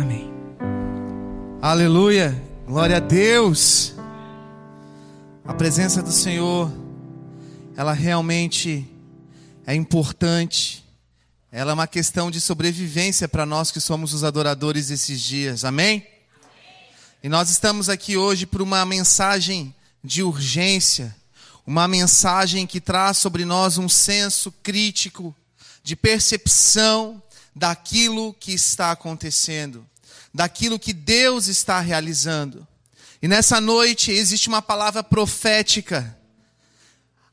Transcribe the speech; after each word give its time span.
Amém. 0.00 0.32
Aleluia. 1.60 2.34
Glória 2.66 2.96
a 2.96 3.00
Deus. 3.00 3.92
A 5.44 5.52
presença 5.52 6.02
do 6.02 6.10
Senhor, 6.10 6.72
ela 7.76 7.92
realmente 7.92 8.90
é 9.66 9.74
importante. 9.74 10.82
Ela 11.52 11.72
é 11.72 11.74
uma 11.74 11.86
questão 11.86 12.30
de 12.30 12.40
sobrevivência 12.40 13.28
para 13.28 13.44
nós 13.44 13.70
que 13.70 13.78
somos 13.78 14.14
os 14.14 14.24
adoradores 14.24 14.88
desses 14.88 15.20
dias. 15.20 15.66
Amém? 15.66 16.06
E 17.22 17.28
nós 17.28 17.50
estamos 17.50 17.90
aqui 17.90 18.16
hoje 18.16 18.46
por 18.46 18.62
uma 18.62 18.86
mensagem 18.86 19.74
de 20.02 20.22
urgência, 20.22 21.14
uma 21.66 21.86
mensagem 21.86 22.66
que 22.66 22.80
traz 22.80 23.18
sobre 23.18 23.44
nós 23.44 23.76
um 23.76 23.86
senso 23.88 24.50
crítico 24.62 25.36
de 25.82 25.94
percepção 25.94 27.22
daquilo 27.54 28.34
que 28.34 28.52
está 28.52 28.90
acontecendo, 28.90 29.86
daquilo 30.32 30.78
que 30.78 30.92
Deus 30.92 31.46
está 31.46 31.80
realizando. 31.80 32.66
E 33.22 33.28
nessa 33.28 33.60
noite 33.60 34.10
existe 34.10 34.48
uma 34.48 34.62
palavra 34.62 35.02
profética, 35.02 36.16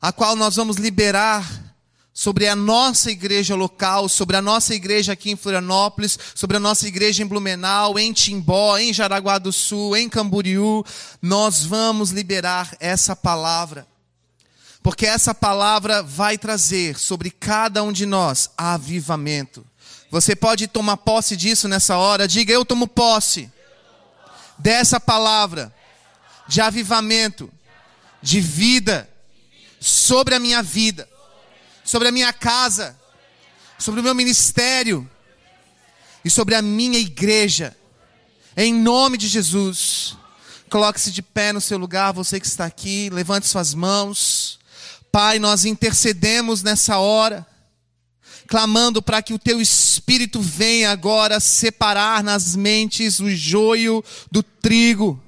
a 0.00 0.12
qual 0.12 0.36
nós 0.36 0.56
vamos 0.56 0.76
liberar 0.76 1.68
sobre 2.18 2.48
a 2.48 2.56
nossa 2.56 3.12
igreja 3.12 3.54
local, 3.54 4.08
sobre 4.08 4.36
a 4.36 4.42
nossa 4.42 4.74
igreja 4.74 5.12
aqui 5.12 5.30
em 5.30 5.36
Florianópolis, 5.36 6.18
sobre 6.34 6.56
a 6.56 6.60
nossa 6.60 6.88
igreja 6.88 7.22
em 7.22 7.26
Blumenau, 7.26 7.96
em 7.96 8.12
Timbó, 8.12 8.76
em 8.76 8.92
Jaraguá 8.92 9.38
do 9.38 9.52
Sul, 9.52 9.96
em 9.96 10.08
Camboriú. 10.08 10.84
Nós 11.22 11.64
vamos 11.64 12.10
liberar 12.10 12.76
essa 12.80 13.14
palavra. 13.14 13.86
Porque 14.82 15.06
essa 15.06 15.32
palavra 15.32 16.02
vai 16.02 16.36
trazer 16.36 16.98
sobre 16.98 17.30
cada 17.30 17.84
um 17.84 17.92
de 17.92 18.04
nós 18.04 18.50
avivamento. 18.58 19.64
Você 20.10 20.34
pode 20.34 20.66
tomar 20.66 20.96
posse 20.96 21.36
disso 21.36 21.68
nessa 21.68 21.96
hora? 21.96 22.26
Diga, 22.26 22.52
eu 22.52 22.64
tomo 22.64 22.88
posse 22.88 23.50
dessa 24.58 24.98
palavra 24.98 25.72
de 26.46 26.60
avivamento, 26.60 27.50
de 28.22 28.40
vida, 28.40 29.08
sobre 29.80 30.34
a 30.34 30.38
minha 30.38 30.62
vida 30.62 31.08
sobre 31.88 32.08
a 32.08 32.12
minha 32.12 32.34
casa, 32.34 32.94
sobre 33.78 34.00
o 34.00 34.02
meu 34.02 34.14
ministério 34.14 35.08
e 36.22 36.28
sobre 36.28 36.54
a 36.54 36.60
minha 36.60 36.98
igreja. 36.98 37.74
Em 38.54 38.74
nome 38.74 39.16
de 39.16 39.26
Jesus. 39.26 40.14
Coloque-se 40.68 41.10
de 41.10 41.22
pé 41.22 41.50
no 41.50 41.62
seu 41.62 41.78
lugar, 41.78 42.12
você 42.12 42.38
que 42.38 42.46
está 42.46 42.66
aqui, 42.66 43.08
levante 43.08 43.46
suas 43.46 43.72
mãos. 43.72 44.58
Pai, 45.10 45.38
nós 45.38 45.64
intercedemos 45.64 46.62
nessa 46.62 46.98
hora, 46.98 47.46
clamando 48.48 49.02
para 49.02 49.22
que 49.22 49.34
o 49.34 49.38
teu 49.38 49.60
espírito 49.60 50.40
venha 50.40 50.90
agora 50.90 51.38
separar 51.38 52.24
nas 52.24 52.56
mentes 52.56 53.20
o 53.20 53.30
joio 53.30 54.02
do 54.32 54.42
trigo 54.42 55.22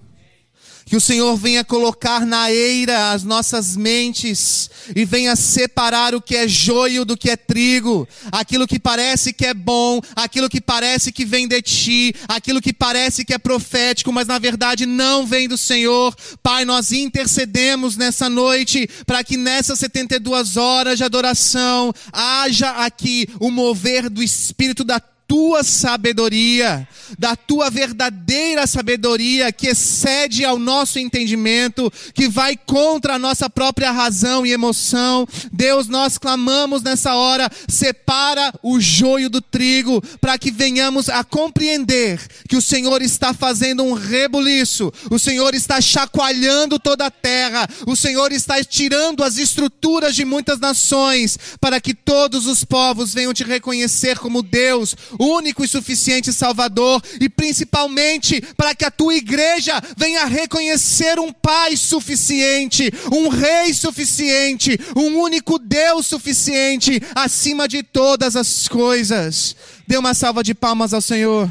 que 0.91 0.97
o 0.97 1.01
Senhor 1.01 1.37
venha 1.37 1.63
colocar 1.63 2.27
na 2.27 2.51
eira 2.51 3.13
as 3.13 3.23
nossas 3.23 3.77
mentes 3.77 4.69
e 4.97 5.05
venha 5.05 5.37
separar 5.37 6.17
o 6.17 6.21
que 6.21 6.35
é 6.35 6.49
joio 6.49 7.05
do 7.05 7.17
que 7.17 7.31
é 7.31 7.37
trigo, 7.37 8.09
aquilo 8.33 8.67
que 8.67 8.77
parece 8.77 9.33
que 9.33 9.47
é 9.47 9.55
bom, 9.55 10.01
aquilo 10.17 10.49
que 10.49 10.61
parece 10.61 11.13
que 11.13 11.25
vem 11.25 11.47
de 11.47 11.63
ti, 11.63 12.13
aquilo 12.27 12.61
que 12.61 12.73
parece 12.73 13.25
que 13.25 13.33
é 13.33 13.39
profético, 13.39 14.13
mas 14.13 14.27
na 14.27 14.41
verdade 14.41 14.85
não 14.85 15.25
vem 15.25 15.47
do 15.47 15.57
Senhor. 15.57 16.13
Pai, 16.43 16.65
nós 16.65 16.91
intercedemos 16.91 17.97
nessa 17.97 18.29
noite 18.29 18.91
para 19.07 19.23
que 19.23 19.37
nessas 19.37 19.79
72 19.79 20.57
horas 20.57 20.99
de 20.99 21.05
adoração 21.05 21.95
haja 22.13 22.69
aqui 22.85 23.29
o 23.39 23.49
mover 23.49 24.11
do 24.11 24.25
Espírito 24.25 24.83
da 24.83 25.01
tua 25.31 25.63
sabedoria, 25.63 26.89
da 27.17 27.37
tua 27.37 27.71
verdadeira 27.71 28.67
sabedoria 28.67 29.53
que 29.53 29.69
excede 29.69 30.45
ao 30.45 30.59
nosso 30.59 30.99
entendimento, 30.99 31.89
que 32.13 32.29
vai 32.29 32.57
contra 32.57 33.15
a 33.15 33.19
nossa 33.19 33.49
própria 33.49 33.93
razão 33.93 34.45
e 34.45 34.51
emoção. 34.51 35.29
Deus, 35.53 35.87
nós 35.87 36.19
clamamos 36.19 36.83
nessa 36.83 37.15
hora, 37.15 37.49
separa 37.69 38.53
o 38.61 38.81
joio 38.81 39.31
do 39.31 39.41
trigo, 39.41 40.03
para 40.21 40.37
que 40.37 40.51
venhamos 40.51 41.09
a 41.09 41.23
compreender 41.23 42.21
que 42.49 42.57
o 42.57 42.63
Senhor 42.63 43.01
está 43.01 43.33
fazendo 43.33 43.85
um 43.85 43.93
rebuliço, 43.93 44.93
o 45.13 45.19
Senhor 45.19 45.55
está 45.55 45.81
chacoalhando 45.81 46.77
toda 46.77 47.07
a 47.07 47.11
terra, 47.11 47.69
o 47.87 47.95
Senhor 47.95 48.33
está 48.33 48.65
tirando 48.65 49.23
as 49.23 49.39
estruturas 49.39 50.17
de 50.17 50.25
muitas 50.25 50.59
nações, 50.59 51.39
para 51.61 51.81
que 51.81 51.95
todos 51.95 52.49
os 52.49 52.65
povos 52.65 53.15
venham 53.15 53.33
te 53.33 53.45
reconhecer 53.45 54.19
como 54.19 54.43
Deus, 54.43 54.97
único 55.21 55.63
e 55.63 55.69
suficiente 55.69 56.33
Salvador, 56.33 57.03
e 57.21 57.29
principalmente 57.29 58.41
para 58.57 58.75
que 58.75 58.85
a 58.85 58.91
tua 58.91 59.15
igreja 59.15 59.81
venha 59.97 60.25
reconhecer 60.25 61.19
um 61.19 61.31
Pai 61.33 61.77
suficiente, 61.77 62.91
um 63.13 63.29
Rei 63.29 63.75
suficiente, 63.75 64.79
um 64.97 65.19
único 65.19 65.59
Deus 65.59 66.07
suficiente 66.07 67.01
acima 67.15 67.69
de 67.69 67.83
todas 67.83 68.35
as 68.35 68.67
coisas. 68.67 69.55
Dê 69.87 69.99
uma 69.99 70.15
salva 70.15 70.43
de 70.43 70.55
palmas 70.55 70.95
ao 70.95 71.01
Senhor. 71.01 71.51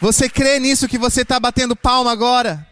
Você 0.00 0.28
crê 0.28 0.60
nisso 0.60 0.88
que 0.88 0.98
você 0.98 1.22
está 1.22 1.40
batendo 1.40 1.74
palma 1.74 2.12
agora? 2.12 2.66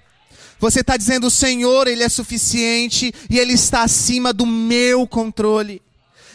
Você 0.61 0.81
está 0.81 0.97
dizendo, 0.97 1.27
o 1.27 1.31
Senhor, 1.31 1.89
Ele 1.89 2.03
é 2.03 2.09
suficiente 2.09 3.13
e 3.29 3.39
Ele 3.39 3.55
está 3.55 3.83
acima 3.83 4.33
do 4.33 4.47
meu 4.47 5.07
controle. 5.07 5.83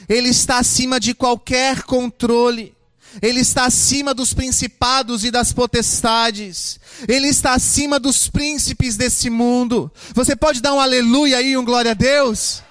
Ele 0.10 0.30
está 0.30 0.58
acima 0.58 1.00
de 1.00 1.14
qualquer 1.14 1.84
controle. 1.84 2.74
Ele 3.22 3.40
está 3.40 3.66
acima 3.66 4.14
dos 4.14 4.34
principados 4.34 5.24
e 5.24 5.32
das 5.32 5.54
potestades. 5.54 6.80
Ele 7.08 7.28
está 7.28 7.54
acima 7.54 8.00
dos 8.00 8.28
príncipes 8.28 8.98
desse 8.98 9.30
mundo. 9.30 9.92
Você 10.14 10.36
pode 10.36 10.62
dar 10.62 10.74
um 10.74 10.80
aleluia 10.80 11.38
aí, 11.38 11.56
um 11.56 11.64
glória 11.64 11.92
a 11.92 11.96
Deus? 11.96 12.64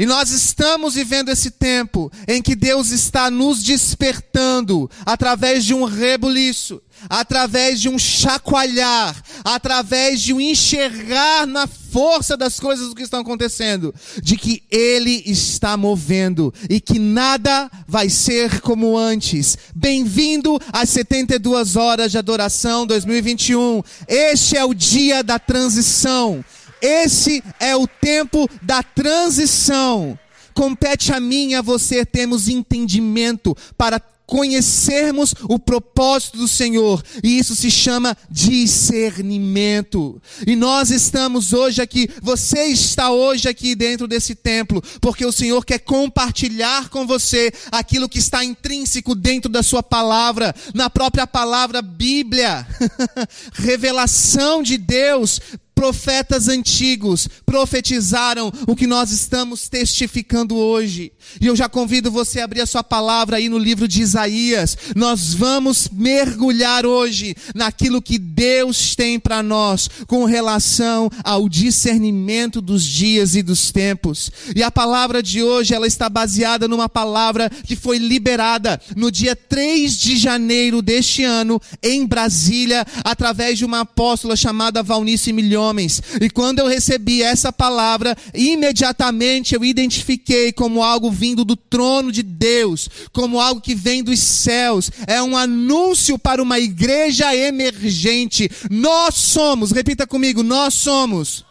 E 0.00 0.06
nós 0.06 0.30
estamos 0.30 0.94
vivendo 0.94 1.28
esse 1.28 1.50
tempo 1.50 2.10
em 2.26 2.40
que 2.40 2.56
Deus 2.56 2.90
está 2.90 3.30
nos 3.30 3.62
despertando 3.62 4.90
através 5.04 5.62
de 5.62 5.74
um 5.74 5.84
rebuliço, 5.84 6.80
através 7.06 7.78
de 7.82 7.90
um 7.90 7.98
chacoalhar, 7.98 9.22
através 9.44 10.22
de 10.22 10.32
um 10.32 10.40
enxergar 10.40 11.46
na 11.46 11.66
força 11.66 12.34
das 12.34 12.58
coisas 12.58 12.94
que 12.94 13.02
estão 13.02 13.20
acontecendo, 13.20 13.94
de 14.22 14.38
que 14.38 14.62
Ele 14.70 15.22
está 15.26 15.76
movendo 15.76 16.50
e 16.70 16.80
que 16.80 16.98
nada 16.98 17.70
vai 17.86 18.08
ser 18.08 18.62
como 18.62 18.96
antes. 18.96 19.58
Bem-vindo 19.74 20.58
às 20.72 20.88
72 20.88 21.76
horas 21.76 22.10
de 22.10 22.16
adoração 22.16 22.86
2021. 22.86 23.82
Este 24.08 24.56
é 24.56 24.64
o 24.64 24.72
dia 24.72 25.22
da 25.22 25.38
transição. 25.38 26.42
Esse 26.80 27.42
é 27.58 27.76
o 27.76 27.86
tempo 27.86 28.48
da 28.62 28.82
transição. 28.82 30.18
Compete 30.54 31.12
a 31.12 31.20
mim 31.20 31.50
e 31.50 31.54
a 31.54 31.62
você 31.62 32.04
termos 32.04 32.48
entendimento 32.48 33.56
para 33.76 34.00
conhecermos 34.30 35.34
o 35.42 35.58
propósito 35.58 36.38
do 36.38 36.46
Senhor, 36.46 37.02
e 37.22 37.36
isso 37.36 37.56
se 37.56 37.68
chama 37.68 38.16
discernimento. 38.30 40.22
E 40.46 40.54
nós 40.54 40.90
estamos 40.90 41.52
hoje 41.52 41.82
aqui, 41.82 42.08
você 42.22 42.66
está 42.66 43.10
hoje 43.10 43.48
aqui 43.48 43.74
dentro 43.74 44.06
desse 44.06 44.36
templo, 44.36 44.80
porque 45.00 45.26
o 45.26 45.32
Senhor 45.32 45.64
quer 45.64 45.80
compartilhar 45.80 46.88
com 46.90 47.08
você 47.08 47.52
aquilo 47.72 48.08
que 48.08 48.20
está 48.20 48.44
intrínseco 48.44 49.16
dentro 49.16 49.50
da 49.50 49.64
sua 49.64 49.82
palavra, 49.82 50.54
na 50.72 50.88
própria 50.88 51.26
palavra 51.26 51.82
Bíblia. 51.82 52.64
Revelação 53.54 54.62
de 54.62 54.78
Deus 54.78 55.40
profetas 55.80 56.46
antigos 56.46 57.26
profetizaram 57.46 58.52
o 58.66 58.76
que 58.76 58.86
nós 58.86 59.10
estamos 59.10 59.66
testificando 59.66 60.54
hoje. 60.54 61.10
E 61.40 61.46
eu 61.46 61.56
já 61.56 61.70
convido 61.70 62.10
você 62.10 62.40
a 62.40 62.44
abrir 62.44 62.60
a 62.60 62.66
sua 62.66 62.84
palavra 62.84 63.38
aí 63.38 63.48
no 63.48 63.56
livro 63.56 63.88
de 63.88 64.02
Isaías. 64.02 64.76
Nós 64.94 65.32
vamos 65.32 65.88
mergulhar 65.90 66.84
hoje 66.84 67.34
naquilo 67.54 68.02
que 68.02 68.18
Deus 68.18 68.94
tem 68.94 69.18
para 69.18 69.42
nós 69.42 69.88
com 70.06 70.26
relação 70.26 71.08
ao 71.24 71.48
discernimento 71.48 72.60
dos 72.60 72.84
dias 72.84 73.34
e 73.34 73.42
dos 73.42 73.72
tempos. 73.72 74.30
E 74.54 74.62
a 74.62 74.70
palavra 74.70 75.22
de 75.22 75.42
hoje, 75.42 75.74
ela 75.74 75.86
está 75.86 76.10
baseada 76.10 76.68
numa 76.68 76.90
palavra 76.90 77.48
que 77.48 77.74
foi 77.74 77.96
liberada 77.96 78.78
no 78.94 79.10
dia 79.10 79.34
3 79.34 79.96
de 79.96 80.18
janeiro 80.18 80.82
deste 80.82 81.24
ano 81.24 81.58
em 81.82 82.04
Brasília, 82.04 82.84
através 83.02 83.56
de 83.56 83.64
uma 83.64 83.80
apóstola 83.80 84.36
chamada 84.36 84.82
Valnice 84.82 85.32
Milhões 85.32 85.69
homens. 85.70 86.02
E 86.20 86.28
quando 86.28 86.58
eu 86.58 86.66
recebi 86.66 87.22
essa 87.22 87.52
palavra, 87.52 88.16
imediatamente 88.34 89.54
eu 89.54 89.64
identifiquei 89.64 90.52
como 90.52 90.82
algo 90.82 91.10
vindo 91.10 91.44
do 91.44 91.56
trono 91.56 92.10
de 92.10 92.22
Deus, 92.22 92.88
como 93.12 93.40
algo 93.40 93.60
que 93.60 93.74
vem 93.74 94.02
dos 94.02 94.18
céus. 94.18 94.90
É 95.06 95.22
um 95.22 95.36
anúncio 95.36 96.18
para 96.18 96.42
uma 96.42 96.58
igreja 96.58 97.34
emergente. 97.34 98.50
Nós 98.70 99.14
somos, 99.14 99.70
repita 99.70 100.06
comigo, 100.06 100.42
nós 100.42 100.74
somos 100.74 101.44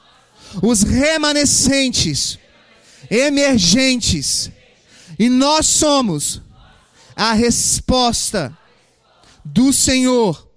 os 0.62 0.84
remanescentes, 0.84 2.38
emergentes. 3.10 4.52
E 5.18 5.30
nós 5.30 5.66
somos 5.66 6.42
a 7.16 7.34
resposta 7.34 8.56
do 9.44 9.74
Senhor 9.74 10.48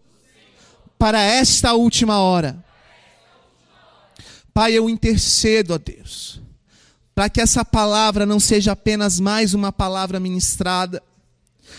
para 0.98 1.20
esta 1.20 1.72
última 1.72 2.20
hora. 2.20 2.64
Pai, 4.54 4.72
eu 4.74 4.90
intercedo 4.90 5.72
a 5.72 5.78
Deus, 5.78 6.40
para 7.14 7.30
que 7.30 7.40
essa 7.40 7.64
palavra 7.64 8.26
não 8.26 8.38
seja 8.38 8.72
apenas 8.72 9.18
mais 9.18 9.54
uma 9.54 9.72
palavra 9.72 10.20
ministrada, 10.20 11.02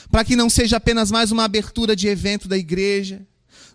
para 0.10 0.24
que 0.24 0.36
não 0.36 0.50
seja 0.50 0.78
apenas 0.78 1.12
mais 1.12 1.32
uma 1.32 1.44
abertura 1.44 1.96
de 1.96 2.08
evento 2.08 2.48
da 2.48 2.58
igreja. 2.58 3.22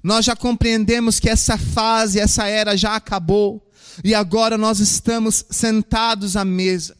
Nós 0.02 0.24
já 0.24 0.34
compreendemos 0.34 1.20
que 1.20 1.28
essa 1.28 1.56
fase, 1.56 2.18
essa 2.18 2.46
era 2.46 2.76
já 2.76 2.96
acabou, 2.96 3.64
e 4.02 4.14
agora 4.14 4.58
nós 4.58 4.80
estamos 4.80 5.44
sentados 5.50 6.36
à 6.36 6.44
mesa, 6.44 6.96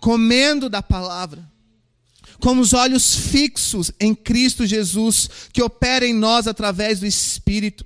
comendo 0.00 0.68
da 0.68 0.82
palavra, 0.82 1.48
com 2.38 2.58
os 2.58 2.72
olhos 2.72 3.14
fixos 3.14 3.92
em 4.00 4.14
Cristo 4.14 4.66
Jesus, 4.66 5.28
que 5.52 5.62
opera 5.62 6.06
em 6.06 6.14
nós 6.14 6.46
através 6.46 7.00
do 7.00 7.06
Espírito. 7.06 7.84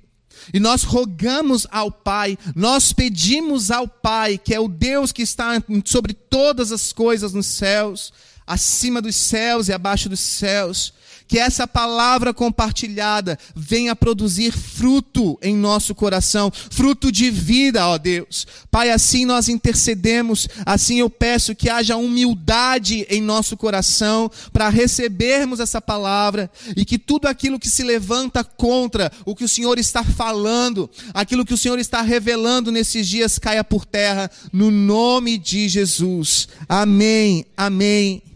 E 0.53 0.59
nós 0.59 0.83
rogamos 0.83 1.67
ao 1.71 1.91
Pai, 1.91 2.37
nós 2.55 2.93
pedimos 2.93 3.71
ao 3.71 3.87
Pai, 3.87 4.37
que 4.37 4.53
é 4.53 4.59
o 4.59 4.67
Deus 4.67 5.11
que 5.11 5.21
está 5.21 5.61
sobre 5.83 6.13
todas 6.13 6.71
as 6.71 6.93
coisas 6.93 7.33
nos 7.33 7.47
céus, 7.47 8.13
acima 8.45 9.01
dos 9.01 9.15
céus 9.15 9.67
e 9.67 9.73
abaixo 9.73 10.09
dos 10.09 10.19
céus, 10.19 10.93
que 11.27 11.39
essa 11.39 11.67
palavra 11.67 12.33
compartilhada 12.33 13.37
venha 13.55 13.95
produzir 13.95 14.51
fruto 14.51 15.37
em 15.41 15.55
nosso 15.55 15.95
coração, 15.95 16.51
fruto 16.51 17.11
de 17.11 17.29
vida, 17.29 17.87
ó 17.87 17.97
Deus. 17.97 18.45
Pai, 18.69 18.91
assim 18.91 19.25
nós 19.25 19.49
intercedemos, 19.49 20.47
assim 20.65 20.99
eu 20.99 21.09
peço 21.09 21.55
que 21.55 21.69
haja 21.69 21.97
humildade 21.97 23.05
em 23.09 23.21
nosso 23.21 23.57
coração 23.57 24.29
para 24.53 24.69
recebermos 24.69 25.59
essa 25.59 25.81
palavra 25.81 26.49
e 26.75 26.85
que 26.85 26.97
tudo 26.97 27.27
aquilo 27.27 27.59
que 27.59 27.69
se 27.69 27.83
levanta 27.83 28.43
contra 28.43 29.11
o 29.25 29.35
que 29.35 29.43
o 29.43 29.49
Senhor 29.49 29.79
está 29.79 30.03
falando, 30.03 30.89
aquilo 31.13 31.45
que 31.45 31.53
o 31.53 31.57
Senhor 31.57 31.79
está 31.79 32.01
revelando 32.01 32.71
nesses 32.71 33.07
dias 33.07 33.39
caia 33.39 33.63
por 33.63 33.85
terra, 33.85 34.29
no 34.51 34.69
nome 34.69 35.37
de 35.37 35.67
Jesus. 35.67 36.47
Amém, 36.67 37.45
amém. 37.55 38.34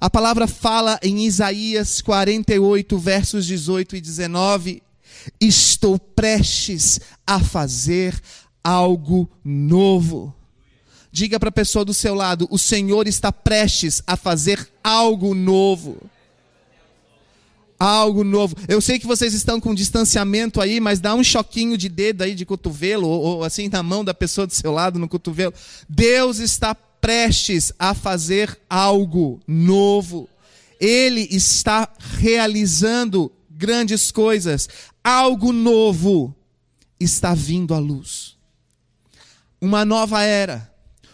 A 0.00 0.10
palavra 0.10 0.46
fala 0.46 0.98
em 1.02 1.24
Isaías 1.24 2.00
48, 2.02 2.98
versos 2.98 3.46
18 3.46 3.96
e 3.96 4.00
19: 4.00 4.82
Estou 5.40 5.98
prestes 5.98 7.00
a 7.26 7.40
fazer 7.40 8.20
algo 8.62 9.30
novo. 9.42 10.34
Diga 11.10 11.40
para 11.40 11.48
a 11.48 11.52
pessoa 11.52 11.82
do 11.82 11.94
seu 11.94 12.14
lado: 12.14 12.46
o 12.50 12.58
Senhor 12.58 13.08
está 13.08 13.32
prestes 13.32 14.02
a 14.06 14.16
fazer 14.16 14.68
algo 14.84 15.34
novo. 15.34 15.98
Algo 17.78 18.22
novo. 18.22 18.54
Eu 18.68 18.80
sei 18.82 18.98
que 18.98 19.06
vocês 19.06 19.32
estão 19.32 19.60
com 19.60 19.74
distanciamento 19.74 20.60
aí, 20.60 20.78
mas 20.78 21.00
dá 21.00 21.14
um 21.14 21.24
choquinho 21.24 21.76
de 21.76 21.88
dedo 21.88 22.22
aí, 22.22 22.34
de 22.34 22.44
cotovelo, 22.44 23.06
ou, 23.08 23.22
ou 23.22 23.44
assim 23.44 23.68
na 23.68 23.82
mão 23.82 24.04
da 24.04 24.12
pessoa 24.12 24.46
do 24.46 24.52
seu 24.52 24.72
lado, 24.72 24.98
no 24.98 25.08
cotovelo. 25.08 25.54
Deus 25.88 26.38
está 26.38 26.74
prestes 27.00 27.72
a 27.78 27.94
fazer 27.94 28.58
algo 28.68 29.40
novo. 29.46 30.28
Ele 30.80 31.26
está 31.30 31.88
realizando 32.18 33.32
grandes 33.50 34.10
coisas. 34.10 34.68
Algo 35.02 35.52
novo 35.52 36.34
está 36.98 37.34
vindo 37.34 37.74
à 37.74 37.78
luz. 37.78 38.36
Uma 39.60 39.84
nova 39.84 40.22
era, 40.22 40.72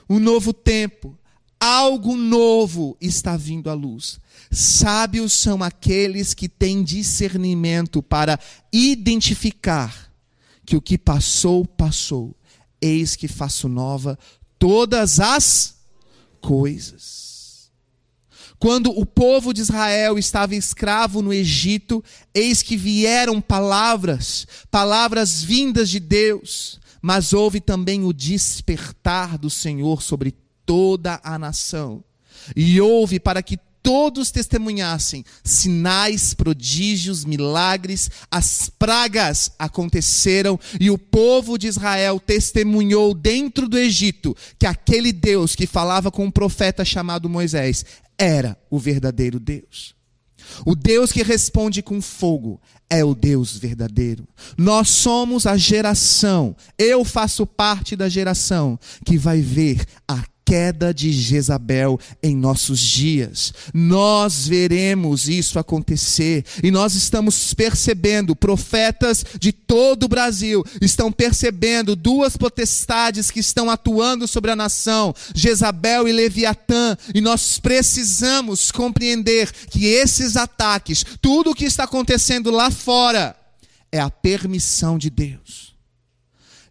um 0.08 0.18
novo 0.18 0.52
tempo, 0.52 1.16
algo 1.60 2.16
novo 2.16 2.96
está 3.00 3.36
vindo 3.36 3.70
à 3.70 3.74
luz. 3.74 4.18
Sábios 4.50 5.32
são 5.32 5.62
aqueles 5.62 6.34
que 6.34 6.48
têm 6.48 6.82
discernimento 6.82 8.02
para 8.02 8.38
identificar 8.72 10.12
que 10.66 10.76
o 10.76 10.82
que 10.82 10.98
passou, 10.98 11.64
passou. 11.64 12.34
Eis 12.80 13.14
que 13.14 13.28
faço 13.28 13.68
nova 13.68 14.18
todas 14.62 15.18
as 15.18 15.74
coisas. 16.40 17.72
Quando 18.60 18.96
o 18.96 19.04
povo 19.04 19.52
de 19.52 19.60
Israel 19.60 20.16
estava 20.16 20.54
escravo 20.54 21.20
no 21.20 21.32
Egito, 21.32 22.00
eis 22.32 22.62
que 22.62 22.76
vieram 22.76 23.40
palavras, 23.40 24.46
palavras 24.70 25.42
vindas 25.42 25.90
de 25.90 25.98
Deus, 25.98 26.78
mas 27.00 27.32
houve 27.32 27.60
também 27.60 28.04
o 28.04 28.12
despertar 28.12 29.36
do 29.36 29.50
Senhor 29.50 30.00
sobre 30.00 30.32
toda 30.64 31.20
a 31.24 31.36
nação. 31.36 32.04
E 32.54 32.80
houve 32.80 33.18
para 33.18 33.42
que 33.42 33.58
todos 33.82 34.30
testemunhassem 34.30 35.24
sinais, 35.42 36.34
prodígios, 36.34 37.24
milagres, 37.24 38.10
as 38.30 38.70
pragas 38.78 39.50
aconteceram 39.58 40.58
e 40.80 40.90
o 40.90 40.96
povo 40.96 41.58
de 41.58 41.66
Israel 41.66 42.20
testemunhou 42.20 43.12
dentro 43.12 43.68
do 43.68 43.78
Egito 43.78 44.36
que 44.58 44.66
aquele 44.66 45.12
Deus 45.12 45.56
que 45.56 45.66
falava 45.66 46.10
com 46.10 46.24
um 46.24 46.30
profeta 46.30 46.84
chamado 46.84 47.28
Moisés 47.28 47.84
era 48.16 48.56
o 48.70 48.78
verdadeiro 48.78 49.40
Deus. 49.40 49.94
O 50.66 50.74
Deus 50.74 51.12
que 51.12 51.22
responde 51.22 51.82
com 51.82 52.00
fogo 52.00 52.60
é 52.88 53.04
o 53.04 53.14
Deus 53.14 53.56
verdadeiro. 53.56 54.28
Nós 54.56 54.90
somos 54.90 55.46
a 55.46 55.56
geração, 55.56 56.54
eu 56.78 57.04
faço 57.04 57.46
parte 57.46 57.96
da 57.96 58.08
geração 58.08 58.78
que 59.04 59.16
vai 59.16 59.40
ver 59.40 59.84
a 60.06 60.22
queda 60.44 60.92
de 60.92 61.12
Jezabel 61.12 61.98
em 62.22 62.36
nossos 62.36 62.80
dias. 62.80 63.52
Nós 63.72 64.46
veremos 64.46 65.28
isso 65.28 65.58
acontecer 65.58 66.44
e 66.62 66.70
nós 66.70 66.94
estamos 66.94 67.54
percebendo, 67.54 68.36
profetas 68.36 69.24
de 69.38 69.52
todo 69.52 70.04
o 70.04 70.08
Brasil 70.08 70.64
estão 70.80 71.10
percebendo 71.10 71.96
duas 71.96 72.36
potestades 72.36 73.30
que 73.30 73.40
estão 73.40 73.70
atuando 73.70 74.26
sobre 74.28 74.50
a 74.50 74.56
nação, 74.56 75.14
Jezabel 75.34 76.08
e 76.08 76.12
Leviatã, 76.12 76.96
e 77.14 77.20
nós 77.20 77.58
precisamos 77.58 78.70
compreender 78.70 79.50
que 79.70 79.86
esses 79.86 80.36
ataques, 80.36 81.04
tudo 81.20 81.50
o 81.50 81.54
que 81.54 81.64
está 81.64 81.84
acontecendo 81.84 82.50
lá 82.50 82.70
fora, 82.70 83.36
é 83.90 84.00
a 84.00 84.10
permissão 84.10 84.98
de 84.98 85.10
Deus. 85.10 85.71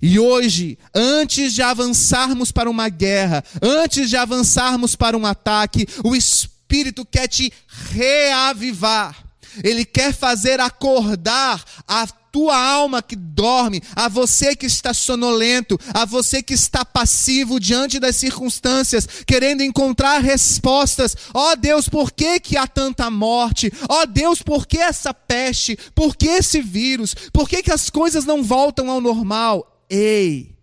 E 0.01 0.19
hoje, 0.19 0.79
antes 0.95 1.53
de 1.53 1.61
avançarmos 1.61 2.51
para 2.51 2.69
uma 2.69 2.89
guerra, 2.89 3.43
antes 3.61 4.09
de 4.09 4.17
avançarmos 4.17 4.95
para 4.95 5.15
um 5.15 5.25
ataque, 5.25 5.85
o 6.03 6.15
Espírito 6.15 7.05
quer 7.05 7.27
te 7.27 7.53
reavivar. 7.91 9.23
Ele 9.63 9.85
quer 9.85 10.13
fazer 10.13 10.59
acordar 10.59 11.63
a 11.87 12.07
tua 12.31 12.57
alma 12.57 13.01
que 13.01 13.15
dorme, 13.15 13.83
a 13.95 14.07
você 14.07 14.55
que 14.55 14.65
está 14.65 14.93
sonolento, 14.93 15.77
a 15.93 16.05
você 16.05 16.41
que 16.41 16.53
está 16.53 16.85
passivo 16.85 17.59
diante 17.59 17.99
das 17.99 18.15
circunstâncias, 18.15 19.05
querendo 19.27 19.61
encontrar 19.61 20.21
respostas. 20.21 21.15
Ó 21.33 21.51
oh 21.51 21.55
Deus, 21.57 21.89
por 21.89 22.11
que, 22.11 22.39
que 22.39 22.55
há 22.55 22.65
tanta 22.65 23.09
morte? 23.09 23.71
Ó 23.89 24.01
oh 24.01 24.05
Deus, 24.05 24.41
por 24.41 24.65
que 24.65 24.77
essa 24.77 25.13
peste? 25.13 25.77
Por 25.93 26.15
que 26.15 26.27
esse 26.27 26.61
vírus? 26.61 27.13
Por 27.33 27.49
que, 27.49 27.61
que 27.61 27.71
as 27.71 27.89
coisas 27.89 28.23
não 28.23 28.41
voltam 28.41 28.89
ao 28.89 29.01
normal? 29.01 29.70
Ei! 29.93 30.55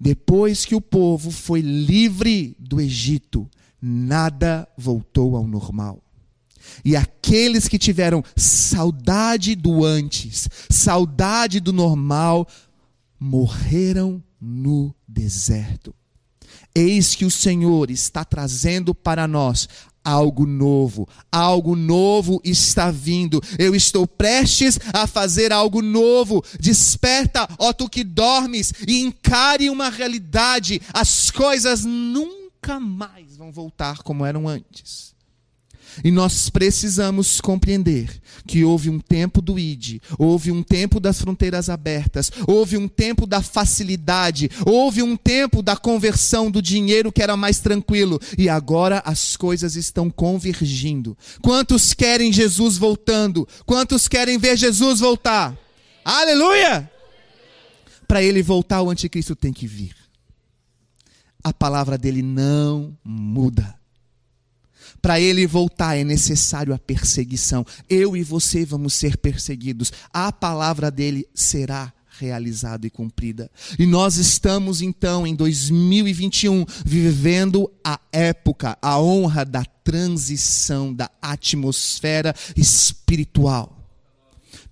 Depois 0.00 0.64
que 0.64 0.74
o 0.74 0.80
povo 0.80 1.30
foi 1.30 1.60
livre 1.60 2.56
do 2.58 2.80
Egito, 2.80 3.48
nada 3.80 4.68
voltou 4.76 5.36
ao 5.36 5.46
normal. 5.46 6.02
E 6.84 6.96
aqueles 6.96 7.68
que 7.68 7.78
tiveram 7.78 8.22
saudade 8.36 9.54
do 9.54 9.84
antes, 9.84 10.48
saudade 10.68 11.60
do 11.60 11.72
normal, 11.72 12.48
morreram 13.18 14.22
no 14.40 14.92
deserto. 15.06 15.94
Eis 16.74 17.14
que 17.14 17.24
o 17.24 17.30
Senhor 17.30 17.90
está 17.90 18.24
trazendo 18.24 18.94
para 18.94 19.26
nós 19.26 19.68
algo 20.04 20.46
novo, 20.46 21.08
algo 21.30 21.76
novo 21.76 22.40
está 22.44 22.90
vindo. 22.90 23.42
Eu 23.58 23.74
estou 23.74 24.06
prestes 24.06 24.78
a 24.92 25.06
fazer 25.06 25.52
algo 25.52 25.82
novo. 25.82 26.44
Desperta, 26.58 27.48
ó 27.58 27.72
tu 27.72 27.88
que 27.88 28.04
dormes, 28.04 28.72
e 28.86 29.00
encare 29.00 29.70
uma 29.70 29.90
realidade. 29.90 30.80
As 30.92 31.30
coisas 31.30 31.84
nunca 31.84 32.80
mais 32.80 33.36
vão 33.36 33.52
voltar 33.52 33.98
como 33.98 34.24
eram 34.24 34.48
antes. 34.48 35.14
E 36.04 36.10
nós 36.10 36.48
precisamos 36.50 37.40
compreender 37.40 38.10
que 38.46 38.64
houve 38.64 38.90
um 38.90 38.98
tempo 38.98 39.40
do 39.40 39.58
ID, 39.58 40.00
houve 40.18 40.52
um 40.52 40.62
tempo 40.62 41.00
das 41.00 41.20
fronteiras 41.20 41.68
abertas, 41.68 42.30
houve 42.46 42.76
um 42.76 42.88
tempo 42.88 43.26
da 43.26 43.42
facilidade, 43.42 44.50
houve 44.64 45.02
um 45.02 45.16
tempo 45.16 45.62
da 45.62 45.76
conversão 45.76 46.50
do 46.50 46.62
dinheiro 46.62 47.12
que 47.12 47.22
era 47.22 47.36
mais 47.36 47.60
tranquilo, 47.60 48.20
e 48.36 48.48
agora 48.48 49.02
as 49.04 49.36
coisas 49.36 49.76
estão 49.76 50.10
convergindo. 50.10 51.16
Quantos 51.42 51.94
querem 51.94 52.32
Jesus 52.32 52.76
voltando? 52.76 53.46
Quantos 53.66 54.08
querem 54.08 54.38
ver 54.38 54.56
Jesus 54.56 55.00
voltar? 55.00 55.56
Aleluia! 56.04 56.90
Para 58.06 58.22
ele 58.22 58.42
voltar, 58.42 58.80
o 58.80 58.90
anticristo 58.90 59.36
tem 59.36 59.52
que 59.52 59.66
vir. 59.66 59.94
A 61.44 61.52
palavra 61.52 61.98
dele 61.98 62.22
não 62.22 62.96
muda 63.04 63.77
Para 65.00 65.20
ele 65.20 65.46
voltar 65.46 65.96
é 65.96 66.04
necessário 66.04 66.74
a 66.74 66.78
perseguição. 66.78 67.64
Eu 67.88 68.16
e 68.16 68.22
você 68.22 68.64
vamos 68.64 68.94
ser 68.94 69.16
perseguidos. 69.16 69.92
A 70.12 70.32
palavra 70.32 70.90
dele 70.90 71.26
será 71.34 71.92
realizada 72.18 72.86
e 72.86 72.90
cumprida. 72.90 73.50
E 73.78 73.86
nós 73.86 74.16
estamos 74.16 74.82
então 74.82 75.26
em 75.26 75.34
2021 75.34 76.64
vivendo 76.84 77.70
a 77.84 78.00
época, 78.12 78.76
a 78.82 79.00
honra 79.00 79.44
da 79.44 79.64
transição 79.64 80.92
da 80.92 81.10
atmosfera 81.22 82.34
espiritual. 82.56 83.77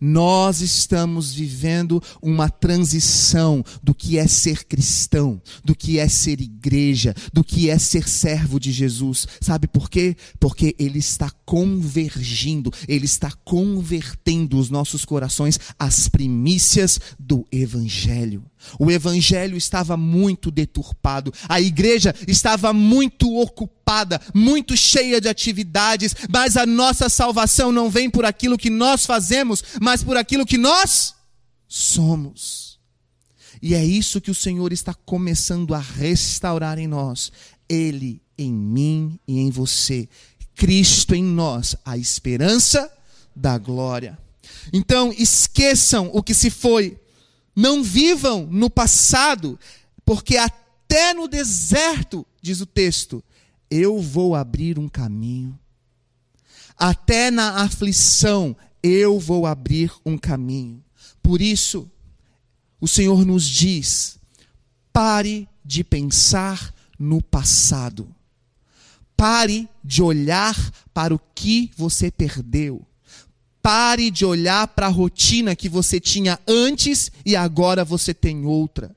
Nós 0.00 0.60
estamos 0.60 1.32
vivendo 1.32 2.02
uma 2.20 2.48
transição 2.48 3.64
do 3.82 3.94
que 3.94 4.18
é 4.18 4.26
ser 4.26 4.64
cristão, 4.64 5.40
do 5.64 5.74
que 5.74 5.98
é 5.98 6.08
ser 6.08 6.40
igreja, 6.40 7.14
do 7.32 7.42
que 7.42 7.70
é 7.70 7.78
ser 7.78 8.08
servo 8.08 8.60
de 8.60 8.72
Jesus. 8.72 9.26
Sabe 9.40 9.66
por 9.66 9.88
quê? 9.88 10.16
Porque 10.38 10.74
Ele 10.78 10.98
está 10.98 11.30
convergindo, 11.44 12.70
Ele 12.86 13.06
está 13.06 13.30
convertendo 13.44 14.58
os 14.58 14.70
nossos 14.70 15.04
corações 15.04 15.58
às 15.78 16.08
primícias 16.08 17.00
do 17.18 17.46
Evangelho. 17.50 18.44
O 18.78 18.90
evangelho 18.90 19.56
estava 19.56 19.96
muito 19.96 20.50
deturpado, 20.50 21.32
a 21.48 21.60
igreja 21.60 22.14
estava 22.26 22.72
muito 22.72 23.36
ocupada, 23.36 24.20
muito 24.34 24.76
cheia 24.76 25.20
de 25.20 25.28
atividades, 25.28 26.14
mas 26.28 26.56
a 26.56 26.66
nossa 26.66 27.08
salvação 27.08 27.72
não 27.72 27.90
vem 27.90 28.10
por 28.10 28.24
aquilo 28.24 28.58
que 28.58 28.70
nós 28.70 29.06
fazemos, 29.06 29.62
mas 29.80 30.02
por 30.02 30.16
aquilo 30.16 30.46
que 30.46 30.58
nós 30.58 31.14
somos. 31.68 32.78
E 33.62 33.74
é 33.74 33.84
isso 33.84 34.20
que 34.20 34.30
o 34.30 34.34
Senhor 34.34 34.72
está 34.72 34.94
começando 34.94 35.74
a 35.74 35.78
restaurar 35.78 36.78
em 36.78 36.86
nós, 36.86 37.32
Ele 37.68 38.20
em 38.38 38.52
mim 38.52 39.18
e 39.26 39.38
em 39.38 39.50
você, 39.50 40.08
Cristo 40.54 41.14
em 41.14 41.22
nós, 41.24 41.74
a 41.84 41.96
esperança 41.96 42.90
da 43.34 43.58
glória. 43.58 44.18
Então, 44.72 45.12
esqueçam 45.16 46.10
o 46.12 46.22
que 46.22 46.34
se 46.34 46.50
foi, 46.50 46.98
não 47.56 47.82
vivam 47.82 48.46
no 48.50 48.68
passado, 48.68 49.58
porque 50.04 50.36
até 50.36 51.14
no 51.14 51.26
deserto, 51.26 52.26
diz 52.42 52.60
o 52.60 52.66
texto, 52.66 53.24
eu 53.70 53.98
vou 53.98 54.34
abrir 54.34 54.78
um 54.78 54.88
caminho. 54.88 55.58
Até 56.76 57.30
na 57.30 57.62
aflição, 57.62 58.54
eu 58.82 59.18
vou 59.18 59.46
abrir 59.46 59.90
um 60.04 60.18
caminho. 60.18 60.84
Por 61.22 61.40
isso, 61.40 61.90
o 62.78 62.86
Senhor 62.86 63.24
nos 63.24 63.44
diz: 63.44 64.18
pare 64.92 65.48
de 65.64 65.82
pensar 65.82 66.74
no 66.98 67.22
passado. 67.22 68.14
Pare 69.16 69.66
de 69.82 70.02
olhar 70.02 70.54
para 70.92 71.14
o 71.14 71.20
que 71.34 71.70
você 71.74 72.10
perdeu. 72.10 72.86
Pare 73.66 74.12
de 74.12 74.24
olhar 74.24 74.68
para 74.68 74.86
a 74.86 74.88
rotina 74.88 75.56
que 75.56 75.68
você 75.68 75.98
tinha 75.98 76.38
antes 76.46 77.10
e 77.24 77.34
agora 77.34 77.84
você 77.84 78.14
tem 78.14 78.46
outra. 78.46 78.94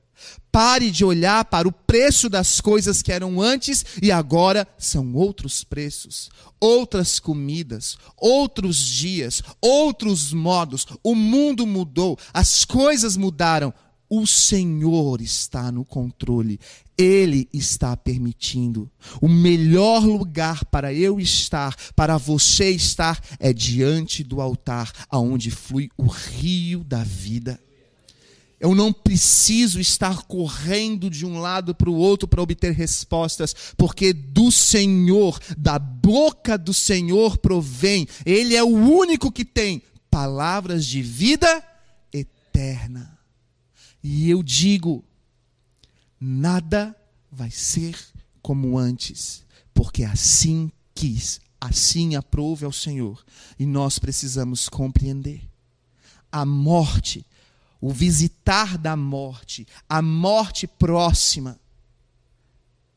Pare 0.52 0.92
de 0.92 1.04
olhar 1.04 1.44
para 1.46 1.66
o 1.66 1.72
preço 1.72 2.28
das 2.28 2.60
coisas 2.60 3.02
que 3.02 3.10
eram 3.10 3.42
antes 3.42 3.84
e 4.00 4.12
agora 4.12 4.64
são 4.78 5.12
outros 5.12 5.64
preços, 5.64 6.30
outras 6.60 7.18
comidas, 7.18 7.98
outros 8.16 8.76
dias, 8.76 9.42
outros 9.60 10.32
modos. 10.32 10.86
O 11.02 11.16
mundo 11.16 11.66
mudou, 11.66 12.16
as 12.32 12.64
coisas 12.64 13.16
mudaram. 13.16 13.74
O 14.12 14.26
Senhor 14.26 15.20
está 15.20 15.70
no 15.70 15.84
controle. 15.84 16.58
Ele 16.98 17.48
está 17.52 17.96
permitindo. 17.96 18.90
O 19.20 19.28
melhor 19.28 20.04
lugar 20.04 20.64
para 20.64 20.92
eu 20.92 21.20
estar, 21.20 21.76
para 21.94 22.18
você 22.18 22.70
estar, 22.70 23.22
é 23.38 23.52
diante 23.52 24.24
do 24.24 24.40
altar, 24.40 24.92
aonde 25.08 25.52
flui 25.52 25.88
o 25.96 26.08
rio 26.08 26.82
da 26.82 27.04
vida. 27.04 27.60
Eu 28.58 28.74
não 28.74 28.92
preciso 28.92 29.78
estar 29.78 30.24
correndo 30.24 31.08
de 31.08 31.24
um 31.24 31.38
lado 31.38 31.72
para 31.72 31.88
o 31.88 31.94
outro 31.94 32.26
para 32.26 32.42
obter 32.42 32.72
respostas, 32.72 33.54
porque 33.76 34.12
do 34.12 34.50
Senhor, 34.50 35.38
da 35.56 35.78
boca 35.78 36.58
do 36.58 36.74
Senhor 36.74 37.38
provém, 37.38 38.08
Ele 38.26 38.56
é 38.56 38.62
o 38.62 38.66
único 38.66 39.30
que 39.30 39.44
tem 39.44 39.80
palavras 40.10 40.84
de 40.84 41.00
vida 41.00 41.62
eterna. 42.12 43.19
E 44.02 44.30
eu 44.30 44.42
digo: 44.42 45.04
nada 46.18 46.96
vai 47.30 47.50
ser 47.50 47.96
como 48.42 48.78
antes, 48.78 49.44
porque 49.72 50.04
assim 50.04 50.70
quis, 50.94 51.40
assim 51.60 52.16
aprove 52.16 52.64
ao 52.64 52.72
Senhor, 52.72 53.24
e 53.58 53.66
nós 53.66 53.98
precisamos 53.98 54.68
compreender. 54.68 55.48
A 56.32 56.44
morte, 56.44 57.26
o 57.80 57.90
visitar 57.90 58.78
da 58.78 58.96
morte, 58.96 59.66
a 59.88 60.00
morte 60.00 60.66
próxima, 60.66 61.58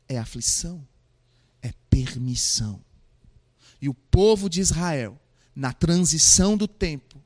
é 0.07 0.17
aflição, 0.17 0.85
é 1.61 1.73
permissão. 1.89 2.83
E 3.81 3.89
o 3.89 3.93
povo 3.93 4.49
de 4.49 4.61
Israel, 4.61 5.19
na 5.55 5.73
transição 5.73 6.55
do 6.55 6.67
tempo, 6.67 7.22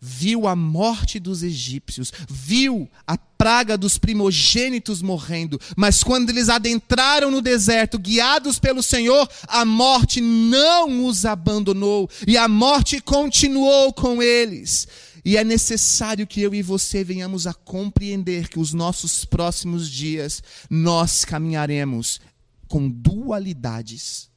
viu 0.00 0.46
a 0.46 0.54
morte 0.54 1.18
dos 1.18 1.42
egípcios, 1.42 2.12
viu 2.28 2.88
a 3.06 3.16
praga 3.16 3.76
dos 3.76 3.98
primogênitos 3.98 5.02
morrendo, 5.02 5.60
mas 5.76 6.02
quando 6.02 6.30
eles 6.30 6.48
adentraram 6.48 7.30
no 7.30 7.42
deserto, 7.42 7.98
guiados 7.98 8.58
pelo 8.58 8.82
Senhor, 8.82 9.28
a 9.46 9.64
morte 9.64 10.20
não 10.20 11.06
os 11.06 11.24
abandonou 11.24 12.08
e 12.26 12.36
a 12.36 12.48
morte 12.48 13.00
continuou 13.00 13.92
com 13.92 14.22
eles. 14.22 14.86
E 15.24 15.36
é 15.36 15.42
necessário 15.42 16.26
que 16.26 16.40
eu 16.40 16.54
e 16.54 16.62
você 16.62 17.02
venhamos 17.02 17.48
a 17.48 17.52
compreender 17.52 18.48
que 18.48 18.60
os 18.60 18.72
nossos 18.72 19.24
próximos 19.24 19.90
dias 19.90 20.40
nós 20.70 21.24
caminharemos 21.24 22.20
com 22.68 22.88
dualidades, 22.88 24.30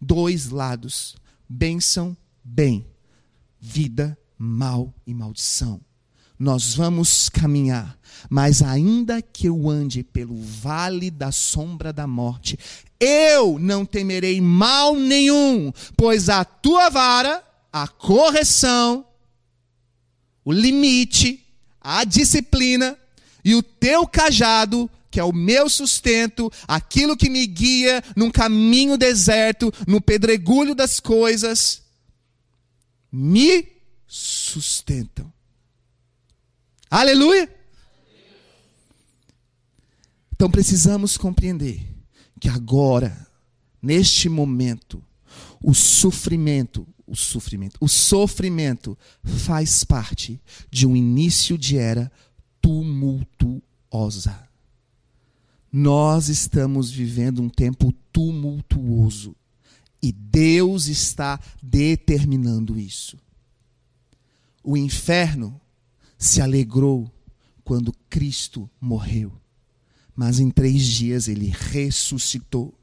dois 0.00 0.50
lados, 0.50 1.16
bênção, 1.48 2.16
bem, 2.44 2.86
vida, 3.60 4.16
mal 4.38 4.94
e 5.06 5.14
maldição. 5.14 5.80
Nós 6.38 6.74
vamos 6.74 7.30
caminhar, 7.30 7.98
mas 8.28 8.60
ainda 8.60 9.22
que 9.22 9.48
eu 9.48 9.70
ande 9.70 10.02
pelo 10.02 10.36
vale 10.36 11.10
da 11.10 11.32
sombra 11.32 11.92
da 11.94 12.06
morte, 12.06 12.58
eu 13.00 13.58
não 13.58 13.86
temerei 13.86 14.40
mal 14.40 14.94
nenhum, 14.94 15.72
pois 15.96 16.28
a 16.28 16.44
tua 16.44 16.90
vara, 16.90 17.42
a 17.72 17.88
correção, 17.88 19.06
o 20.44 20.52
limite, 20.52 21.42
a 21.80 22.04
disciplina 22.04 22.98
e 23.42 23.54
o 23.54 23.62
teu 23.62 24.06
cajado, 24.06 24.90
que 25.10 25.18
é 25.18 25.24
o 25.24 25.32
meu 25.32 25.70
sustento, 25.70 26.52
aquilo 26.68 27.16
que 27.16 27.30
me 27.30 27.46
guia 27.46 28.02
num 28.14 28.30
caminho 28.30 28.98
deserto, 28.98 29.72
no 29.86 30.00
pedregulho 30.00 30.74
das 30.74 31.00
coisas, 31.00 31.82
me 33.10 33.75
sustentam. 34.16 35.30
Aleluia! 36.90 37.54
Então 40.32 40.50
precisamos 40.50 41.16
compreender 41.16 41.86
que 42.40 42.48
agora, 42.48 43.26
neste 43.80 44.28
momento, 44.28 45.02
o 45.62 45.74
sofrimento, 45.74 46.86
o 47.06 47.14
sofrimento, 47.14 47.76
o 47.80 47.88
sofrimento 47.88 48.98
faz 49.22 49.84
parte 49.84 50.40
de 50.70 50.86
um 50.86 50.96
início 50.96 51.56
de 51.58 51.76
era 51.76 52.10
tumultuosa. 52.60 54.46
Nós 55.72 56.28
estamos 56.28 56.90
vivendo 56.90 57.42
um 57.42 57.48
tempo 57.48 57.92
tumultuoso 58.12 59.36
e 60.02 60.12
Deus 60.12 60.86
está 60.86 61.40
determinando 61.62 62.78
isso. 62.78 63.18
O 64.68 64.76
inferno 64.76 65.60
se 66.18 66.42
alegrou 66.42 67.08
quando 67.62 67.94
Cristo 68.10 68.68
morreu, 68.80 69.32
mas 70.12 70.40
em 70.40 70.50
três 70.50 70.82
dias 70.82 71.28
ele 71.28 71.54
ressuscitou. 71.56 72.76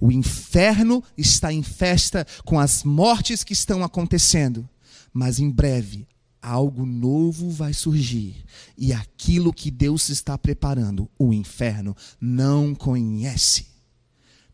O 0.00 0.10
inferno 0.10 1.00
está 1.16 1.52
em 1.52 1.62
festa 1.62 2.26
com 2.44 2.58
as 2.58 2.82
mortes 2.82 3.44
que 3.44 3.52
estão 3.52 3.84
acontecendo, 3.84 4.68
mas 5.12 5.38
em 5.38 5.48
breve 5.48 6.08
algo 6.42 6.84
novo 6.84 7.50
vai 7.50 7.72
surgir 7.72 8.44
e 8.76 8.92
aquilo 8.92 9.52
que 9.52 9.70
Deus 9.70 10.08
está 10.08 10.36
preparando, 10.36 11.08
o 11.16 11.32
inferno 11.32 11.96
não 12.20 12.74
conhece. 12.74 13.68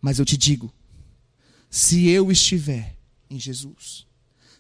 Mas 0.03 0.19
eu 0.19 0.25
te 0.27 0.37
digo, 0.37 0.71
se 1.71 2.09
eu 2.09 2.31
estiver 2.31 2.95
em 3.31 3.41
Jesus, 3.41 4.07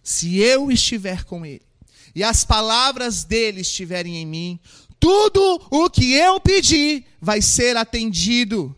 se 0.03 0.39
eu 0.39 0.71
estiver 0.71 1.25
com 1.25 1.45
Ele, 1.45 1.68
e 2.15 2.23
as 2.23 2.45
palavras 2.45 3.25
dele 3.25 3.61
estiverem 3.61 4.17
em 4.17 4.27
mim, 4.27 4.61
tudo 5.01 5.61
o 5.71 5.89
que 5.89 6.13
eu 6.13 6.41
pedir 6.41 7.05
vai 7.21 7.41
ser 7.41 7.77
atendido. 7.77 8.75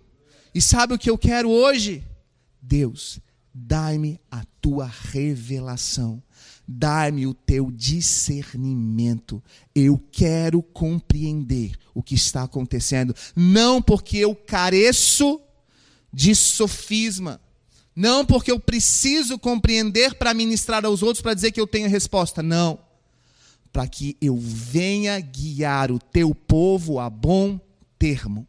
E 0.54 0.60
sabe 0.60 0.94
o 0.94 0.98
que 0.98 1.08
eu 1.08 1.16
quero 1.16 1.48
hoje? 1.48 2.04
Deus, 2.60 3.20
dai-me 3.54 4.20
a 4.30 4.44
tua 4.60 4.86
revelação. 4.86 6.22
Dá-me 6.72 7.26
o 7.26 7.34
teu 7.34 7.68
discernimento. 7.68 9.42
Eu 9.74 10.00
quero 10.12 10.62
compreender 10.62 11.76
o 11.92 12.00
que 12.00 12.14
está 12.14 12.44
acontecendo. 12.44 13.12
Não 13.34 13.82
porque 13.82 14.18
eu 14.18 14.36
careço 14.36 15.40
de 16.12 16.32
sofisma. 16.32 17.40
Não 17.94 18.24
porque 18.24 18.52
eu 18.52 18.60
preciso 18.60 19.36
compreender 19.36 20.14
para 20.14 20.32
ministrar 20.32 20.84
aos 20.84 21.02
outros 21.02 21.20
para 21.20 21.34
dizer 21.34 21.50
que 21.50 21.60
eu 21.60 21.66
tenho 21.66 21.88
resposta. 21.88 22.40
Não. 22.40 22.78
Para 23.72 23.86
que 23.86 24.16
eu 24.20 24.36
venha 24.36 25.18
guiar 25.20 25.90
o 25.90 25.98
teu 25.98 26.34
povo 26.34 26.98
a 26.98 27.08
bom 27.08 27.60
termo. 27.98 28.46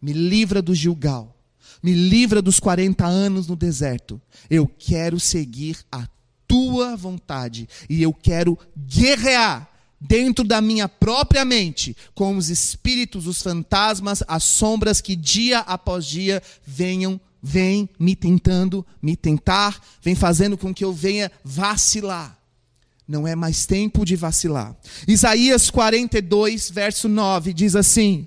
Me 0.00 0.12
livra 0.12 0.60
do 0.60 0.74
Gilgal. 0.74 1.34
Me 1.82 1.92
livra 1.92 2.40
dos 2.40 2.60
40 2.60 3.04
anos 3.04 3.46
no 3.46 3.56
deserto. 3.56 4.20
Eu 4.48 4.66
quero 4.66 5.18
seguir 5.18 5.78
a 5.90 6.06
tua 6.46 6.96
vontade 6.96 7.68
e 7.88 8.02
eu 8.02 8.12
quero 8.12 8.58
guerrear 8.76 9.68
dentro 10.00 10.44
da 10.44 10.60
minha 10.60 10.88
própria 10.88 11.44
mente 11.44 11.96
com 12.14 12.36
os 12.36 12.50
espíritos, 12.50 13.26
os 13.26 13.40
fantasmas, 13.40 14.22
as 14.28 14.44
sombras 14.44 15.00
que 15.00 15.16
dia 15.16 15.60
após 15.60 16.04
dia 16.04 16.42
venham, 16.64 17.20
vêm 17.42 17.88
me 17.98 18.14
tentando, 18.14 18.86
me 19.00 19.16
tentar, 19.16 19.80
vem 20.02 20.14
fazendo 20.14 20.58
com 20.58 20.74
que 20.74 20.84
eu 20.84 20.92
venha 20.92 21.32
vacilar. 21.42 22.38
Não 23.06 23.28
é 23.28 23.36
mais 23.36 23.66
tempo 23.66 24.04
de 24.04 24.16
vacilar. 24.16 24.74
Isaías 25.06 25.70
42, 25.70 26.70
verso 26.70 27.08
9 27.08 27.52
diz 27.52 27.76
assim: 27.76 28.26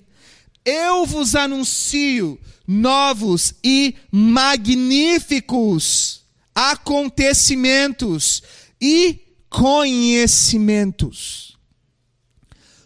Eu 0.64 1.06
vos 1.06 1.36
anuncio 1.36 2.40
novos 2.68 3.54
e 3.64 3.96
magníficos 4.12 6.22
acontecimentos 6.54 8.44
e 8.82 9.22
conhecimentos. 9.50 11.56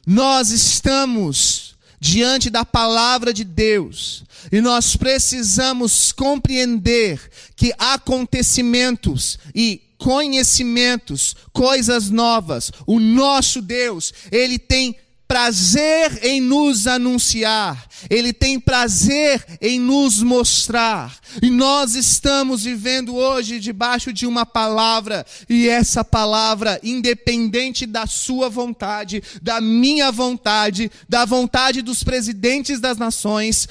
Nós 0.06 0.52
estamos 0.52 1.71
diante 2.02 2.50
da 2.50 2.66
palavra 2.66 3.32
de 3.32 3.44
Deus. 3.44 4.24
E 4.52 4.60
nós 4.60 4.96
precisamos 4.96 6.12
compreender 6.12 7.22
que 7.56 7.72
acontecimentos 7.78 9.38
e 9.54 9.80
conhecimentos, 10.00 11.36
coisas 11.54 12.10
novas, 12.10 12.72
o 12.88 13.00
nosso 13.00 13.62
Deus, 13.62 14.12
ele 14.32 14.58
tem 14.58 14.96
prazer 15.32 16.26
em 16.26 16.42
nos 16.42 16.88
anunciar, 16.88 17.88
Ele 18.10 18.34
tem 18.34 18.60
prazer 18.60 19.42
em 19.62 19.80
nos 19.80 20.22
mostrar. 20.22 21.18
E 21.42 21.50
nós 21.50 21.96
estamos 21.96 22.66
vivendo 22.66 23.16
hoje 23.16 23.58
debaixo 23.58 24.12
de 24.12 24.28
uma 24.28 24.46
palavra, 24.46 25.26
e 25.48 25.70
essa 25.70 26.04
palavra, 26.04 26.82
independente 26.84 27.86
da 27.86 28.06
Sua 28.06 28.50
vontade, 28.50 29.24
da 29.42 29.62
minha 29.62 30.12
vontade, 30.12 30.92
da 31.08 31.24
vontade 31.24 31.82
dos 31.82 32.04
presidentes 32.04 32.82
das 32.82 32.98
nações, 32.98 33.70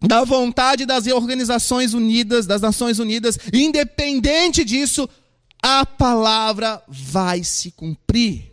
da 0.00 0.24
vontade 0.24 0.86
das 0.86 1.06
organizações 1.08 1.92
unidas, 1.92 2.46
das 2.46 2.62
Nações 2.62 2.98
Unidas, 2.98 3.38
independente 3.52 4.64
disso, 4.64 5.06
a 5.62 5.84
palavra 5.84 6.82
vai 6.88 7.44
se 7.44 7.70
cumprir 7.70 8.49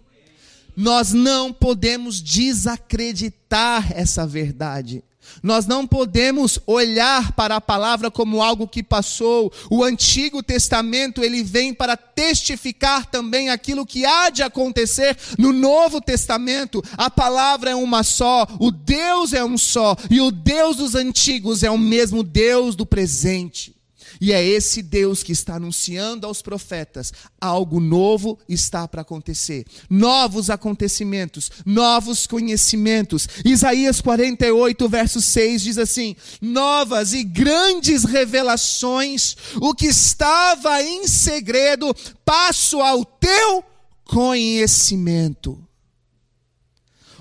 nós 0.78 1.12
não 1.12 1.52
podemos 1.52 2.22
desacreditar 2.22 3.92
essa 3.92 4.28
verdade. 4.28 5.04
Nós 5.42 5.66
não 5.66 5.88
podemos 5.88 6.60
olhar 6.68 7.32
para 7.34 7.56
a 7.56 7.62
palavra 7.62 8.12
como 8.12 8.42
algo 8.44 8.68
que 8.68 8.84
passou. 8.84 9.52
O 9.72 9.84
Antigo 9.84 10.44
Testamento, 10.44 11.24
ele 11.24 11.44
vem 11.44 11.74
para 11.74 11.98
testificar 11.98 13.08
também 13.08 13.50
aquilo 13.50 13.86
que 13.86 14.06
há 14.06 14.30
de 14.30 14.44
acontecer 14.44 15.18
no 15.38 15.52
Novo 15.52 16.00
Testamento. 16.00 16.84
A 16.96 17.10
palavra 17.10 17.72
é 17.72 17.76
uma 17.76 18.04
só, 18.04 18.48
o 18.60 18.72
Deus 18.72 19.34
é 19.34 19.44
um 19.44 19.58
só, 19.58 19.98
e 20.12 20.22
o 20.22 20.32
Deus 20.32 20.78
dos 20.78 20.94
antigos 20.94 21.64
é 21.64 21.72
o 21.72 21.78
mesmo 21.78 22.22
Deus 22.22 22.76
do 22.76 22.86
presente. 22.86 23.77
E 24.20 24.32
é 24.32 24.44
esse 24.44 24.82
Deus 24.82 25.24
que 25.24 25.32
está 25.32 25.56
anunciando 25.56 26.26
aos 26.26 26.42
profetas: 26.42 27.14
algo 27.40 27.80
novo 27.80 28.40
está 28.48 28.88
para 28.88 29.02
acontecer. 29.02 29.66
Novos 29.90 30.50
acontecimentos, 30.50 31.52
novos 31.66 32.26
conhecimentos. 32.26 33.28
Isaías 33.44 34.02
48, 34.02 34.90
verso 34.90 35.22
6 35.22 35.62
diz 35.62 35.78
assim: 35.78 36.16
Novas 36.42 37.14
e 37.14 37.24
grandes 37.24 38.04
revelações, 38.04 39.36
o 39.62 39.74
que 39.74 39.88
estava 39.88 40.82
em 40.82 41.08
segredo, 41.08 41.94
passo 42.24 42.82
ao 42.82 43.04
teu 43.04 43.64
conhecimento 44.06 45.67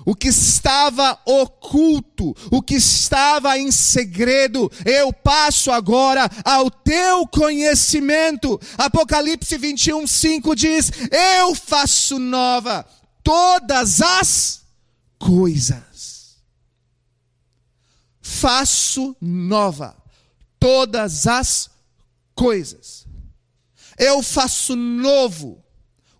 o 0.07 0.15
que 0.15 0.29
estava 0.29 1.19
oculto, 1.25 2.33
o 2.49 2.61
que 2.61 2.75
estava 2.75 3.59
em 3.59 3.69
segredo, 3.73 4.71
eu 4.85 5.11
passo 5.11 5.69
agora 5.69 6.29
ao 6.45 6.71
teu 6.71 7.27
conhecimento. 7.27 8.57
Apocalipse 8.77 9.57
21, 9.57 10.07
5 10.07 10.55
diz: 10.55 10.91
Eu 11.11 11.53
faço 11.53 12.19
nova 12.19 12.87
todas 13.21 14.01
as 14.01 14.61
coisas. 15.19 16.37
Faço 18.21 19.13
nova 19.19 19.93
todas 20.57 21.27
as 21.27 21.69
coisas. 22.33 23.05
Eu 23.97 24.23
faço 24.23 24.73
novo 24.73 25.61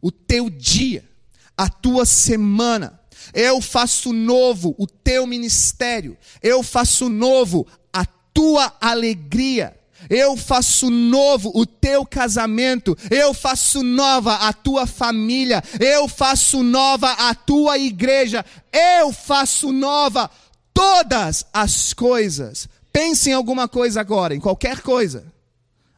o 0.02 0.12
teu 0.12 0.50
dia, 0.50 1.10
a 1.56 1.70
tua 1.70 2.06
semana 2.06 2.97
eu 3.38 3.62
faço 3.62 4.12
novo 4.12 4.74
o 4.80 4.88
teu 4.88 5.28
ministério. 5.28 6.18
Eu 6.42 6.64
faço 6.64 7.08
novo 7.08 7.68
a 7.94 8.04
tua 8.34 8.76
alegria. 8.82 9.78
Eu 10.10 10.36
faço 10.36 10.90
novo 10.90 11.52
o 11.54 11.66
teu 11.66 12.06
casamento, 12.06 12.96
eu 13.10 13.34
faço 13.34 13.84
nova 13.84 14.36
a 14.36 14.54
tua 14.54 14.86
família, 14.86 15.62
eu 15.80 16.08
faço 16.08 16.62
nova 16.62 17.12
a 17.12 17.34
tua 17.34 17.78
igreja, 17.80 18.46
eu 18.72 19.12
faço 19.12 19.72
nova 19.72 20.30
todas 20.74 21.46
as 21.52 21.94
coisas. 21.94 22.70
Pense 22.94 23.32
em 23.32 23.34
alguma 23.34 23.68
coisa 23.68 24.00
agora, 24.00 24.36
em 24.36 24.40
qualquer 24.40 24.82
coisa. 24.82 25.26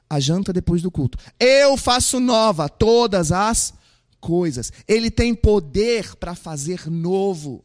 A 0.09 0.19
janta 0.19 0.51
depois 0.51 0.81
do 0.81 0.89
culto. 0.89 1.17
Eu 1.39 1.77
faço 1.77 2.19
nova 2.19 2.67
todas 2.67 3.31
as 3.31 3.73
coisas. 4.19 4.71
Ele 4.87 5.09
tem 5.09 5.33
poder 5.33 6.15
para 6.15 6.35
fazer 6.35 6.89
novo. 6.89 7.63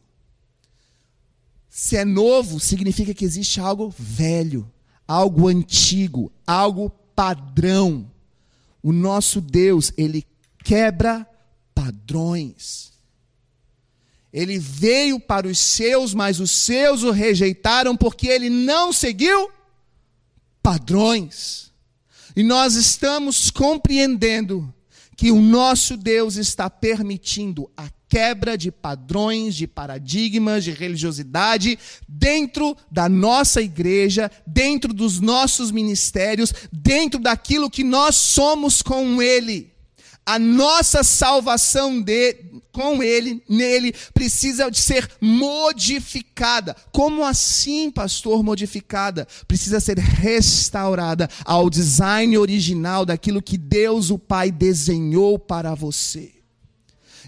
Se 1.69 1.97
é 1.97 2.05
novo, 2.05 2.61
significa 2.61 3.13
que 3.13 3.25
existe 3.25 3.61
algo 3.61 3.93
velho, 3.99 4.71
algo 5.07 5.49
antigo, 5.49 6.33
algo 6.47 6.91
padrão. 7.15 8.11
O 8.83 8.93
nosso 8.93 9.41
Deus, 9.41 9.93
ele 9.97 10.25
quebra 10.63 11.29
padrões. 11.75 12.93
Ele 14.33 14.59
veio 14.59 15.21
para 15.21 15.47
os 15.47 15.59
seus, 15.59 16.13
mas 16.13 16.41
os 16.41 16.51
seus 16.51 17.03
o 17.03 17.11
rejeitaram 17.11 17.97
porque 17.97 18.27
ele 18.27 18.51
não 18.51 18.93
seguiu 18.93 19.51
padrões. 20.63 21.71
E 22.35 22.43
nós 22.43 22.75
estamos 22.75 23.51
compreendendo 23.51 24.75
que 25.17 25.31
o 25.31 25.41
nosso 25.41 25.97
Deus 25.97 26.37
está 26.37 26.69
permitindo 26.69 27.71
a 27.77 27.89
quebra 28.09 28.57
de 28.57 28.71
padrões, 28.71 29.57
de 29.57 29.67
paradigmas, 29.67 30.63
de 30.63 30.71
religiosidade 30.71 31.79
dentro 32.09 32.77
da 32.91 33.09
nossa 33.09 33.61
igreja, 33.61 34.31
dentro 34.47 34.95
dos 34.95 35.21
nossos 35.21 35.73
ministérios, 35.73 36.53
dentro 36.73 37.19
daquilo 37.19 37.69
que 37.69 37.83
nós 37.83 38.15
somos 38.15 38.83
com 38.83 39.21
Ele. 39.21 39.74
A 40.27 40.39
nossa 40.39 41.03
salvação 41.03 42.01
de, 42.01 42.35
com 42.73 43.03
Ele, 43.03 43.43
nele, 43.49 43.95
precisa 44.13 44.71
de 44.71 44.81
ser 44.81 45.09
modificada. 45.21 46.75
Como 46.91 47.25
assim, 47.25 47.91
pastor, 47.91 48.43
modificada? 48.43 49.29
Precisa 49.47 49.81
ser 49.81 49.99
restaurada 49.99 51.29
ao 51.45 51.71
design 51.71 52.37
original 52.39 53.05
daquilo 53.05 53.43
que 53.43 53.59
Deus, 53.59 54.11
o 54.11 54.19
Pai, 54.19 54.51
desenhou 54.51 55.39
para 55.39 55.75
você. 55.75 56.34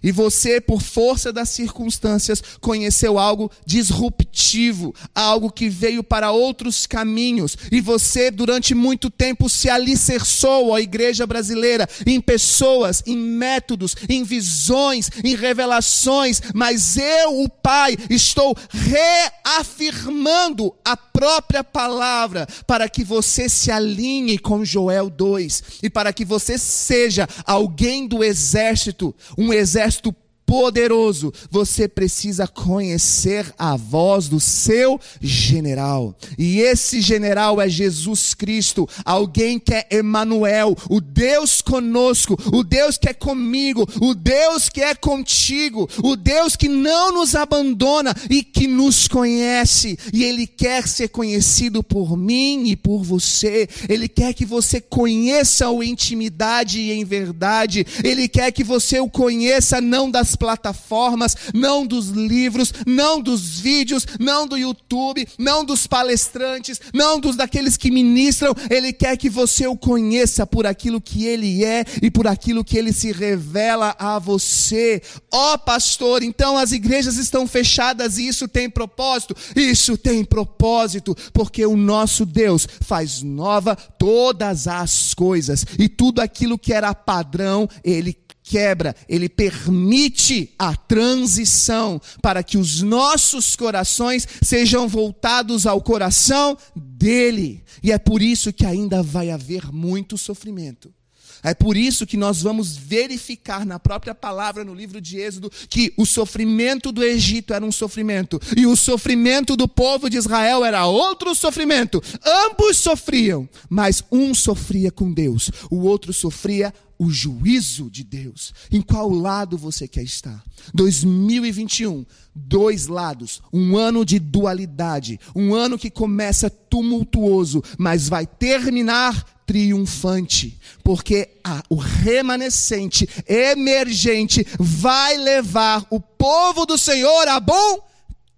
E 0.02 0.12
você, 0.12 0.60
por 0.60 0.82
força 0.82 1.32
das 1.32 1.48
circunstâncias, 1.48 2.42
conheceu 2.60 3.18
algo 3.18 3.50
disruptivo, 3.64 4.94
algo 5.14 5.50
que 5.50 5.68
veio 5.68 6.04
para 6.04 6.30
outros 6.30 6.86
caminhos. 6.86 7.56
E 7.70 7.80
você, 7.80 8.30
durante 8.30 8.74
muito 8.74 9.10
tempo, 9.10 9.48
se 9.48 9.68
alicerçou 9.68 10.74
à 10.74 10.80
igreja 10.80 11.26
brasileira 11.26 11.88
em 12.06 12.20
pessoas, 12.20 13.02
em 13.06 13.16
métodos, 13.16 13.96
em 14.08 14.22
visões, 14.22 15.10
em 15.24 15.34
revelações. 15.34 16.40
Mas 16.54 16.96
eu, 16.96 17.42
o 17.42 17.48
Pai, 17.48 17.96
estou 18.10 18.56
reafirmando 18.70 20.74
a 20.84 20.96
própria 20.96 21.64
palavra, 21.64 22.46
para 22.66 22.88
que 22.88 23.02
você 23.02 23.48
se 23.48 23.70
alinhe 23.70 24.38
com 24.38 24.64
Joel 24.64 25.08
2 25.08 25.62
e 25.82 25.90
para 25.90 26.12
que 26.12 26.24
você 26.24 26.58
seja 26.58 27.28
alguém 27.44 28.06
do 28.06 28.22
exército, 28.22 29.14
um 29.36 29.52
exército 29.52 29.85
eres 29.86 30.02
tu 30.02 30.12
poderoso, 30.46 31.32
você 31.50 31.88
precisa 31.88 32.46
conhecer 32.46 33.52
a 33.58 33.76
voz 33.76 34.28
do 34.28 34.38
seu 34.38 34.98
general. 35.20 36.16
E 36.38 36.60
esse 36.60 37.00
general 37.00 37.60
é 37.60 37.68
Jesus 37.68 38.32
Cristo, 38.32 38.88
alguém 39.04 39.58
que 39.58 39.74
é 39.74 39.86
Emanuel, 39.90 40.76
o 40.88 41.00
Deus 41.00 41.60
conosco, 41.60 42.38
o 42.52 42.62
Deus 42.62 42.96
que 42.96 43.08
é 43.08 43.12
comigo, 43.12 43.86
o 44.00 44.14
Deus 44.14 44.68
que 44.68 44.80
é 44.80 44.94
contigo, 44.94 45.88
o 46.02 46.14
Deus 46.14 46.54
que 46.54 46.68
não 46.68 47.12
nos 47.12 47.34
abandona 47.34 48.14
e 48.30 48.42
que 48.42 48.68
nos 48.68 49.08
conhece, 49.08 49.98
e 50.12 50.22
ele 50.22 50.46
quer 50.46 50.86
ser 50.86 51.08
conhecido 51.08 51.82
por 51.82 52.16
mim 52.16 52.68
e 52.68 52.76
por 52.76 53.02
você. 53.02 53.68
Ele 53.88 54.08
quer 54.08 54.32
que 54.32 54.44
você 54.44 54.80
conheça 54.80 55.68
o 55.70 55.82
intimidade 55.82 56.80
e 56.80 56.92
em 56.92 57.04
verdade. 57.04 57.84
Ele 58.04 58.28
quer 58.28 58.52
que 58.52 58.62
você 58.62 59.00
o 59.00 59.08
conheça 59.08 59.80
não 59.80 60.10
das 60.10 60.35
plataformas, 60.36 61.36
não 61.54 61.86
dos 61.86 62.08
livros, 62.08 62.72
não 62.86 63.20
dos 63.20 63.58
vídeos, 63.58 64.06
não 64.20 64.46
do 64.46 64.56
YouTube, 64.56 65.26
não 65.38 65.64
dos 65.64 65.86
palestrantes, 65.86 66.80
não 66.92 67.18
dos 67.18 67.36
daqueles 67.36 67.76
que 67.76 67.90
ministram. 67.90 68.54
Ele 68.70 68.92
quer 68.92 69.16
que 69.16 69.30
você 69.30 69.66
o 69.66 69.76
conheça 69.76 70.46
por 70.46 70.66
aquilo 70.66 71.00
que 71.00 71.24
ele 71.26 71.64
é 71.64 71.84
e 72.02 72.10
por 72.10 72.26
aquilo 72.26 72.64
que 72.64 72.76
ele 72.76 72.92
se 72.92 73.12
revela 73.12 73.94
a 73.98 74.18
você. 74.18 75.02
Ó 75.32 75.54
oh, 75.54 75.58
pastor, 75.58 76.22
então 76.22 76.58
as 76.58 76.72
igrejas 76.72 77.16
estão 77.16 77.46
fechadas 77.46 78.18
e 78.18 78.26
isso 78.26 78.46
tem 78.48 78.68
propósito? 78.68 79.34
Isso 79.54 79.96
tem 79.96 80.24
propósito, 80.24 81.16
porque 81.32 81.64
o 81.64 81.76
nosso 81.76 82.26
Deus 82.26 82.66
faz 82.80 83.22
nova 83.22 83.76
todas 83.76 84.66
as 84.66 85.14
coisas 85.14 85.64
e 85.78 85.88
tudo 85.88 86.20
aquilo 86.20 86.58
que 86.58 86.72
era 86.72 86.94
padrão, 86.94 87.68
ele 87.84 88.16
quebra, 88.46 88.94
ele 89.08 89.28
permite 89.28 90.54
a 90.56 90.76
transição 90.76 92.00
para 92.22 92.44
que 92.44 92.56
os 92.56 92.80
nossos 92.80 93.56
corações 93.56 94.26
sejam 94.40 94.86
voltados 94.86 95.66
ao 95.66 95.82
coração 95.82 96.56
dele. 96.74 97.64
E 97.82 97.90
é 97.90 97.98
por 97.98 98.22
isso 98.22 98.52
que 98.52 98.64
ainda 98.64 99.02
vai 99.02 99.30
haver 99.30 99.72
muito 99.72 100.16
sofrimento. 100.16 100.94
É 101.42 101.54
por 101.54 101.76
isso 101.76 102.06
que 102.06 102.16
nós 102.16 102.42
vamos 102.42 102.76
verificar 102.76 103.64
na 103.64 103.78
própria 103.78 104.14
palavra 104.14 104.64
no 104.64 104.74
livro 104.74 105.00
de 105.00 105.18
Êxodo 105.18 105.50
que 105.68 105.92
o 105.96 106.06
sofrimento 106.06 106.90
do 106.90 107.04
Egito 107.04 107.52
era 107.52 107.64
um 107.64 107.70
sofrimento 107.70 108.40
e 108.56 108.66
o 108.66 108.74
sofrimento 108.74 109.56
do 109.56 109.68
povo 109.68 110.08
de 110.08 110.16
Israel 110.16 110.64
era 110.64 110.86
outro 110.86 111.34
sofrimento. 111.34 112.02
Ambos 112.24 112.78
sofriam, 112.78 113.48
mas 113.68 114.02
um 114.10 114.34
sofria 114.34 114.90
com 114.90 115.12
Deus, 115.12 115.50
o 115.70 115.82
outro 115.82 116.12
sofria 116.12 116.72
o 116.98 117.10
juízo 117.10 117.90
de 117.90 118.02
Deus. 118.02 118.54
Em 118.70 118.80
qual 118.80 119.10
lado 119.10 119.56
você 119.56 119.86
quer 119.86 120.02
estar? 120.02 120.42
2021, 120.74 122.04
dois 122.34 122.86
lados, 122.86 123.42
um 123.52 123.76
ano 123.76 124.04
de 124.04 124.18
dualidade, 124.18 125.20
um 125.34 125.54
ano 125.54 125.78
que 125.78 125.90
começa 125.90 126.50
tumultuoso, 126.50 127.62
mas 127.78 128.08
vai 128.08 128.26
terminar 128.26 129.24
triunfante, 129.46 130.58
porque 130.82 131.28
a, 131.44 131.62
o 131.70 131.76
remanescente, 131.76 133.08
emergente, 133.28 134.44
vai 134.58 135.16
levar 135.16 135.86
o 135.88 136.00
povo 136.00 136.66
do 136.66 136.76
Senhor 136.76 137.28
a 137.28 137.38
bom 137.38 137.86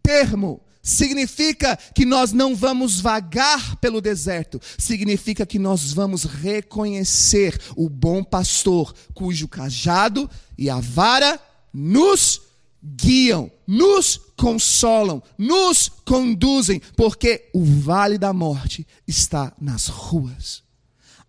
termo 0.02 0.60
significa 0.88 1.78
que 1.94 2.06
nós 2.06 2.32
não 2.32 2.56
vamos 2.56 3.00
vagar 3.00 3.76
pelo 3.76 4.00
deserto, 4.00 4.60
significa 4.78 5.44
que 5.44 5.58
nós 5.58 5.92
vamos 5.92 6.24
reconhecer 6.24 7.58
o 7.76 7.88
bom 7.88 8.24
pastor, 8.24 8.94
cujo 9.12 9.46
cajado 9.46 10.28
e 10.56 10.70
a 10.70 10.80
vara 10.80 11.38
nos 11.72 12.40
guiam, 12.82 13.50
nos 13.66 14.18
consolam, 14.36 15.22
nos 15.36 15.90
conduzem, 16.06 16.80
porque 16.96 17.50
o 17.52 17.64
vale 17.64 18.16
da 18.16 18.32
morte 18.32 18.86
está 19.06 19.52
nas 19.60 19.88
ruas. 19.88 20.62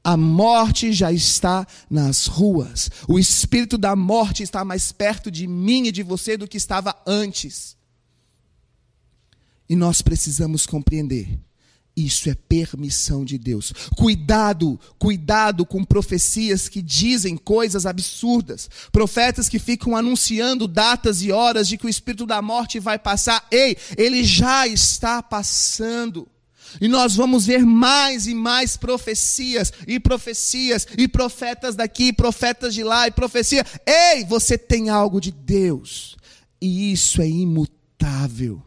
A 0.02 0.16
morte 0.16 0.94
já 0.94 1.12
está 1.12 1.68
nas 1.90 2.28
ruas. 2.28 2.90
O 3.08 3.20
espírito 3.20 3.78
da 3.78 3.96
morte 3.96 4.42
está 4.42 4.64
mais 4.64 4.94
perto 4.94 5.30
de 5.30 5.46
mim 5.46 5.88
e 5.88 5.92
de 5.92 6.02
você 6.02 6.38
do 6.38 6.48
que 6.48 6.56
estava 6.56 6.96
antes. 7.06 7.78
E 9.70 9.76
nós 9.76 10.02
precisamos 10.02 10.66
compreender. 10.66 11.40
Isso 11.96 12.30
é 12.30 12.36
permissão 12.36 13.26
de 13.26 13.38
Deus. 13.38 13.74
Cuidado, 13.96 14.80
cuidado 14.98 15.66
com 15.66 15.84
profecias 15.84 16.70
que 16.70 16.82
dizem 16.82 17.36
coisas 17.36 17.86
absurdas. 17.86 18.70
Profetas 18.92 19.50
que 19.50 19.60
ficam 19.60 19.96
anunciando 19.96 20.68
datas 20.68 21.22
e 21.22 21.32
horas 21.32 21.68
de 21.68 21.78
que 21.78 21.86
o 21.86 21.90
espírito 21.90 22.26
da 22.26 22.42
morte 22.42 22.80
vai 22.80 22.98
passar. 22.98 23.46
Ei, 23.52 23.76
ele 23.98 24.24
já 24.24 24.66
está 24.66 25.22
passando. 25.22 26.28
E 26.80 26.88
nós 26.88 27.16
vamos 27.16 27.46
ver 27.46 27.66
mais 27.66 28.28
e 28.28 28.34
mais 28.34 28.78
profecias, 28.78 29.74
e 29.88 30.00
profecias, 30.00 30.88
e 30.98 31.08
profetas 31.08 31.76
daqui, 31.76 32.14
profetas 32.14 32.74
de 32.74 32.84
lá, 32.84 33.08
e 33.08 33.12
profecia. 33.12 33.66
Ei, 33.86 34.24
você 34.24 34.58
tem 34.58 34.90
algo 34.90 35.20
de 35.20 35.32
Deus. 35.32 36.16
E 36.62 36.94
isso 36.94 37.22
é 37.22 37.28
imutável 37.28 38.64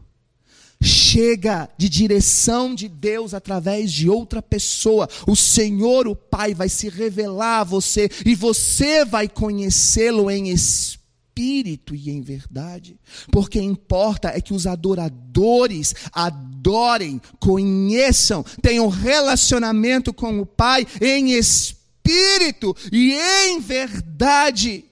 chega 0.83 1.69
de 1.77 1.87
direção 1.87 2.75
de 2.75 2.87
Deus 2.87 3.33
através 3.33 3.91
de 3.91 4.09
outra 4.09 4.41
pessoa. 4.41 5.07
O 5.25 5.35
Senhor, 5.35 6.07
o 6.07 6.15
Pai, 6.15 6.53
vai 6.53 6.69
se 6.69 6.89
revelar 6.89 7.61
a 7.61 7.63
você 7.63 8.09
e 8.25 8.35
você 8.35 9.05
vai 9.05 9.27
conhecê-lo 9.27 10.29
em 10.29 10.49
espírito 10.49 11.95
e 11.95 12.09
em 12.09 12.21
verdade. 12.21 12.99
Porque 13.31 13.59
importa 13.59 14.29
é 14.29 14.41
que 14.41 14.53
os 14.53 14.67
adoradores 14.67 15.95
adorem, 16.11 17.21
conheçam, 17.39 18.43
tenham 18.61 18.87
relacionamento 18.89 20.13
com 20.13 20.39
o 20.39 20.45
Pai 20.45 20.85
em 21.01 21.31
espírito 21.31 22.75
e 22.91 23.13
em 23.13 23.59
verdade. 23.59 24.85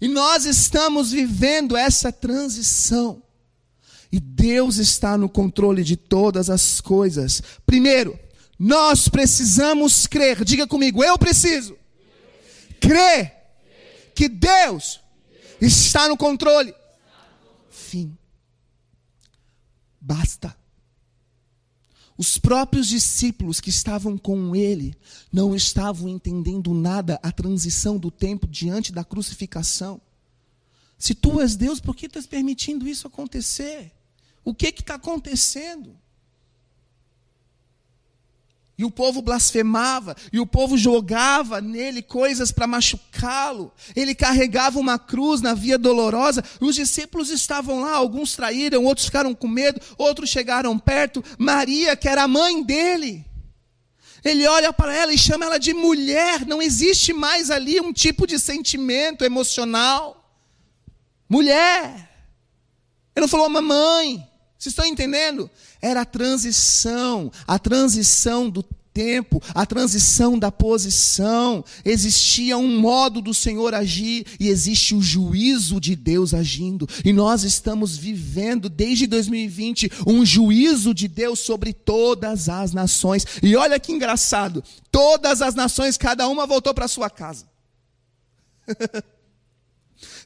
E 0.00 0.08
nós 0.08 0.44
estamos 0.44 1.12
vivendo 1.12 1.76
essa 1.76 2.10
transição. 2.10 3.22
E 4.12 4.20
Deus 4.20 4.76
está 4.76 5.16
no 5.16 5.26
controle 5.26 5.82
de 5.82 5.96
todas 5.96 6.50
as 6.50 6.82
coisas. 6.82 7.42
Primeiro, 7.64 8.18
nós 8.58 9.08
precisamos 9.08 10.06
crer. 10.06 10.44
Diga 10.44 10.66
comigo, 10.66 11.02
eu 11.02 11.18
preciso 11.18 11.76
crer 12.78 13.32
que 14.14 14.28
Deus 14.28 15.00
está 15.60 16.08
no 16.08 16.16
controle. 16.16 16.74
Fim. 17.70 18.16
Basta. 19.98 20.54
Os 22.18 22.36
próprios 22.36 22.88
discípulos 22.88 23.60
que 23.60 23.70
estavam 23.70 24.18
com 24.18 24.54
ele 24.54 24.94
não 25.32 25.56
estavam 25.56 26.08
entendendo 26.08 26.74
nada 26.74 27.18
a 27.22 27.32
transição 27.32 27.96
do 27.96 28.10
tempo 28.10 28.46
diante 28.46 28.92
da 28.92 29.02
crucificação. 29.02 30.00
Se 30.98 31.14
tu 31.14 31.40
és 31.40 31.56
Deus, 31.56 31.80
por 31.80 31.96
que 31.96 32.06
estás 32.06 32.26
permitindo 32.26 32.86
isso 32.86 33.06
acontecer? 33.06 33.90
O 34.44 34.54
que 34.54 34.68
está 34.68 34.94
acontecendo? 34.94 35.96
E 38.76 38.84
o 38.84 38.90
povo 38.90 39.22
blasfemava, 39.22 40.16
e 40.32 40.40
o 40.40 40.46
povo 40.46 40.76
jogava 40.76 41.60
nele 41.60 42.02
coisas 42.02 42.50
para 42.50 42.66
machucá-lo. 42.66 43.72
Ele 43.94 44.14
carregava 44.14 44.80
uma 44.80 44.98
cruz 44.98 45.40
na 45.40 45.54
via 45.54 45.78
dolorosa. 45.78 46.42
Os 46.60 46.74
discípulos 46.74 47.30
estavam 47.30 47.82
lá, 47.82 47.94
alguns 47.94 48.34
traíram, 48.34 48.84
outros 48.84 49.06
ficaram 49.06 49.34
com 49.34 49.46
medo, 49.46 49.80
outros 49.96 50.30
chegaram 50.30 50.76
perto. 50.78 51.22
Maria, 51.38 51.94
que 51.94 52.08
era 52.08 52.24
a 52.24 52.28
mãe 52.28 52.62
dele, 52.62 53.24
ele 54.24 54.46
olha 54.46 54.72
para 54.72 54.94
ela 54.94 55.12
e 55.12 55.18
chama 55.18 55.44
ela 55.44 55.58
de 55.58 55.74
mulher. 55.74 56.46
Não 56.46 56.62
existe 56.62 57.12
mais 57.12 57.50
ali 57.50 57.80
um 57.80 57.92
tipo 57.92 58.26
de 58.26 58.38
sentimento 58.38 59.24
emocional. 59.24 60.28
Mulher. 61.28 62.10
Ele 63.14 63.20
não 63.22 63.28
falou 63.28 63.48
mamãe. 63.48 64.28
Vocês 64.62 64.74
estão 64.74 64.86
entendendo? 64.86 65.50
Era 65.80 66.02
a 66.02 66.04
transição, 66.04 67.32
a 67.48 67.58
transição 67.58 68.48
do 68.48 68.62
tempo, 68.94 69.42
a 69.52 69.66
transição 69.66 70.38
da 70.38 70.52
posição. 70.52 71.64
Existia 71.84 72.56
um 72.56 72.78
modo 72.78 73.20
do 73.20 73.34
Senhor 73.34 73.74
agir 73.74 74.24
e 74.38 74.46
existe 74.46 74.94
o 74.94 75.02
juízo 75.02 75.80
de 75.80 75.96
Deus 75.96 76.32
agindo. 76.32 76.88
E 77.04 77.12
nós 77.12 77.42
estamos 77.42 77.96
vivendo 77.96 78.68
desde 78.68 79.08
2020 79.08 79.90
um 80.06 80.24
juízo 80.24 80.94
de 80.94 81.08
Deus 81.08 81.40
sobre 81.40 81.72
todas 81.72 82.48
as 82.48 82.72
nações. 82.72 83.26
E 83.42 83.56
olha 83.56 83.80
que 83.80 83.90
engraçado, 83.90 84.62
todas 84.92 85.42
as 85.42 85.56
nações, 85.56 85.96
cada 85.96 86.28
uma 86.28 86.46
voltou 86.46 86.72
para 86.72 86.86
sua 86.86 87.10
casa. 87.10 87.46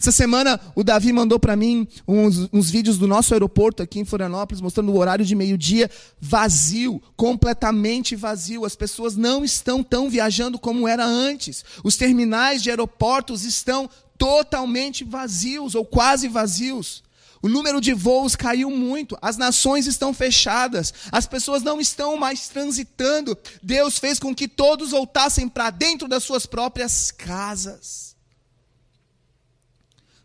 Essa 0.00 0.12
semana 0.12 0.60
o 0.74 0.84
Davi 0.84 1.12
mandou 1.12 1.38
para 1.38 1.56
mim 1.56 1.86
uns, 2.06 2.48
uns, 2.52 2.70
vídeos 2.70 2.98
do 2.98 3.06
nosso 3.06 3.32
aeroporto 3.32 3.82
aqui 3.82 3.98
em 3.98 4.04
Florianópolis, 4.04 4.60
mostrando 4.60 4.92
o 4.92 4.98
horário 4.98 5.24
de 5.24 5.34
meio-dia 5.34 5.90
vazio, 6.20 7.02
completamente 7.16 8.14
vazio. 8.14 8.64
As 8.64 8.76
pessoas 8.76 9.16
não 9.16 9.44
estão 9.44 9.82
tão 9.82 10.10
viajando 10.10 10.58
como 10.58 10.86
era 10.86 11.04
antes. 11.04 11.64
Os 11.82 11.96
terminais 11.96 12.62
de 12.62 12.70
aeroportos 12.70 13.44
estão 13.44 13.88
totalmente 14.18 15.04
vazios 15.04 15.74
ou 15.74 15.84
quase 15.84 16.28
vazios. 16.28 17.02
O 17.42 17.48
número 17.48 17.80
de 17.80 17.92
voos 17.92 18.34
caiu 18.34 18.70
muito, 18.70 19.16
as 19.20 19.36
nações 19.36 19.86
estão 19.86 20.12
fechadas, 20.12 20.92
as 21.12 21.26
pessoas 21.26 21.62
não 21.62 21.80
estão 21.80 22.16
mais 22.16 22.48
transitando. 22.48 23.38
Deus 23.62 23.98
fez 23.98 24.18
com 24.18 24.34
que 24.34 24.48
todos 24.48 24.90
voltassem 24.90 25.48
para 25.48 25.70
dentro 25.70 26.08
das 26.08 26.24
suas 26.24 26.46
próprias 26.46 27.10
casas. 27.10 28.15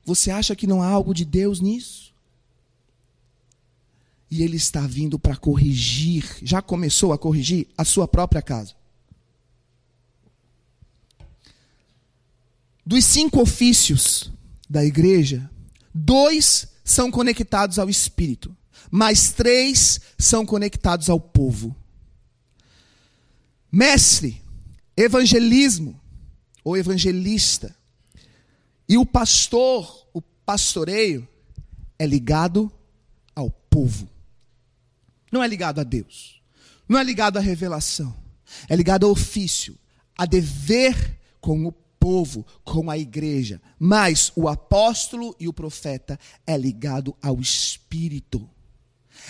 Você 0.06 0.32
acha 0.32 0.56
que 0.56 0.68
não 0.68 0.82
há 0.82 0.88
algo 0.88 1.14
de 1.14 1.24
Deus 1.24 1.60
nisso? 1.60 2.14
E 4.30 4.42
Ele 4.44 4.58
está 4.58 4.88
vindo 4.88 5.20
para 5.20 5.36
corrigir, 5.36 6.38
já 6.42 6.62
começou 6.62 7.14
a 7.14 7.18
corrigir 7.18 7.68
a 7.78 7.84
sua 7.84 8.08
própria 8.08 8.42
casa. 8.42 8.74
Dos 12.86 13.06
cinco 13.06 13.42
ofícios 13.42 14.32
da 14.70 14.84
igreja, 14.84 15.50
dois 15.94 16.68
são 16.84 17.12
conectados 17.12 17.78
ao 17.78 17.90
Espírito, 17.90 18.56
mas 18.90 19.32
três 19.32 20.02
são 20.18 20.46
conectados 20.46 21.10
ao 21.10 21.20
povo. 21.20 21.76
Mestre, 23.72 24.42
evangelismo 24.98 26.00
ou 26.64 26.76
evangelista, 26.76 27.76
e 28.92 28.98
o 28.98 29.06
pastor, 29.06 30.06
o 30.14 30.22
pastoreio, 30.22 31.26
é 31.98 32.06
ligado 32.06 32.70
ao 33.34 33.50
povo. 33.50 34.10
Não 35.32 35.42
é 35.42 35.48
ligado 35.48 35.80
a 35.80 35.84
Deus. 35.86 36.42
Não 36.90 37.00
é 37.00 37.04
ligado 37.06 37.38
à 37.38 37.40
revelação. 37.40 38.14
É 38.68 38.76
ligado 38.76 39.06
ao 39.06 39.14
ofício, 39.14 39.80
a 40.18 40.26
dever 40.26 41.18
com 41.40 41.66
o 41.66 41.72
povo, 41.72 42.46
com 42.66 42.92
a 42.92 42.98
igreja. 42.98 43.62
Mas 43.80 44.30
o 44.36 44.50
apóstolo 44.50 45.34
e 45.40 45.48
o 45.48 45.54
profeta 45.54 46.20
é 46.46 46.58
ligado 46.58 47.16
ao 47.22 47.40
Espírito 47.40 48.50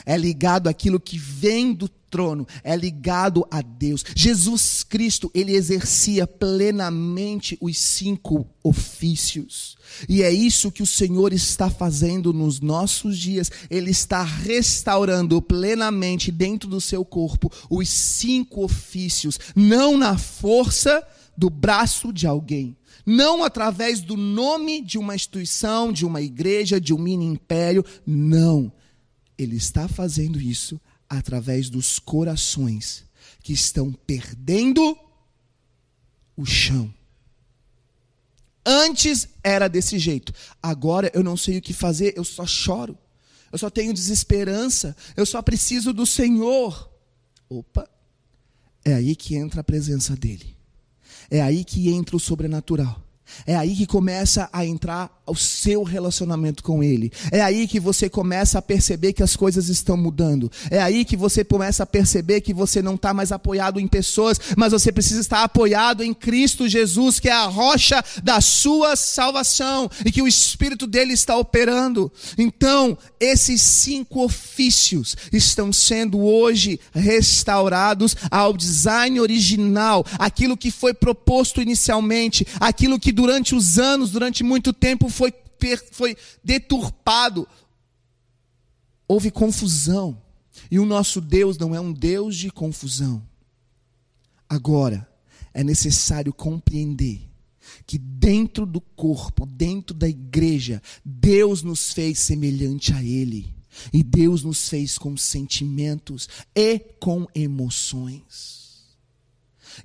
é 0.06 0.18
ligado 0.18 0.68
àquilo 0.68 1.00
que 1.00 1.18
vem 1.18 1.74
do 1.74 1.90
trono, 2.12 2.46
é 2.64 2.76
ligado 2.76 3.48
a 3.50 3.62
Deus. 3.62 4.04
Jesus 4.14 4.84
Cristo, 4.84 5.32
ele 5.34 5.56
exercia 5.56 6.28
plenamente 6.28 7.58
os 7.62 7.78
cinco 7.80 8.46
ofícios. 8.62 9.78
E 10.08 10.22
é 10.22 10.32
isso 10.32 10.72
que 10.72 10.84
o 10.84 10.88
Senhor 10.88 11.34
está 11.34 11.70
fazendo 11.70 12.34
nos 12.34 12.60
nossos 12.60 13.18
dias. 13.18 13.50
Ele 13.70 13.90
está 13.90 14.22
restaurando 14.22 15.42
plenamente 15.42 16.32
dentro 16.32 16.70
do 16.70 16.82
seu 16.82 17.06
corpo 17.06 17.50
os 17.70 17.88
cinco 17.90 18.64
ofícios, 18.64 19.40
não 19.56 19.98
na 19.98 20.18
força 20.18 21.02
do 21.38 21.50
braço 21.50 22.12
de 22.12 22.28
alguém, 22.28 22.76
não 23.06 23.44
através 23.44 24.02
do 24.02 24.18
nome 24.18 24.82
de 24.82 24.98
uma 24.98 25.16
instituição, 25.16 25.92
de 25.92 26.06
uma 26.06 26.22
igreja, 26.22 26.80
de 26.80 26.94
um 26.94 27.00
mini 27.00 27.26
império, 27.26 27.86
não 28.06 28.72
ele 29.44 29.56
está 29.56 29.88
fazendo 29.88 30.40
isso 30.40 30.80
através 31.10 31.70
dos 31.70 32.00
corações 32.00 33.04
que 33.42 33.54
estão 33.54 33.92
perdendo 33.92 34.98
o 36.36 36.46
chão. 36.46 36.94
Antes 38.66 39.28
era 39.44 39.68
desse 39.68 39.98
jeito. 39.98 40.34
Agora 40.62 41.12
eu 41.14 41.24
não 41.24 41.36
sei 41.36 41.58
o 41.58 41.62
que 41.62 41.74
fazer, 41.74 42.14
eu 42.16 42.24
só 42.24 42.46
choro. 42.46 42.98
Eu 43.52 43.58
só 43.58 43.70
tenho 43.70 43.94
desesperança. 43.94 44.96
Eu 45.18 45.26
só 45.26 45.42
preciso 45.42 45.92
do 45.92 46.06
Senhor. 46.06 46.90
Opa! 47.50 47.90
É 48.84 48.94
aí 48.94 49.16
que 49.16 49.36
entra 49.36 49.62
a 49.62 49.64
presença 49.64 50.16
dEle. 50.16 50.56
É 51.30 51.42
aí 51.42 51.64
que 51.64 51.90
entra 51.90 52.16
o 52.16 52.20
sobrenatural. 52.20 53.04
É 53.46 53.56
aí 53.56 53.76
que 53.76 53.86
começa 53.86 54.50
a 54.52 54.66
entrar 54.66 55.21
o 55.28 55.36
seu 55.36 55.84
relacionamento 55.84 56.64
com 56.64 56.84
Ele. 56.84 57.12
É 57.32 57.42
aí 57.42 57.68
que 57.68 57.80
você 57.80 58.10
começa 58.10 58.58
a 58.58 58.62
perceber 58.62 59.14
que 59.14 59.24
as 59.24 59.36
coisas 59.36 59.70
estão 59.70 59.96
mudando. 59.96 60.52
É 60.70 60.82
aí 60.82 61.06
que 61.06 61.16
você 61.16 61.44
começa 61.44 61.84
a 61.84 61.86
perceber 61.86 62.42
que 62.42 62.54
você 62.54 62.82
não 62.82 62.96
está 62.96 63.14
mais 63.14 63.32
apoiado 63.32 63.80
em 63.80 63.88
pessoas, 63.88 64.40
mas 64.58 64.72
você 64.72 64.92
precisa 64.92 65.22
estar 65.22 65.44
apoiado 65.44 66.04
em 66.04 66.14
Cristo 66.14 66.68
Jesus, 66.68 67.20
que 67.20 67.30
é 67.30 67.34
a 67.34 67.46
rocha 67.46 68.04
da 68.24 68.42
sua 68.42 68.96
salvação 68.96 69.90
e 70.06 70.12
que 70.12 70.22
o 70.22 70.28
Espírito 70.28 70.88
dele 70.88 71.14
está 71.14 71.38
operando. 71.38 72.12
Então, 72.38 72.98
esses 73.20 73.62
cinco 73.62 74.24
ofícios 74.24 75.16
estão 75.32 75.72
sendo 75.72 76.20
hoje 76.20 76.80
restaurados 76.94 78.16
ao 78.30 78.54
design 78.58 79.20
original, 79.20 80.06
aquilo 80.18 80.58
que 80.58 80.72
foi 80.72 80.94
proposto 80.94 81.62
inicialmente, 81.62 82.46
aquilo 82.60 83.00
que 83.00 83.12
durante 83.12 83.54
os 83.54 83.78
anos, 83.78 84.12
durante 84.12 84.44
muito 84.44 84.74
tempo, 84.74 85.10
foi, 85.22 85.78
foi 85.92 86.18
deturpado. 86.44 87.48
Houve 89.08 89.30
confusão. 89.30 90.20
E 90.70 90.80
o 90.80 90.86
nosso 90.86 91.22
Deus 91.22 91.58
não 91.58 91.76
é 91.76 91.80
um 91.80 91.94
Deus 91.94 92.36
de 92.36 92.50
confusão. 92.50 93.22
Agora, 94.50 95.08
é 95.54 95.64
necessário 95.64 96.34
compreender 96.34 97.22
que 97.86 97.98
dentro 97.98 98.66
do 98.66 98.82
corpo, 98.82 99.46
dentro 99.46 99.96
da 99.96 100.08
igreja, 100.08 100.82
Deus 101.06 101.62
nos 101.62 101.94
fez 101.94 102.20
semelhante 102.20 102.94
a 102.94 103.04
Ele. 103.04 103.54
E 103.94 104.04
Deus 104.04 104.44
nos 104.44 104.68
fez 104.68 104.98
com 104.98 105.16
sentimentos 105.16 106.28
e 106.54 106.80
com 107.00 107.26
emoções. 107.34 108.61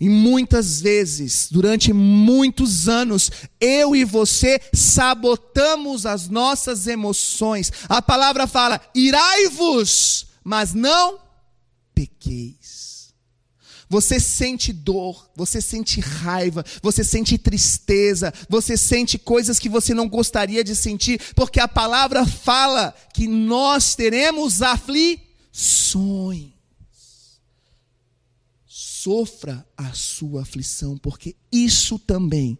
E 0.00 0.08
muitas 0.08 0.80
vezes, 0.80 1.48
durante 1.50 1.92
muitos 1.92 2.88
anos, 2.88 3.30
eu 3.60 3.96
e 3.96 4.04
você 4.04 4.60
sabotamos 4.72 6.04
as 6.04 6.28
nossas 6.28 6.86
emoções. 6.86 7.72
A 7.88 8.02
palavra 8.02 8.46
fala: 8.46 8.80
irai-vos, 8.94 10.26
mas 10.44 10.74
não 10.74 11.18
pequeis. 11.94 13.14
Você 13.88 14.18
sente 14.18 14.72
dor, 14.72 15.30
você 15.36 15.62
sente 15.62 16.00
raiva, 16.00 16.64
você 16.82 17.04
sente 17.04 17.38
tristeza, 17.38 18.34
você 18.48 18.76
sente 18.76 19.16
coisas 19.16 19.60
que 19.60 19.68
você 19.68 19.94
não 19.94 20.08
gostaria 20.08 20.64
de 20.64 20.74
sentir, 20.74 21.20
porque 21.36 21.60
a 21.60 21.68
palavra 21.68 22.26
fala 22.26 22.92
que 23.14 23.28
nós 23.28 23.94
teremos 23.94 24.60
aflições 24.60 26.55
sofra 29.06 29.64
a 29.76 29.92
sua 29.92 30.42
aflição, 30.42 30.98
porque 30.98 31.36
isso 31.52 31.96
também 31.96 32.58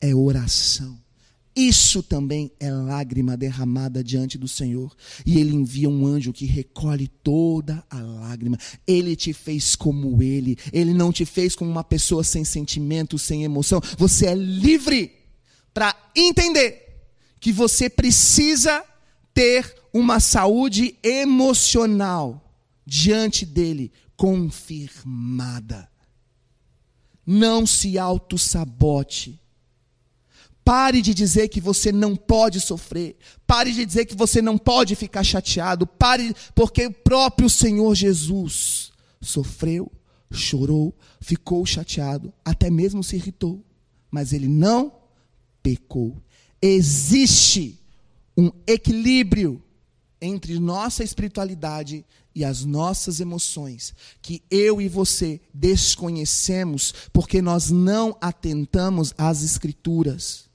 é 0.00 0.14
oração. 0.14 0.96
Isso 1.54 2.00
também 2.00 2.52
é 2.60 2.70
lágrima 2.70 3.36
derramada 3.36 4.04
diante 4.04 4.38
do 4.38 4.46
Senhor. 4.46 4.96
E 5.26 5.40
Ele 5.40 5.52
envia 5.52 5.90
um 5.90 6.06
anjo 6.06 6.32
que 6.32 6.46
recolhe 6.46 7.08
toda 7.08 7.84
a 7.90 8.00
lágrima. 8.00 8.56
Ele 8.86 9.16
te 9.16 9.32
fez 9.32 9.74
como 9.74 10.22
Ele. 10.22 10.56
Ele 10.72 10.94
não 10.94 11.12
te 11.12 11.24
fez 11.24 11.56
como 11.56 11.68
uma 11.68 11.82
pessoa 11.82 12.22
sem 12.22 12.44
sentimento, 12.44 13.18
sem 13.18 13.42
emoção. 13.42 13.82
Você 13.98 14.26
é 14.26 14.34
livre 14.36 15.10
para 15.74 15.92
entender 16.14 16.86
que 17.40 17.50
você 17.50 17.90
precisa 17.90 18.84
ter 19.34 19.74
uma 19.92 20.20
saúde 20.20 20.94
emocional 21.02 22.48
diante 22.86 23.44
dele 23.44 23.90
confirmada. 24.20 25.88
Não 27.24 27.64
se 27.64 27.98
auto-sabote. 27.98 29.40
Pare 30.62 31.00
de 31.00 31.14
dizer 31.14 31.48
que 31.48 31.58
você 31.58 31.90
não 31.90 32.14
pode 32.14 32.60
sofrer. 32.60 33.16
Pare 33.46 33.72
de 33.72 33.86
dizer 33.86 34.04
que 34.04 34.14
você 34.14 34.42
não 34.42 34.58
pode 34.58 34.94
ficar 34.94 35.24
chateado. 35.24 35.86
Pare, 35.86 36.34
porque 36.54 36.84
o 36.84 36.92
próprio 36.92 37.48
Senhor 37.48 37.94
Jesus 37.94 38.92
sofreu, 39.22 39.90
chorou, 40.30 40.94
ficou 41.18 41.64
chateado, 41.64 42.30
até 42.44 42.68
mesmo 42.68 43.02
se 43.02 43.16
irritou. 43.16 43.64
Mas 44.10 44.34
ele 44.34 44.48
não 44.48 44.92
pecou. 45.62 46.22
Existe 46.60 47.80
um 48.36 48.50
equilíbrio 48.66 49.62
entre 50.20 50.58
nossa 50.58 51.02
espiritualidade 51.02 52.04
e 52.34 52.44
as 52.44 52.64
nossas 52.64 53.20
emoções, 53.20 53.94
que 54.22 54.42
eu 54.50 54.80
e 54.80 54.88
você 54.88 55.40
desconhecemos 55.52 56.94
porque 57.12 57.42
nós 57.42 57.70
não 57.70 58.16
atentamos 58.20 59.12
às 59.18 59.42
Escrituras. 59.42 60.48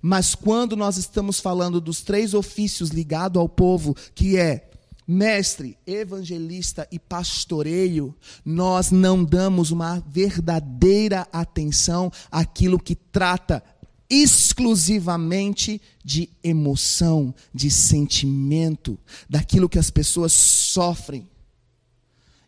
Mas 0.00 0.34
quando 0.34 0.76
nós 0.76 0.96
estamos 0.96 1.40
falando 1.40 1.80
dos 1.80 2.02
três 2.02 2.34
ofícios 2.34 2.90
ligados 2.90 3.40
ao 3.40 3.48
povo, 3.48 3.96
que 4.14 4.36
é 4.36 4.70
mestre, 5.06 5.78
evangelista 5.86 6.86
e 6.90 6.98
pastoreio, 6.98 8.14
nós 8.44 8.90
não 8.90 9.24
damos 9.24 9.70
uma 9.70 10.02
verdadeira 10.08 11.26
atenção 11.32 12.10
àquilo 12.30 12.78
que 12.78 12.94
trata 12.94 13.62
exclusivamente 14.08 15.80
de 16.04 16.28
emoção, 16.42 17.34
de 17.52 17.70
sentimento, 17.70 18.98
daquilo 19.28 19.68
que 19.68 19.78
as 19.78 19.90
pessoas 19.90 20.32
sofrem. 20.32 21.28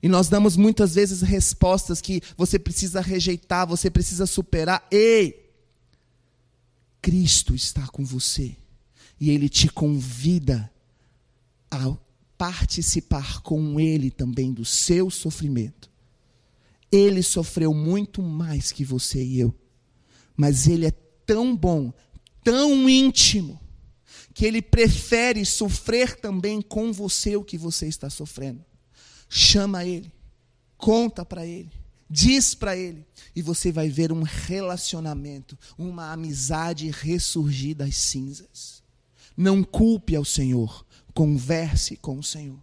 E 0.02 0.08
nós 0.08 0.28
damos 0.28 0.56
muitas 0.56 0.94
vezes 0.94 1.22
respostas 1.22 2.00
que 2.00 2.22
você 2.36 2.58
precisa 2.58 3.00
rejeitar, 3.00 3.66
você 3.66 3.90
precisa 3.90 4.26
superar. 4.26 4.86
Ei! 4.90 5.48
Cristo 7.02 7.54
está 7.54 7.86
com 7.88 8.04
você. 8.04 8.56
E 9.20 9.30
Ele 9.30 9.48
te 9.48 9.68
convida 9.68 10.70
a 11.70 11.96
participar 12.36 13.42
com 13.42 13.80
Ele 13.80 14.10
também 14.10 14.52
do 14.52 14.64
seu 14.64 15.10
sofrimento. 15.10 15.90
Ele 16.90 17.22
sofreu 17.22 17.74
muito 17.74 18.22
mais 18.22 18.70
que 18.70 18.84
você 18.84 19.22
e 19.22 19.40
eu. 19.40 19.54
Mas 20.36 20.68
Ele 20.68 20.86
é 20.86 20.92
tão 21.28 21.54
bom, 21.54 21.92
tão 22.42 22.88
íntimo, 22.88 23.60
que 24.32 24.46
Ele 24.46 24.62
prefere 24.62 25.44
sofrer 25.44 26.18
também 26.18 26.62
com 26.62 26.90
você 26.90 27.36
o 27.36 27.44
que 27.44 27.58
você 27.58 27.86
está 27.86 28.08
sofrendo. 28.08 28.64
Chama 29.28 29.84
Ele, 29.84 30.10
conta 30.78 31.26
para 31.26 31.44
Ele, 31.44 31.70
diz 32.08 32.54
para 32.54 32.74
Ele, 32.74 33.06
e 33.36 33.42
você 33.42 33.70
vai 33.70 33.90
ver 33.90 34.10
um 34.10 34.22
relacionamento, 34.22 35.58
uma 35.76 36.12
amizade 36.12 36.90
ressurgir 36.90 37.76
das 37.76 37.94
cinzas. 37.94 38.82
Não 39.36 39.62
culpe 39.62 40.16
ao 40.16 40.24
Senhor, 40.24 40.86
converse 41.12 41.94
com 41.98 42.18
o 42.18 42.24
Senhor. 42.24 42.58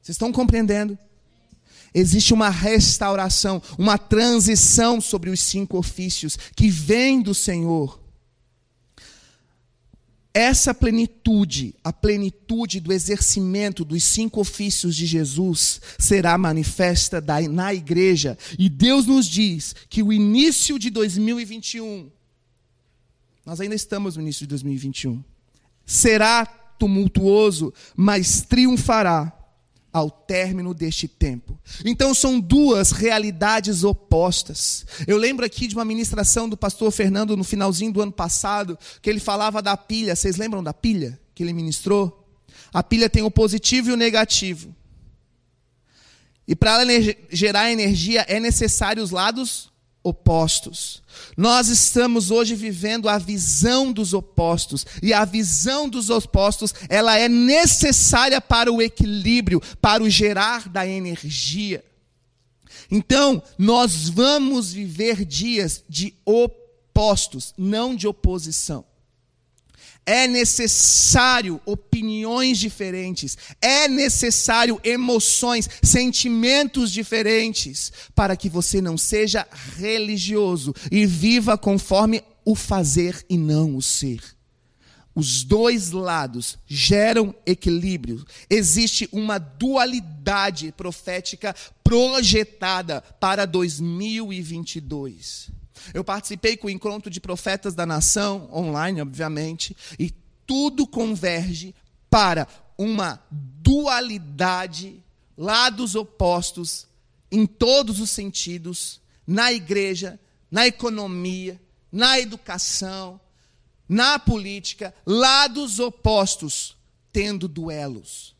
Vocês 0.00 0.14
estão 0.14 0.32
compreendendo? 0.32 0.98
Existe 1.94 2.32
uma 2.32 2.48
restauração, 2.48 3.60
uma 3.76 3.98
transição 3.98 5.00
sobre 5.00 5.30
os 5.30 5.40
cinco 5.40 5.78
ofícios 5.78 6.38
que 6.54 6.68
vem 6.68 7.20
do 7.20 7.34
Senhor. 7.34 8.00
Essa 10.32 10.72
plenitude, 10.72 11.74
a 11.82 11.92
plenitude 11.92 12.78
do 12.78 12.92
exercimento 12.92 13.84
dos 13.84 14.04
cinco 14.04 14.40
ofícios 14.40 14.94
de 14.94 15.04
Jesus, 15.04 15.80
será 15.98 16.38
manifesta 16.38 17.20
na 17.50 17.74
igreja. 17.74 18.38
E 18.56 18.68
Deus 18.68 19.06
nos 19.06 19.26
diz 19.26 19.74
que 19.88 20.04
o 20.04 20.12
início 20.12 20.78
de 20.78 20.88
2021, 20.88 22.08
nós 23.44 23.60
ainda 23.60 23.74
estamos 23.74 24.14
no 24.14 24.22
início 24.22 24.46
de 24.46 24.50
2021, 24.50 25.24
será 25.84 26.46
tumultuoso, 26.46 27.74
mas 27.96 28.42
triunfará 28.42 29.39
ao 29.92 30.10
término 30.10 30.72
deste 30.72 31.08
tempo. 31.08 31.58
Então 31.84 32.14
são 32.14 32.38
duas 32.38 32.92
realidades 32.92 33.82
opostas. 33.82 34.86
Eu 35.06 35.16
lembro 35.16 35.44
aqui 35.44 35.66
de 35.66 35.74
uma 35.74 35.84
ministração 35.84 36.48
do 36.48 36.56
pastor 36.56 36.90
Fernando 36.90 37.36
no 37.36 37.44
finalzinho 37.44 37.92
do 37.92 38.00
ano 38.00 38.12
passado, 38.12 38.78
que 39.02 39.10
ele 39.10 39.20
falava 39.20 39.60
da 39.60 39.76
pilha. 39.76 40.14
Vocês 40.14 40.36
lembram 40.36 40.62
da 40.62 40.72
pilha 40.72 41.18
que 41.34 41.42
ele 41.42 41.52
ministrou? 41.52 42.28
A 42.72 42.82
pilha 42.82 43.10
tem 43.10 43.22
o 43.22 43.30
positivo 43.30 43.90
e 43.90 43.92
o 43.92 43.96
negativo. 43.96 44.74
E 46.46 46.54
para 46.54 46.82
ela 46.82 46.92
gerar 47.30 47.70
energia 47.70 48.24
é 48.28 48.40
necessário 48.40 49.02
os 49.02 49.10
lados 49.10 49.69
opostos. 50.02 51.02
Nós 51.36 51.68
estamos 51.68 52.30
hoje 52.30 52.54
vivendo 52.54 53.08
a 53.08 53.18
visão 53.18 53.92
dos 53.92 54.14
opostos, 54.14 54.86
e 55.02 55.12
a 55.12 55.24
visão 55.24 55.88
dos 55.88 56.10
opostos, 56.10 56.74
ela 56.88 57.16
é 57.18 57.28
necessária 57.28 58.40
para 58.40 58.72
o 58.72 58.80
equilíbrio, 58.80 59.60
para 59.80 60.02
o 60.02 60.10
gerar 60.10 60.68
da 60.68 60.86
energia. 60.86 61.84
Então, 62.90 63.42
nós 63.58 64.08
vamos 64.08 64.72
viver 64.72 65.24
dias 65.24 65.84
de 65.88 66.14
opostos, 66.24 67.54
não 67.56 67.94
de 67.94 68.08
oposição. 68.08 68.84
É 70.04 70.26
necessário 70.26 71.60
opiniões 71.64 72.58
diferentes, 72.58 73.38
é 73.60 73.86
necessário 73.86 74.80
emoções, 74.82 75.68
sentimentos 75.82 76.90
diferentes, 76.90 77.92
para 78.14 78.36
que 78.36 78.48
você 78.48 78.80
não 78.80 78.98
seja 78.98 79.46
religioso 79.76 80.74
e 80.90 81.06
viva 81.06 81.56
conforme 81.56 82.24
o 82.44 82.54
fazer 82.54 83.24
e 83.28 83.36
não 83.36 83.76
o 83.76 83.82
ser. 83.82 84.22
Os 85.14 85.44
dois 85.44 85.90
lados 85.90 86.58
geram 86.66 87.34
equilíbrio. 87.44 88.24
Existe 88.48 89.08
uma 89.12 89.38
dualidade 89.38 90.72
profética 90.72 91.54
projetada 91.82 93.02
para 93.20 93.44
2022. 93.44 95.59
Eu 95.94 96.04
participei 96.04 96.56
com 96.56 96.66
o 96.66 96.70
encontro 96.70 97.10
de 97.10 97.20
profetas 97.20 97.74
da 97.74 97.86
nação, 97.86 98.48
online, 98.52 99.00
obviamente, 99.00 99.76
e 99.98 100.10
tudo 100.46 100.86
converge 100.86 101.74
para 102.08 102.46
uma 102.76 103.22
dualidade, 103.30 105.02
lados 105.36 105.94
opostos, 105.94 106.88
em 107.30 107.46
todos 107.46 108.00
os 108.00 108.10
sentidos, 108.10 109.00
na 109.26 109.52
igreja, 109.52 110.18
na 110.50 110.66
economia, 110.66 111.60
na 111.92 112.18
educação, 112.18 113.20
na 113.88 114.18
política, 114.18 114.94
lados 115.04 115.78
opostos, 115.78 116.76
tendo 117.12 117.46
duelos. 117.46 118.34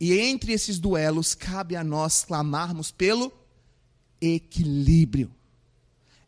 E 0.00 0.18
entre 0.18 0.52
esses 0.52 0.78
duelos, 0.78 1.34
cabe 1.34 1.76
a 1.76 1.84
nós 1.84 2.24
clamarmos 2.24 2.90
pelo 2.90 3.32
equilíbrio. 4.20 5.34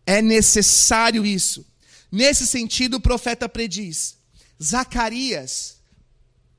É 0.06 0.22
necessário 0.22 1.26
isso. 1.26 1.66
Nesse 2.10 2.46
sentido, 2.46 2.94
o 2.94 3.00
profeta 3.00 3.48
prediz: 3.48 4.16
Zacarias 4.62 5.78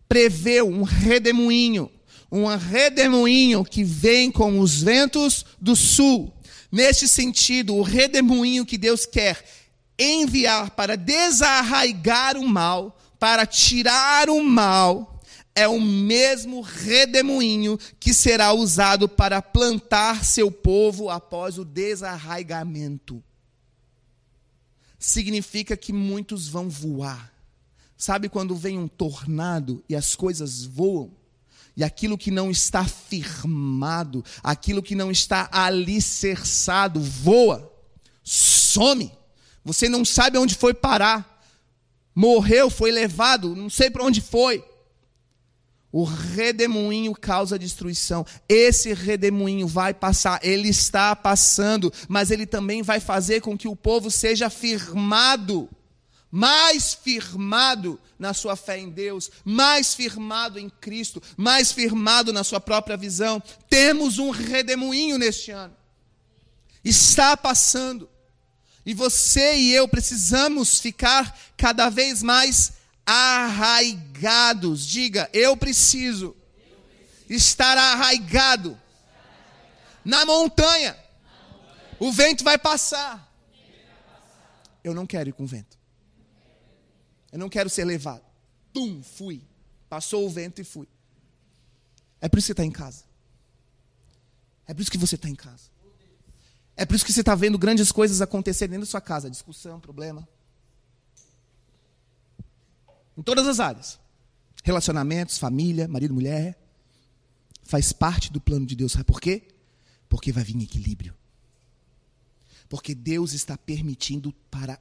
preveu 0.08 0.68
um 0.68 0.84
redemoinho, 0.84 1.90
um 2.30 2.46
redemoinho 2.46 3.64
que 3.64 3.84
vem 3.84 4.30
com 4.30 4.60
os 4.60 4.82
ventos 4.82 5.46
do 5.60 5.76
sul. 5.76 6.34
Neste 6.70 7.08
sentido, 7.08 7.76
o 7.76 7.82
redemoinho 7.82 8.66
que 8.66 8.78
Deus 8.78 9.06
quer 9.06 9.44
enviar 9.98 10.72
para 10.72 10.98
desarraigar 10.98 12.38
o 12.38 12.48
mal, 12.48 13.00
para 13.18 13.46
tirar 13.46 14.30
o 14.30 14.44
mal, 14.44 15.22
é 15.56 15.68
o 15.68 15.80
mesmo 15.82 16.62
redemoinho 16.62 17.80
que 18.00 18.14
será 18.14 18.54
usado 18.54 19.10
para 19.10 19.42
plantar 19.42 20.24
seu 20.24 20.52
povo 20.52 21.10
após 21.10 21.58
o 21.58 21.66
desarraigamento 21.66 23.24
significa 25.00 25.78
que 25.78 25.94
muitos 25.94 26.48
vão 26.48 26.70
voar. 26.70 27.32
Sabe 27.98 28.30
quando 28.30 28.56
vem 28.56 28.78
um 28.78 28.88
tornado 28.88 29.84
e 29.90 29.96
as 29.96 30.16
coisas 30.16 30.64
voam? 30.64 31.12
E 31.76 31.84
aquilo 31.84 32.18
que 32.18 32.32
não 32.32 32.50
está 32.50 32.86
firmado, 32.86 34.24
aquilo 34.44 34.82
que 34.82 34.96
não 34.96 35.12
está 35.12 35.48
alicerçado, 35.52 37.00
voa, 37.00 37.72
some. 38.24 39.12
Você 39.64 39.88
não 39.88 40.04
sabe 40.04 40.38
onde 40.38 40.56
foi 40.56 40.74
parar. 40.74 41.44
Morreu, 42.16 42.70
foi 42.70 42.92
levado, 42.92 43.56
não 43.56 43.70
sei 43.70 43.92
para 43.92 44.04
onde 44.04 44.22
foi. 44.22 44.64
O 45.92 46.04
redemoinho 46.04 47.14
causa 47.14 47.58
destruição. 47.58 48.26
Esse 48.48 48.94
redemoinho 48.94 49.68
vai 49.68 49.94
passar, 49.94 50.40
ele 50.44 50.70
está 50.70 51.16
passando, 51.16 51.92
mas 52.08 52.30
ele 52.30 52.46
também 52.46 52.82
vai 52.82 53.00
fazer 53.00 53.42
com 53.42 53.58
que 53.58 53.68
o 53.68 53.76
povo 53.76 54.12
seja 54.12 54.50
firmado, 54.50 55.70
mais 56.30 56.94
firmado 56.94 58.00
na 58.20 58.34
sua 58.34 58.56
fé 58.56 58.78
em 58.78 58.90
Deus, 58.90 59.32
mais 59.46 59.94
firmado 59.94 60.60
em 60.60 60.70
Cristo, 60.70 61.22
mais 61.38 61.72
firmado 61.72 62.34
na 62.34 62.44
sua 62.44 62.60
própria 62.60 62.98
visão. 62.98 63.42
Temos 63.70 64.20
um 64.20 64.30
redemoinho 64.30 65.18
neste 65.18 65.52
ano. 65.52 65.76
Está 66.84 67.38
passando. 67.38 68.10
E 68.86 68.94
você 68.94 69.56
e 69.56 69.74
eu 69.74 69.88
precisamos 69.88 70.80
ficar 70.80 71.38
cada 71.58 71.90
vez 71.90 72.24
mais 72.24 72.77
arraigados. 73.08 74.86
Diga, 74.86 75.30
eu 75.32 75.56
preciso 75.56 76.36
estar 77.30 77.78
arraigado 77.78 78.78
na 80.04 80.26
montanha. 80.26 80.98
O 81.98 82.12
vento 82.12 82.44
vai 82.44 82.58
passar. 82.58 83.26
Eu 84.84 84.94
não 84.94 85.08
quero 85.08 85.30
ir 85.30 85.34
com 85.34 85.46
o 85.46 85.48
vento. 85.48 85.78
Eu 87.32 87.40
não 87.40 87.50
quero 87.50 87.70
ser 87.70 87.86
levado. 87.86 88.24
Tum, 88.74 89.02
fui. 89.02 89.42
Passou 89.90 90.26
o 90.26 90.30
vento 90.30 90.60
e 90.60 90.64
fui. 90.64 90.88
É 92.20 92.28
por 92.28 92.40
isso 92.40 92.46
que 92.46 92.48
você 92.48 92.54
está 92.54 92.66
em 92.66 92.72
casa. 92.72 93.04
É 94.68 94.74
por 94.74 94.82
isso 94.82 94.92
que 94.92 94.98
você 94.98 95.16
está 95.16 95.30
em 95.30 95.36
casa. 95.36 95.70
É 96.76 96.86
por 96.86 96.96
isso 96.96 97.06
que 97.06 97.14
você 97.14 97.22
está 97.22 97.36
vendo 97.36 97.58
grandes 97.58 97.92
coisas 97.92 98.22
acontecerem 98.22 98.72
dentro 98.72 98.86
da 98.86 98.92
sua 98.92 99.02
casa. 99.02 99.30
Discussão, 99.30 99.80
problema. 99.80 100.28
Em 103.18 103.22
todas 103.24 103.48
as 103.48 103.60
áreas. 103.60 104.00
Relacionamentos, 104.64 105.38
família, 105.38 105.88
marido, 105.88 106.14
mulher. 106.14 106.58
Faz 107.64 107.92
parte 107.92 108.32
do 108.32 108.40
plano 108.40 108.66
de 108.66 108.76
Deus. 108.76 108.92
Sabe 108.92 109.06
por 109.06 109.20
quê? 109.20 109.44
Porque 110.08 110.32
vai 110.32 110.44
vir 110.44 110.62
equilíbrio. 110.62 111.16
Porque 112.70 112.94
Deus 112.94 113.34
está 113.34 113.58
permitindo 113.58 114.32
para 114.52 114.80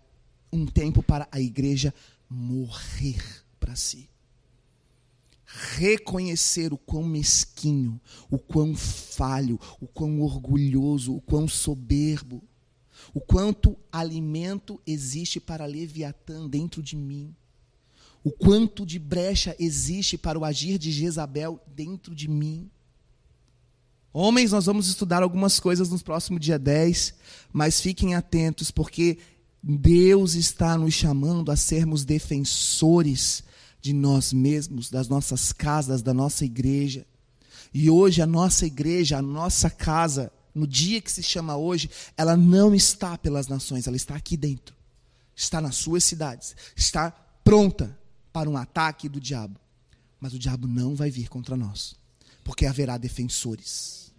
um 0.53 0.67
tempo 0.67 1.03
para 1.03 1.27
a 1.31 1.41
igreja 1.41 1.95
morrer 2.29 3.23
para 3.59 3.75
si. 3.77 4.09
Reconhecer 5.45 6.73
o 6.73 6.79
quão 6.79 7.05
mesquinho, 7.05 8.01
o 8.29 8.39
quão 8.39 8.75
falho, 8.75 9.59
o 9.81 9.87
quão 9.87 10.21
orgulhoso, 10.21 11.15
o 11.15 11.21
quão 11.21 11.47
soberbo, 11.47 12.43
o 13.15 13.21
quanto 13.21 13.79
alimento 13.91 14.81
existe 14.87 15.39
para 15.39 15.65
Leviatã 15.65 16.49
dentro 16.49 16.83
de 16.83 16.97
mim, 16.97 17.35
o 18.27 18.33
quanto 18.33 18.85
de 18.85 18.99
brecha 18.99 19.55
existe 19.57 20.19
para 20.19 20.37
o 20.37 20.45
agir 20.45 20.79
de 20.79 20.91
Jezabel 20.91 21.61
dentro 21.65 22.13
de 22.13 22.27
mim. 22.27 22.69
Homens, 24.13 24.51
nós 24.51 24.67
vamos 24.67 24.89
estudar 24.89 25.23
algumas 25.23 25.61
coisas 25.61 25.91
no 25.91 26.01
próximo 26.01 26.37
dia 26.37 26.59
10, 26.59 27.15
mas 27.53 27.81
fiquem 27.81 28.17
atentos, 28.17 28.73
porque 28.73 29.19
Deus 29.63 30.35
está 30.35 30.77
nos 30.77 30.93
chamando 30.93 31.53
a 31.53 31.57
sermos 31.57 32.05
defensores 32.05 33.45
de 33.81 33.93
nós 33.93 34.33
mesmos, 34.33 34.91
das 34.91 35.07
nossas 35.07 35.53
casas, 35.53 36.03
da 36.03 36.13
nossa 36.13 36.45
igreja. 36.45 37.07
E 37.73 37.89
hoje 37.89 38.23
a 38.23 38.27
nossa 38.27 38.67
igreja, 38.67 39.19
a 39.19 39.23
nossa 39.23 39.71
casa, 39.71 40.33
no 40.53 40.67
dia 40.67 41.01
que 41.01 41.13
se 41.13 41.23
chama 41.23 41.57
hoje, 41.57 41.89
ela 42.17 42.37
não 42.37 42.75
está 42.75 43.17
pelas 43.17 43.47
nações, 43.47 43.87
ela 43.87 43.97
está 43.97 44.17
aqui 44.17 44.37
dentro. 44.37 44.75
Está 45.33 45.61
nas 45.61 45.77
suas 45.77 46.03
cidades, 46.03 46.57
está 46.75 47.13
pronta 47.45 47.97
para 48.37 48.51
um 48.51 48.57
ataque 48.59 49.09
do 49.09 49.19
diabo. 49.19 49.59
Mas 50.21 50.35
o 50.35 50.39
diabo 50.39 50.69
não 50.69 50.95
vai 50.95 51.11
vir 51.11 51.27
contra 51.27 51.57
nós, 51.57 51.97
porque 52.45 52.67
haverá 52.67 52.99
defensores. 52.99 54.13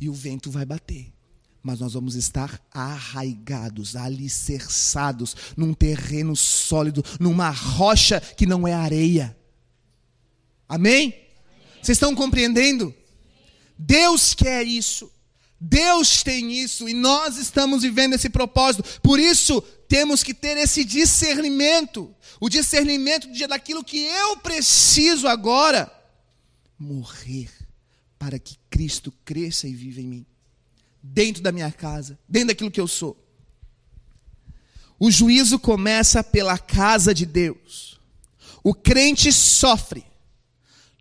E 0.00 0.08
o 0.08 0.14
vento 0.14 0.50
vai 0.50 0.64
bater 0.64 1.12
mas 1.60 1.80
nós 1.80 1.92
vamos 1.92 2.14
estar 2.14 2.58
arraigados, 2.72 3.94
alicerçados 3.94 5.36
num 5.54 5.74
terreno 5.74 6.34
sólido, 6.34 7.04
numa 7.20 7.50
rocha 7.50 8.20
que 8.20 8.46
não 8.46 8.66
é 8.66 8.72
areia. 8.72 9.36
Amém? 10.66 11.14
Vocês 11.82 11.96
estão 11.96 12.14
compreendendo? 12.14 12.94
Deus 13.76 14.32
quer 14.32 14.66
isso. 14.66 15.12
Deus 15.60 16.22
tem 16.22 16.52
isso 16.52 16.88
e 16.88 16.94
nós 16.94 17.36
estamos 17.36 17.82
vivendo 17.82 18.14
esse 18.14 18.30
propósito. 18.30 19.00
Por 19.02 19.20
isso, 19.20 19.62
temos 19.88 20.22
que 20.22 20.34
ter 20.34 20.56
esse 20.58 20.84
discernimento 20.84 22.14
o 22.40 22.48
discernimento 22.48 23.28
daquilo 23.48 23.82
que 23.82 23.98
eu 23.98 24.36
preciso 24.36 25.26
agora 25.26 25.92
morrer 26.78 27.50
para 28.18 28.38
que 28.38 28.56
Cristo 28.70 29.12
cresça 29.24 29.66
e 29.66 29.74
viva 29.74 30.00
em 30.00 30.06
mim 30.06 30.26
dentro 31.02 31.42
da 31.42 31.50
minha 31.52 31.70
casa, 31.72 32.18
dentro 32.28 32.48
daquilo 32.48 32.70
que 32.70 32.80
eu 32.80 32.88
sou. 32.88 33.16
O 34.98 35.10
juízo 35.10 35.58
começa 35.58 36.22
pela 36.24 36.58
casa 36.58 37.14
de 37.14 37.24
Deus. 37.24 38.00
O 38.62 38.74
crente 38.74 39.32
sofre. 39.32 40.04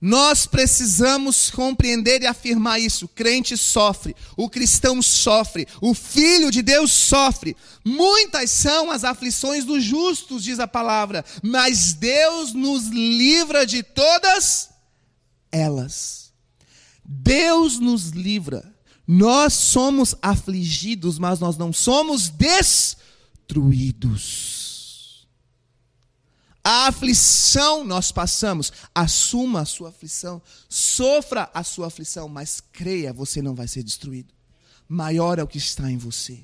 Nós 0.02 0.46
precisamos 0.46 1.50
compreender 1.50 2.22
e 2.22 2.28
afirmar 2.28 2.80
isso. 2.80 3.06
O 3.06 3.10
crente 3.10 3.58
sofre, 3.58 4.16
o 4.36 4.50
cristão 4.50 5.02
sofre, 5.02 5.68
o 5.82 5.94
filho 5.94 6.52
de 6.52 6.62
Deus 6.62 6.92
sofre. 6.92 7.56
Muitas 7.84 8.52
são 8.52 8.92
as 8.92 9.04
aflições 9.04 9.66
dos 9.66 9.84
justos, 9.84 10.44
diz 10.44 10.60
a 10.60 10.68
palavra, 10.68 11.26
mas 11.42 11.94
Deus 11.94 12.54
nos 12.54 12.88
livra 12.88 13.66
de 13.66 13.82
todas 13.82 14.70
elas. 15.52 16.32
Deus 17.04 17.80
nos 17.80 18.10
livra 18.10 18.78
nós 19.08 19.54
somos 19.54 20.14
afligidos, 20.22 21.18
mas 21.18 21.40
nós 21.40 21.58
não 21.58 21.72
somos 21.72 22.28
destruídos. 22.28 24.57
A 26.70 26.88
aflição 26.88 27.86
nós 27.86 28.12
passamos, 28.12 28.74
assuma 28.94 29.62
a 29.62 29.66
sua 29.66 29.88
aflição, 29.88 30.42
sofra 30.68 31.50
a 31.54 31.64
sua 31.64 31.88
aflição, 31.88 32.28
mas 32.28 32.62
creia, 32.74 33.14
você 33.14 33.42
não 33.42 33.56
vai 33.56 33.70
ser 33.70 33.84
destruído. 33.84 34.34
Maior 34.86 35.40
é 35.40 35.44
o 35.44 35.48
que 35.48 35.58
está 35.58 35.90
em 35.90 35.96
você 35.96 36.42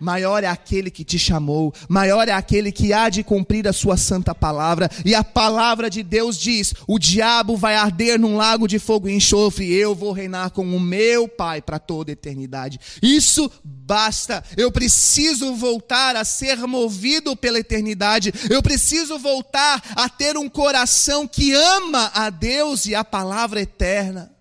maior 0.00 0.44
é 0.44 0.46
aquele 0.46 0.90
que 0.90 1.04
te 1.04 1.18
chamou, 1.18 1.72
maior 1.88 2.28
é 2.28 2.32
aquele 2.32 2.72
que 2.72 2.92
há 2.92 3.08
de 3.08 3.22
cumprir 3.22 3.66
a 3.66 3.72
sua 3.72 3.96
santa 3.96 4.34
palavra. 4.34 4.90
E 5.04 5.14
a 5.14 5.24
palavra 5.24 5.90
de 5.90 6.02
Deus 6.02 6.38
diz: 6.38 6.74
o 6.86 6.98
diabo 6.98 7.56
vai 7.56 7.76
arder 7.76 8.18
num 8.18 8.36
lago 8.36 8.66
de 8.66 8.78
fogo 8.78 9.08
e 9.08 9.14
enxofre, 9.14 9.66
e 9.66 9.74
eu 9.74 9.94
vou 9.94 10.12
reinar 10.12 10.50
com 10.50 10.64
o 10.64 10.80
meu 10.80 11.28
Pai 11.28 11.60
para 11.60 11.78
toda 11.78 12.10
a 12.10 12.14
eternidade. 12.14 12.80
Isso 13.02 13.50
basta. 13.64 14.42
Eu 14.56 14.70
preciso 14.70 15.54
voltar 15.54 16.16
a 16.16 16.24
ser 16.24 16.58
movido 16.66 17.36
pela 17.36 17.58
eternidade. 17.58 18.32
Eu 18.50 18.62
preciso 18.62 19.18
voltar 19.18 19.82
a 19.96 20.08
ter 20.08 20.36
um 20.36 20.48
coração 20.48 21.26
que 21.26 21.52
ama 21.52 22.10
a 22.14 22.30
Deus 22.30 22.86
e 22.86 22.94
a 22.94 23.04
palavra 23.04 23.60
eterna. 23.60 24.37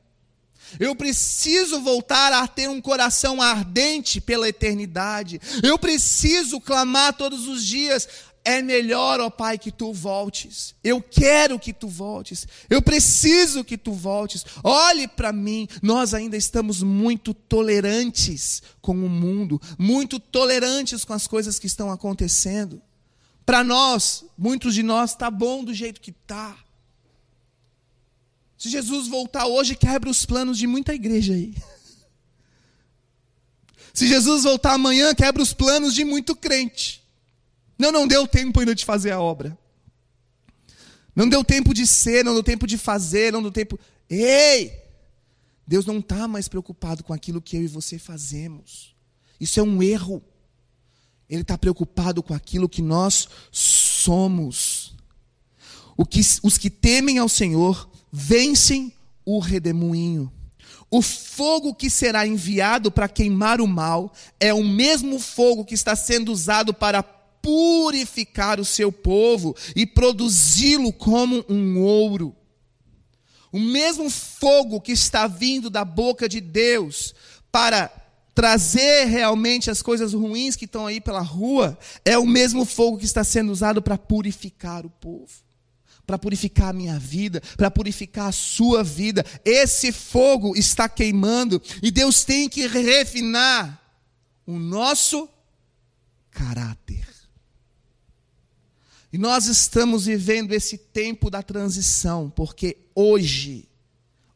Eu 0.80 0.96
preciso 0.96 1.82
voltar 1.82 2.34
a 2.34 2.48
ter 2.48 2.70
um 2.70 2.82
coração 2.82 3.42
ardente 3.42 4.20
pela 4.22 4.50
eternidade. 4.50 5.40
Eu 5.64 5.78
preciso 5.78 6.60
clamar 6.60 7.14
todos 7.14 7.48
os 7.48 7.66
dias. 7.66 8.08
É 8.44 8.62
melhor, 8.62 9.20
ó 9.20 9.30
Pai, 9.30 9.58
que 9.58 9.72
tu 9.72 9.92
voltes. 9.92 10.74
Eu 10.82 11.02
quero 11.02 11.60
que 11.60 11.74
tu 11.74 11.90
voltes. 11.90 12.48
Eu 12.70 12.82
preciso 12.82 13.62
que 13.62 13.78
tu 13.78 13.92
voltes. 13.92 14.46
Olhe 14.64 15.06
para 15.06 15.34
mim. 15.34 15.68
Nós 15.82 16.14
ainda 16.14 16.38
estamos 16.38 16.82
muito 16.82 17.34
tolerantes 17.34 18.64
com 18.82 18.94
o 18.94 19.10
mundo, 19.10 19.62
muito 19.78 20.18
tolerantes 20.18 21.04
com 21.04 21.12
as 21.12 21.28
coisas 21.28 21.60
que 21.60 21.68
estão 21.68 21.92
acontecendo. 21.92 22.82
Para 23.46 23.64
nós, 23.64 24.24
muitos 24.38 24.74
de 24.74 24.84
nós, 24.84 25.12
está 25.12 25.30
bom 25.30 25.64
do 25.64 25.74
jeito 25.74 26.00
que 26.00 26.12
está. 26.12 26.56
Se 28.58 28.70
Jesus 28.70 29.08
voltar 29.08 29.46
hoje, 29.46 29.76
quebra 29.76 30.10
os 30.10 30.26
planos 30.26 30.58
de 30.58 30.66
muita 30.66 30.94
igreja 30.94 31.34
aí. 31.34 31.54
Se 33.94 34.08
Jesus 34.08 34.44
voltar 34.44 34.74
amanhã, 34.74 35.14
quebra 35.14 35.42
os 35.42 35.54
planos 35.54 35.94
de 35.94 36.04
muito 36.04 36.36
crente. 36.36 37.04
Não, 37.78 37.92
não 37.92 38.08
deu 38.08 38.28
tempo 38.28 38.60
ainda 38.60 38.74
de 38.74 38.86
fazer 38.86 39.12
a 39.12 39.20
obra. 39.20 39.58
Não 41.16 41.28
deu 41.28 41.44
tempo 41.44 41.74
de 41.74 41.86
ser, 41.86 42.24
não 42.24 42.34
deu 42.34 42.44
tempo 42.44 42.68
de 42.68 42.78
fazer, 42.78 43.32
não 43.32 43.42
deu 43.42 43.52
tempo. 43.52 43.80
Ei! 44.10 44.84
Deus 45.68 45.86
não 45.86 46.00
está 46.00 46.28
mais 46.28 46.48
preocupado 46.48 47.04
com 47.04 47.14
aquilo 47.14 47.42
que 47.42 47.58
eu 47.58 47.64
e 47.64 47.68
você 47.68 48.00
fazemos. 48.00 48.96
Isso 49.40 49.60
é 49.60 49.64
um 49.64 49.84
erro. 49.84 50.24
Ele 51.30 51.42
está 51.42 51.58
preocupado 51.58 52.24
com 52.24 52.34
aquilo 52.34 52.70
que 52.70 52.82
nós 52.82 53.28
somos. 53.52 54.96
Que, 56.10 56.22
os 56.44 56.58
que 56.58 56.70
temem 56.70 57.18
ao 57.18 57.28
Senhor 57.28 57.90
vencem 58.18 58.92
o 59.24 59.38
redemoinho. 59.38 60.32
O 60.90 61.04
fogo 61.04 61.76
que 61.76 61.88
será 61.88 62.26
enviado 62.26 62.90
para 62.90 63.08
queimar 63.08 63.62
o 63.62 63.68
mal 63.68 64.12
é 64.40 64.52
o 64.52 64.64
mesmo 64.64 65.20
fogo 65.20 65.64
que 65.64 65.76
está 65.76 65.96
sendo 65.96 66.32
usado 66.32 66.74
para 66.74 67.04
purificar 67.04 68.60
o 68.60 68.66
seu 68.66 68.92
povo 68.92 69.56
e 69.76 69.86
produzi-lo 69.86 70.92
como 70.92 71.46
um 71.48 71.80
ouro. 71.80 72.36
O 73.52 73.60
mesmo 73.60 74.10
fogo 74.10 74.82
que 74.82 74.94
está 74.94 75.28
vindo 75.28 75.70
da 75.70 75.86
boca 75.86 76.28
de 76.28 76.42
Deus 76.42 77.14
para 77.52 77.92
trazer 78.34 79.06
realmente 79.06 79.70
as 79.70 79.82
coisas 79.84 80.14
ruins 80.14 80.56
que 80.56 80.66
estão 80.66 80.88
aí 80.88 81.00
pela 81.00 81.22
rua, 81.22 81.78
é 82.04 82.18
o 82.18 82.26
mesmo 82.26 82.66
fogo 82.66 82.98
que 82.98 83.06
está 83.06 83.24
sendo 83.24 83.52
usado 83.52 83.82
para 83.82 83.98
purificar 83.98 84.86
o 84.86 84.90
povo 84.90 85.47
para 86.08 86.18
purificar 86.18 86.70
a 86.70 86.74
minha 86.74 86.98
vida, 86.98 87.42
para 87.58 87.70
purificar 87.70 88.30
a 88.30 88.32
sua 88.32 88.82
vida. 88.82 89.26
Esse 89.44 89.92
fogo 89.92 90.56
está 90.56 90.88
queimando 90.88 91.62
e 91.84 91.92
Deus 91.92 92.24
tem 92.24 92.48
que 92.48 92.66
refinar 92.66 93.80
o 94.46 94.58
nosso 94.58 95.28
caráter. 96.32 97.06
E 99.12 99.18
nós 99.18 99.48
estamos 99.48 100.06
vivendo 100.06 100.54
esse 100.54 100.78
tempo 100.78 101.30
da 101.30 101.44
transição, 101.44 102.30
porque 102.30 102.78
hoje, 102.96 103.68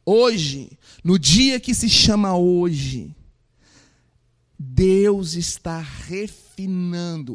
hoje, 0.06 0.78
no 1.04 1.18
dia 1.18 1.60
que 1.60 1.74
se 1.74 1.88
chama 1.88 2.36
hoje, 2.36 3.16
Deus 4.60 5.36
está 5.36 5.80
refinando, 5.80 6.51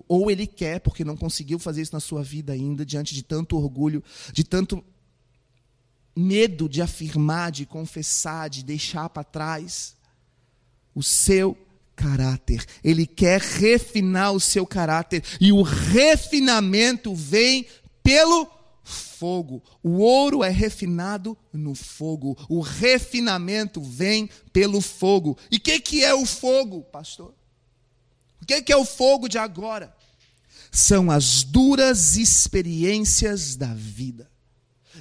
ou 0.08 0.30
Ele 0.30 0.46
quer, 0.46 0.80
porque 0.80 1.04
não 1.04 1.16
conseguiu 1.16 1.58
fazer 1.58 1.82
isso 1.82 1.92
na 1.94 2.00
sua 2.00 2.22
vida 2.22 2.52
ainda, 2.52 2.84
diante 2.84 3.14
de 3.14 3.22
tanto 3.22 3.56
orgulho, 3.56 4.02
de 4.32 4.44
tanto 4.44 4.84
medo 6.14 6.68
de 6.68 6.80
afirmar, 6.80 7.52
de 7.52 7.66
confessar, 7.66 8.48
de 8.48 8.64
deixar 8.64 9.08
para 9.10 9.22
trás 9.22 9.94
o 10.94 11.02
seu 11.02 11.56
caráter. 11.94 12.64
Ele 12.82 13.06
quer 13.06 13.40
refinar 13.40 14.32
o 14.32 14.40
seu 14.40 14.66
caráter, 14.66 15.22
e 15.40 15.52
o 15.52 15.62
refinamento 15.62 17.14
vem 17.14 17.66
pelo 18.02 18.48
fogo. 18.82 19.62
O 19.82 19.98
ouro 19.98 20.44
é 20.44 20.48
refinado 20.48 21.36
no 21.52 21.74
fogo. 21.74 22.36
O 22.48 22.60
refinamento 22.60 23.80
vem 23.80 24.28
pelo 24.52 24.80
fogo. 24.80 25.36
E 25.50 25.56
o 25.56 25.60
que, 25.60 25.80
que 25.80 26.04
é 26.04 26.14
o 26.14 26.24
fogo, 26.24 26.82
pastor? 26.82 27.34
O 28.42 28.46
que 28.46 28.72
é 28.72 28.76
o 28.76 28.84
fogo 28.84 29.28
de 29.28 29.38
agora? 29.38 29.94
São 30.70 31.10
as 31.10 31.42
duras 31.42 32.16
experiências 32.16 33.56
da 33.56 33.72
vida. 33.74 34.30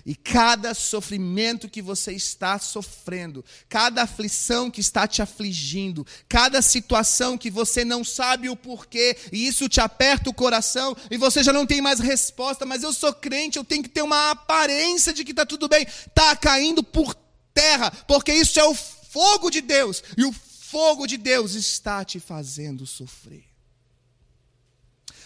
E 0.05 0.15
cada 0.15 0.73
sofrimento 0.73 1.69
que 1.69 1.81
você 1.81 2.11
está 2.11 2.59
sofrendo, 2.59 3.43
cada 3.67 4.03
aflição 4.03 4.69
que 4.69 4.79
está 4.79 5.07
te 5.07 5.21
afligindo, 5.21 6.05
cada 6.27 6.61
situação 6.61 7.37
que 7.37 7.49
você 7.49 7.83
não 7.83 8.03
sabe 8.03 8.47
o 8.49 8.55
porquê, 8.55 9.17
e 9.31 9.47
isso 9.47 9.67
te 9.67 9.79
aperta 9.79 10.29
o 10.29 10.33
coração, 10.33 10.95
e 11.09 11.17
você 11.17 11.43
já 11.43 11.51
não 11.51 11.65
tem 11.65 11.81
mais 11.81 11.99
resposta, 11.99 12.65
mas 12.65 12.83
eu 12.83 12.93
sou 12.93 13.13
crente, 13.13 13.57
eu 13.57 13.63
tenho 13.63 13.83
que 13.83 13.89
ter 13.89 14.01
uma 14.01 14.31
aparência 14.31 15.11
de 15.11 15.23
que 15.23 15.31
está 15.31 15.45
tudo 15.45 15.67
bem, 15.67 15.83
está 15.83 16.35
caindo 16.35 16.83
por 16.83 17.15
terra, 17.53 17.91
porque 18.07 18.33
isso 18.33 18.59
é 18.59 18.63
o 18.63 18.75
fogo 18.75 19.49
de 19.49 19.61
Deus, 19.61 20.03
e 20.17 20.23
o 20.23 20.35
fogo 20.75 21.07
de 21.07 21.15
Deus 21.15 21.53
está 21.53 22.03
te 22.03 22.19
fazendo 22.19 22.85
sofrer. 22.85 23.45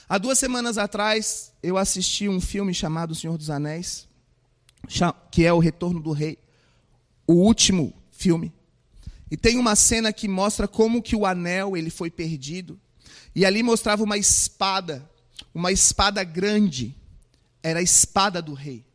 Há 0.08 0.20
duas 0.20 0.38
semanas 0.38 0.78
atrás, 0.78 1.52
eu 1.64 1.76
assisti 1.76 2.30
um 2.30 2.40
filme 2.40 2.72
chamado 2.72 3.14
O 3.14 3.16
Senhor 3.16 3.36
dos 3.36 3.50
Anéis 3.50 4.08
que 5.32 5.44
é 5.44 5.52
o 5.52 5.58
Retorno 5.58 6.00
do 6.00 6.12
Rei, 6.12 6.38
o 7.26 7.34
último 7.34 7.92
filme. 8.12 8.54
E 9.32 9.36
tem 9.36 9.58
uma 9.58 9.76
cena 9.76 10.14
que 10.14 10.28
mostra 10.28 10.68
como 10.68 11.02
que 11.02 11.16
o 11.16 11.26
anel 11.26 11.76
ele 11.76 11.90
foi 11.90 12.12
perdido. 12.12 12.80
E 13.36 13.44
ali 13.44 13.64
mostrava 13.64 14.04
uma 14.04 14.20
espada, 14.20 15.10
uma 15.52 15.72
espada 15.72 16.24
grande. 16.24 16.96
Era 17.64 17.80
a 17.80 17.84
espada 17.84 18.40
do 18.40 18.54
rei. 18.54 18.86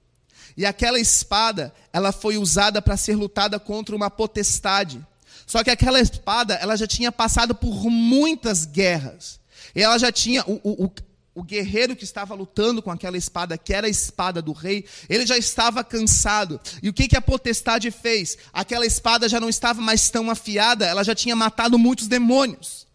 E 0.57 0.65
aquela 0.65 1.01
espada, 1.01 1.75
ela 1.93 2.13
foi 2.13 2.39
usada 2.39 2.81
para 2.81 2.97
ser 2.97 3.17
lutada 3.17 3.59
contra 3.59 3.95
uma 3.95 4.09
potestade. 4.09 5.05
Só 5.47 5.63
que 5.63 5.71
aquela 5.71 6.01
espada, 6.01 6.55
ela 6.55 6.77
já 6.77 6.87
tinha 6.87 7.13
passado 7.13 7.55
por 7.55 7.91
muitas 7.91 8.65
guerras. 8.65 9.41
E 9.75 9.83
ela 9.83 9.99
já 9.99 10.11
tinha 10.11 10.43
o, 10.47 10.61
o, 10.63 10.91
o 11.35 11.43
guerreiro 11.43 11.97
que 11.97 12.05
estava 12.05 12.35
lutando 12.35 12.81
com 12.81 12.91
aquela 12.91 13.17
espada, 13.17 13.59
que 13.59 13.75
era 13.75 13.87
a 13.87 13.91
espada 13.91 14.41
do 14.41 14.53
rei, 14.53 14.85
ele 15.09 15.27
já 15.27 15.37
estava 15.37 15.83
cansado. 15.83 16.61
E 16.83 16.89
o 16.89 16.93
que, 16.93 17.09
que 17.09 17.17
a 17.17 17.23
potestade 17.23 17.91
fez? 17.91 18.39
Aquela 18.53 18.87
espada 18.87 19.29
já 19.29 19.41
não 19.41 19.49
estava 19.49 19.81
mais 19.81 20.09
tão 20.09 20.31
afiada, 20.31 20.87
ela 20.87 21.03
já 21.03 21.15
tinha 21.15 21.35
matado 21.35 21.79
muitos 21.79 22.07
demônios. 22.07 22.87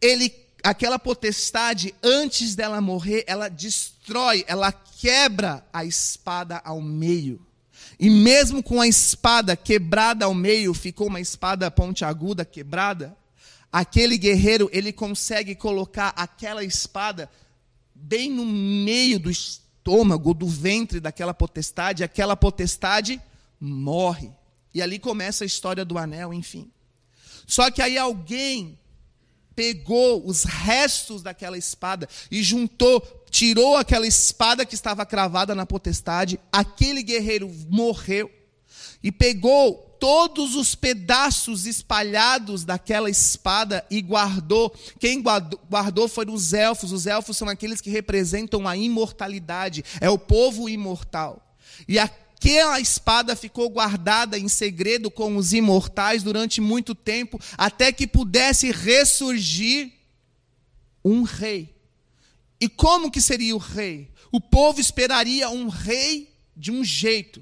Ele, 0.00 0.32
aquela 0.62 0.98
potestade, 0.98 1.94
antes 2.02 2.54
dela 2.54 2.80
morrer, 2.80 3.24
ela 3.26 3.48
destrói, 3.48 4.44
ela 4.48 4.72
quebra 4.72 5.64
a 5.72 5.84
espada 5.84 6.60
ao 6.64 6.80
meio. 6.80 7.51
E 8.02 8.10
mesmo 8.10 8.64
com 8.64 8.80
a 8.80 8.88
espada 8.88 9.54
quebrada 9.54 10.24
ao 10.24 10.34
meio, 10.34 10.74
ficou 10.74 11.06
uma 11.06 11.20
espada 11.20 11.70
pontiaguda 11.70 12.44
quebrada, 12.44 13.16
aquele 13.70 14.18
guerreiro, 14.18 14.68
ele 14.72 14.92
consegue 14.92 15.54
colocar 15.54 16.12
aquela 16.16 16.64
espada 16.64 17.30
bem 17.94 18.28
no 18.28 18.44
meio 18.44 19.20
do 19.20 19.30
estômago, 19.30 20.34
do 20.34 20.48
ventre 20.48 20.98
daquela 20.98 21.32
potestade, 21.32 22.02
aquela 22.02 22.36
potestade 22.36 23.22
morre. 23.60 24.32
E 24.74 24.82
ali 24.82 24.98
começa 24.98 25.44
a 25.44 25.46
história 25.46 25.84
do 25.84 25.96
anel, 25.96 26.34
enfim. 26.34 26.72
Só 27.46 27.70
que 27.70 27.80
aí 27.80 27.96
alguém 27.96 28.76
pegou 29.54 30.26
os 30.26 30.44
restos 30.44 31.22
daquela 31.22 31.58
espada 31.58 32.08
e 32.30 32.42
juntou, 32.42 33.00
tirou 33.30 33.76
aquela 33.76 34.06
espada 34.06 34.64
que 34.64 34.74
estava 34.74 35.06
cravada 35.06 35.54
na 35.54 35.66
potestade, 35.66 36.38
aquele 36.50 37.02
guerreiro 37.02 37.50
morreu 37.68 38.30
e 39.02 39.10
pegou 39.10 39.92
todos 39.98 40.56
os 40.56 40.74
pedaços 40.74 41.64
espalhados 41.64 42.64
daquela 42.64 43.08
espada 43.08 43.86
e 43.88 44.00
guardou. 44.02 44.74
Quem 44.98 45.22
guardou 45.22 46.08
foram 46.08 46.34
os 46.34 46.52
elfos. 46.52 46.90
Os 46.90 47.06
elfos 47.06 47.36
são 47.36 47.48
aqueles 47.48 47.80
que 47.80 47.88
representam 47.88 48.66
a 48.66 48.76
imortalidade, 48.76 49.84
é 50.00 50.10
o 50.10 50.18
povo 50.18 50.68
imortal. 50.68 51.54
E 51.86 52.00
aquela 52.42 52.80
espada 52.80 53.36
ficou 53.36 53.70
guardada 53.70 54.36
em 54.36 54.48
segredo 54.48 55.08
com 55.12 55.36
os 55.36 55.52
imortais 55.52 56.24
durante 56.24 56.60
muito 56.60 56.92
tempo, 56.92 57.40
até 57.56 57.92
que 57.92 58.04
pudesse 58.04 58.72
ressurgir 58.72 59.92
um 61.04 61.22
rei. 61.22 61.72
E 62.60 62.68
como 62.68 63.12
que 63.12 63.20
seria 63.20 63.54
o 63.54 63.58
rei? 63.58 64.10
O 64.32 64.40
povo 64.40 64.80
esperaria 64.80 65.48
um 65.50 65.68
rei 65.68 66.34
de 66.56 66.72
um 66.72 66.82
jeito. 66.82 67.40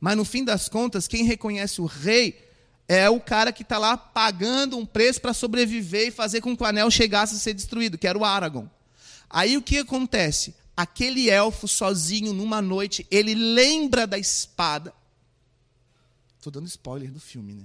Mas 0.00 0.16
no 0.16 0.24
fim 0.24 0.44
das 0.44 0.66
contas, 0.66 1.06
quem 1.06 1.24
reconhece 1.24 1.82
o 1.82 1.86
rei 1.86 2.48
é 2.88 3.10
o 3.10 3.20
cara 3.20 3.52
que 3.52 3.62
está 3.62 3.76
lá 3.76 3.98
pagando 3.98 4.78
um 4.78 4.86
preço 4.86 5.20
para 5.20 5.34
sobreviver 5.34 6.08
e 6.08 6.10
fazer 6.10 6.40
com 6.40 6.56
que 6.56 6.62
o 6.62 6.66
anel 6.66 6.90
chegasse 6.90 7.34
a 7.34 7.38
ser 7.38 7.52
destruído, 7.52 7.98
que 7.98 8.06
era 8.06 8.16
o 8.16 8.24
Aragorn. 8.24 8.70
Aí 9.28 9.58
o 9.58 9.62
que 9.62 9.78
acontece? 9.78 10.54
Aquele 10.78 11.28
elfo 11.28 11.66
sozinho 11.66 12.32
numa 12.32 12.62
noite, 12.62 13.04
ele 13.10 13.34
lembra 13.34 14.06
da 14.06 14.16
espada. 14.16 14.94
Estou 16.36 16.52
dando 16.52 16.68
spoiler 16.68 17.10
do 17.10 17.18
filme, 17.18 17.52
né? 17.52 17.64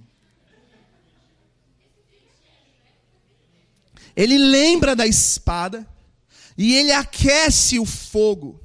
Ele 4.16 4.36
lembra 4.39 4.95
da 4.95 5.05
espada 5.05 5.88
e 6.57 6.74
ele 6.74 6.91
aquece 6.91 7.78
o 7.78 7.86
fogo. 7.86 8.59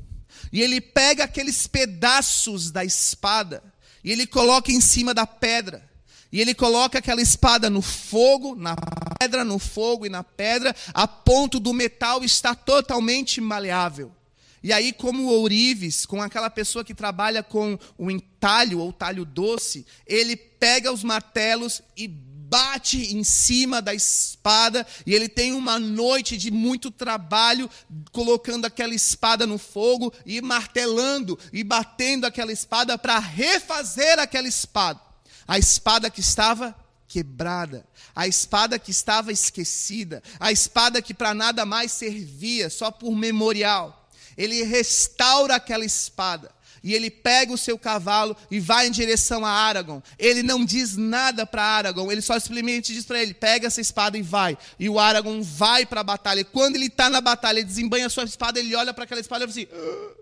E 0.51 0.63
ele 0.63 0.81
pega 0.81 1.25
aqueles 1.25 1.67
pedaços 1.67 2.71
da 2.71 2.83
espada 2.83 3.63
e 4.03 4.11
ele 4.11 4.27
coloca 4.27 4.73
em 4.73 4.81
cima 4.81 5.13
da 5.13 5.27
pedra. 5.27 5.87
E 6.33 6.41
ele 6.41 6.55
coloca 6.55 7.01
aquela 7.01 7.21
espada 7.21 7.69
no 7.69 7.83
fogo, 7.83 8.55
na 8.55 8.75
pedra, 9.21 9.45
no 9.45 9.59
fogo 9.59 10.07
e 10.07 10.09
na 10.09 10.25
pedra, 10.25 10.75
a 10.95 11.07
ponto 11.07 11.61
do 11.61 11.75
metal 11.75 12.25
estar 12.25 12.55
totalmente 12.55 13.43
maleável. 13.43 14.17
E 14.63 14.73
aí, 14.73 14.93
como 14.93 15.25
o 15.25 15.33
ourives, 15.41 16.05
com 16.05 16.21
aquela 16.21 16.51
pessoa 16.51 16.85
que 16.85 16.95
trabalha 16.95 17.43
com 17.43 17.79
o 17.97 18.11
entalho 18.11 18.81
ou 18.81 18.93
talho 18.93 19.25
doce, 19.25 19.87
ele 20.07 20.37
pega 20.37 20.93
os 20.93 21.05
martelos 21.05 21.83
e 21.97 22.09
bate 22.49 23.15
em 23.15 23.23
cima 23.23 23.83
da 23.83 23.95
espada 23.95 24.87
e 25.05 25.15
ele 25.15 25.29
tem 25.29 25.53
uma 25.53 25.79
noite 25.79 26.37
de 26.37 26.51
muito 26.51 26.91
trabalho 26.91 27.69
colocando 28.11 28.65
aquela 28.65 28.95
espada 28.95 29.47
no 29.47 29.59
fogo 29.59 30.13
e 30.25 30.41
martelando 30.41 31.39
e 31.53 31.63
batendo 31.63 32.27
aquela 32.27 32.51
espada 32.51 32.97
para 32.97 33.19
refazer 33.19 34.19
aquela 34.19 34.49
espada. 34.49 35.01
A 35.47 35.59
espada 35.59 36.11
que 36.11 36.21
estava 36.21 36.75
quebrada, 37.07 37.87
a 38.15 38.27
espada 38.27 38.79
que 38.79 38.91
estava 38.91 39.33
esquecida, 39.33 40.23
a 40.39 40.53
espada 40.53 41.01
que 41.01 41.15
para 41.15 41.33
nada 41.35 41.65
mais 41.65 41.93
servia, 41.93 42.69
só 42.69 42.91
por 42.91 43.15
memorial. 43.15 43.98
Ele 44.39 44.63
restaura 44.63 45.57
aquela 45.57 45.85
espada 45.85 46.51
e 46.83 46.95
ele 46.95 47.11
pega 47.11 47.53
o 47.53 47.59
seu 47.59 47.79
cavalo 47.79 48.37
e 48.51 48.61
vai 48.61 48.87
em 48.87 48.91
direção 48.91 49.45
a 49.45 49.51
Aragorn. 49.51 50.03
Ele 50.19 50.43
não 50.43 50.65
diz 50.65 50.97
nada 50.97 51.45
para 51.45 51.63
Aragorn, 51.63 52.13
ele 52.13 52.23
só 52.23 52.39
simplesmente 52.39 52.95
diz 52.95 53.05
para 53.05 53.21
ele: 53.21 53.35
pega 53.35 53.67
essa 53.67 53.81
espada 53.81 54.17
e 54.17 54.23
vai. 54.23 54.57
E 54.79 54.89
o 54.89 54.99
Aragorn 54.99 55.43
vai 55.43 55.85
para 55.85 56.01
a 56.01 56.05
batalha. 56.05 56.41
E 56.41 56.45
quando 56.45 56.77
ele 56.77 56.87
está 56.87 57.11
na 57.11 57.21
batalha, 57.21 57.59
ele 57.59 57.67
desembanha 57.67 58.07
a 58.07 58.11
sua 58.11 58.25
espada, 58.25 58.61
ele 58.61 58.75
olha 58.75 58.95
para 58.95 59.05
aquela 59.05 59.21
espada 59.21 59.45
e 59.45 59.49
fala 59.49 59.67
assim: 59.67 59.69
ah, 59.73 60.15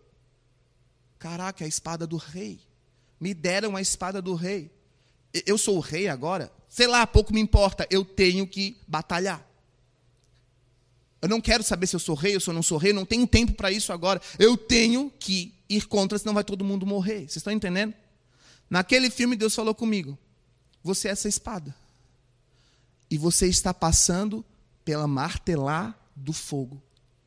caraca, 1.19 1.62
é 1.62 1.67
a 1.67 1.69
espada 1.69 2.07
do 2.07 2.17
rei. 2.17 2.59
Me 3.21 3.35
deram 3.35 3.77
a 3.77 3.81
espada 3.81 4.23
do 4.23 4.35
rei. 4.35 4.71
Eu 5.45 5.59
sou 5.59 5.77
o 5.77 5.81
rei 5.81 6.09
agora? 6.09 6.51
Sei 6.69 6.87
lá, 6.87 7.07
pouco 7.07 7.33
me 7.33 7.41
importa, 7.41 7.87
eu 7.91 8.05
tenho 8.05 8.47
que 8.47 8.79
batalhar. 8.89 9.47
Eu 11.27 11.31
não 11.31 11.41
quero 11.41 11.64
saber 11.64 11.89
se 11.89 11.97
eu 11.97 11.99
sou 11.99 12.14
rei 12.14 12.37
ou 12.37 12.41
se 12.41 12.49
eu 12.49 12.55
não 12.55 12.62
sou 12.62 12.79
rei, 12.79 12.93
não 12.93 13.05
tenho 13.05 13.27
tempo 13.27 13.53
para 13.55 13.72
isso 13.72 13.93
agora. 13.93 14.22
Eu 14.39 14.57
tenho 14.57 15.12
que 15.18 15.53
ir 15.68 15.89
contra, 15.89 16.16
senão 16.16 16.33
vai 16.33 16.45
todo 16.45 16.64
mundo 16.64 16.87
morrer. 16.87 17.22
Vocês 17.22 17.39
estão 17.39 17.53
entendendo? 17.53 17.93
Naquele 18.70 19.11
filme, 19.11 19.35
Deus 19.35 19.53
falou 19.53 19.74
comigo: 19.74 20.16
Você 20.85 21.09
é 21.09 21.11
essa 21.11 21.29
espada. 21.29 21.74
E 23.11 23.18
você 23.18 23.49
está 23.49 23.74
passando 23.74 24.45
pela 24.85 25.09
martelar 25.09 25.99
do 26.14 26.33
fogo. 26.33 26.81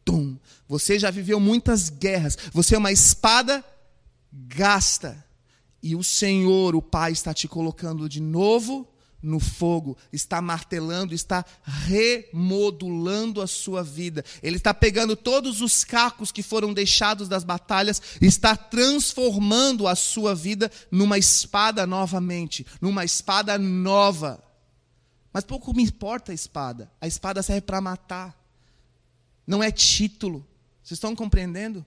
Tum. 0.06 0.38
Você 0.66 0.97
já 0.97 1.12
viveu 1.12 1.38
muitas 1.38 1.89
guerras. 1.89 2.38
Você 2.54 2.76
é 2.76 2.78
uma 2.78 2.93
espada 2.93 3.62
gasta. 4.32 5.26
E 5.84 5.93
o 5.93 6.06
Senhor, 6.06 6.74
o 6.74 6.82
Pai, 6.82 7.12
está 7.12 7.34
te 7.34 7.50
colocando 7.50 8.08
de 8.08 8.22
novo 8.22 8.88
no 9.22 9.39
fogo, 9.39 9.97
está 10.13 10.41
martelando, 10.41 11.13
está 11.13 11.45
remodulando 11.63 13.41
a 13.41 13.47
sua 13.47 13.84
vida. 13.84 14.24
Ele 14.41 14.57
está 14.57 14.74
pegando 14.74 15.15
todos 15.15 15.61
os 15.61 15.84
cacos 15.84 16.32
que 16.32 16.41
foram 16.41 16.74
deixados 16.74 17.28
das 17.28 17.43
batalhas, 17.43 18.01
está 18.22 18.55
transformando 18.55 19.88
a 19.88 19.95
sua 19.95 20.34
vida 20.34 20.72
numa 20.89 21.17
espada 21.17 21.86
novamente, 21.86 22.65
numa 22.80 23.03
espada 23.03 23.57
nova. 23.57 24.41
Mas 25.34 25.43
pouco 25.43 25.74
me 25.74 25.84
importa 25.84 26.32
a 26.32 26.36
espada. 26.36 26.91
A 26.99 27.07
espada 27.07 27.43
serve 27.43 27.61
para 27.61 27.82
matar. 27.82 28.38
Não 29.45 29.61
é 29.61 29.72
título. 29.72 30.47
Vocês 30.82 30.97
estão 30.97 31.15
compreendendo? 31.15 31.86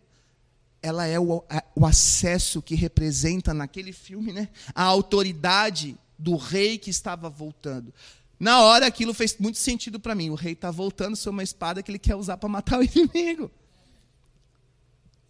Ela 0.80 1.06
é 1.06 1.18
o, 1.18 1.44
o 1.74 1.86
acesso 1.86 2.60
que 2.60 2.74
representa 2.74 3.54
naquele 3.54 3.92
filme, 3.92 4.32
né? 4.32 4.48
A 4.74 4.82
autoridade 4.82 5.96
do 6.22 6.36
rei 6.36 6.78
que 6.78 6.90
estava 6.90 7.28
voltando. 7.28 7.92
Na 8.38 8.60
hora 8.62 8.86
aquilo 8.86 9.12
fez 9.12 9.36
muito 9.38 9.58
sentido 9.58 9.98
para 9.98 10.14
mim. 10.14 10.30
O 10.30 10.34
rei 10.34 10.52
está 10.52 10.70
voltando 10.70 11.16
sobre 11.16 11.36
uma 11.36 11.42
espada 11.42 11.82
que 11.82 11.90
ele 11.90 11.98
quer 11.98 12.14
usar 12.14 12.36
para 12.36 12.48
matar 12.48 12.78
o 12.78 12.82
inimigo. 12.84 13.50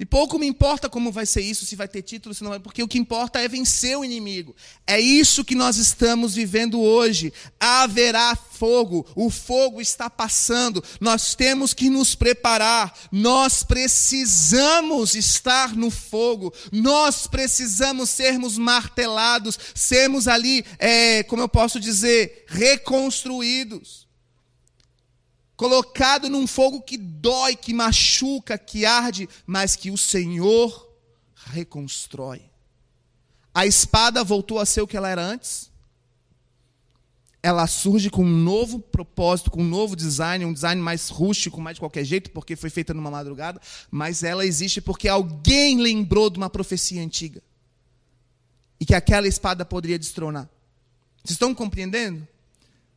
E 0.03 0.05
pouco 0.05 0.37
me 0.37 0.49
importa 0.49 0.91
como 0.91 1.13
vai 1.13 1.25
ser 1.25 1.43
isso, 1.43 1.65
se 1.65 1.77
vai 1.77 1.87
ter 1.87 2.03
título, 2.03 2.35
se 2.35 2.43
não 2.43 2.51
vai, 2.51 2.59
porque 2.59 2.83
o 2.83 2.89
que 2.89 2.99
importa 2.99 3.41
é 3.41 3.47
vencer 3.47 3.97
o 3.97 4.05
inimigo. 4.05 4.53
É 4.85 4.99
isso 4.99 5.45
que 5.45 5.55
nós 5.55 5.77
estamos 5.77 6.35
vivendo 6.35 6.81
hoje. 6.81 7.33
Haverá 7.61 8.35
fogo, 8.35 9.07
o 9.15 9.31
fogo 9.31 9.81
está 9.81 10.11
passando. 10.11 10.83
Nós 11.01 11.37
temos 11.37 11.73
que 11.73 11.89
nos 11.89 12.17
preparar. 12.17 12.93
Nós 13.13 13.63
precisamos 13.63 15.15
estar 15.15 15.77
no 15.77 15.89
fogo. 15.89 16.53
Nós 16.73 17.29
precisamos 17.29 18.11
sermos 18.11 18.59
martelados, 18.59 19.57
sermos 19.73 20.27
ali, 20.27 20.65
é, 20.81 21.23
como 21.23 21.43
eu 21.43 21.49
posso 21.49 21.79
dizer, 21.79 22.45
reconstruídos 22.49 24.03
colocado 25.63 26.29
num 26.29 26.45
fogo 26.45 26.83
que 26.83 26.99
dói, 26.99 27.55
que 27.55 27.73
machuca, 27.73 28.59
que 28.59 28.85
arde, 28.85 29.29
mas 29.47 29.77
que 29.77 29.93
o 29.93 29.97
Senhor 29.97 30.93
reconstrói. 31.37 32.43
A 33.55 33.65
espada 33.65 34.25
voltou 34.25 34.59
a 34.59 34.67
ser 34.67 34.81
o 34.81 34.89
que 34.89 34.97
ela 34.97 35.09
era 35.09 35.23
antes. 35.23 35.71
Ela 37.41 37.69
surge 37.69 38.11
com 38.11 38.25
um 38.25 38.37
novo 38.37 38.81
propósito, 38.81 39.53
com 39.53 39.63
um 39.63 39.69
novo 39.69 39.95
design, 39.95 40.45
um 40.45 40.53
design 40.53 40.83
mais 40.83 41.09
rústico, 41.09 41.61
mais 41.61 41.77
de 41.77 41.81
qualquer 41.81 42.05
jeito, 42.05 42.33
porque 42.33 42.57
foi 42.57 42.69
feita 42.69 42.93
numa 42.93 43.11
madrugada, 43.11 43.61
mas 43.89 44.25
ela 44.25 44.45
existe 44.45 44.81
porque 44.81 45.07
alguém 45.07 45.81
lembrou 45.81 46.29
de 46.29 46.39
uma 46.39 46.51
profecia 46.51 47.01
antiga. 47.01 47.41
E 48.81 48.85
que 48.85 48.97
aquela 48.97 49.29
espada 49.29 49.65
poderia 49.65 49.99
destronar. 49.99 50.49
Vocês 51.23 51.35
estão 51.37 51.55
compreendendo? 51.55 52.27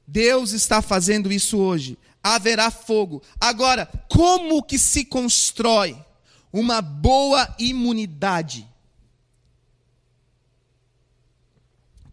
Deus 0.08 0.52
está 0.52 0.82
fazendo 0.82 1.32
isso 1.32 1.60
hoje 1.60 1.96
haverá 2.26 2.72
fogo. 2.72 3.22
Agora, 3.40 3.86
como 4.10 4.64
que 4.64 4.80
se 4.80 5.06
constrói 5.06 5.96
uma 6.52 6.82
boa 6.82 7.54
imunidade? 7.60 8.68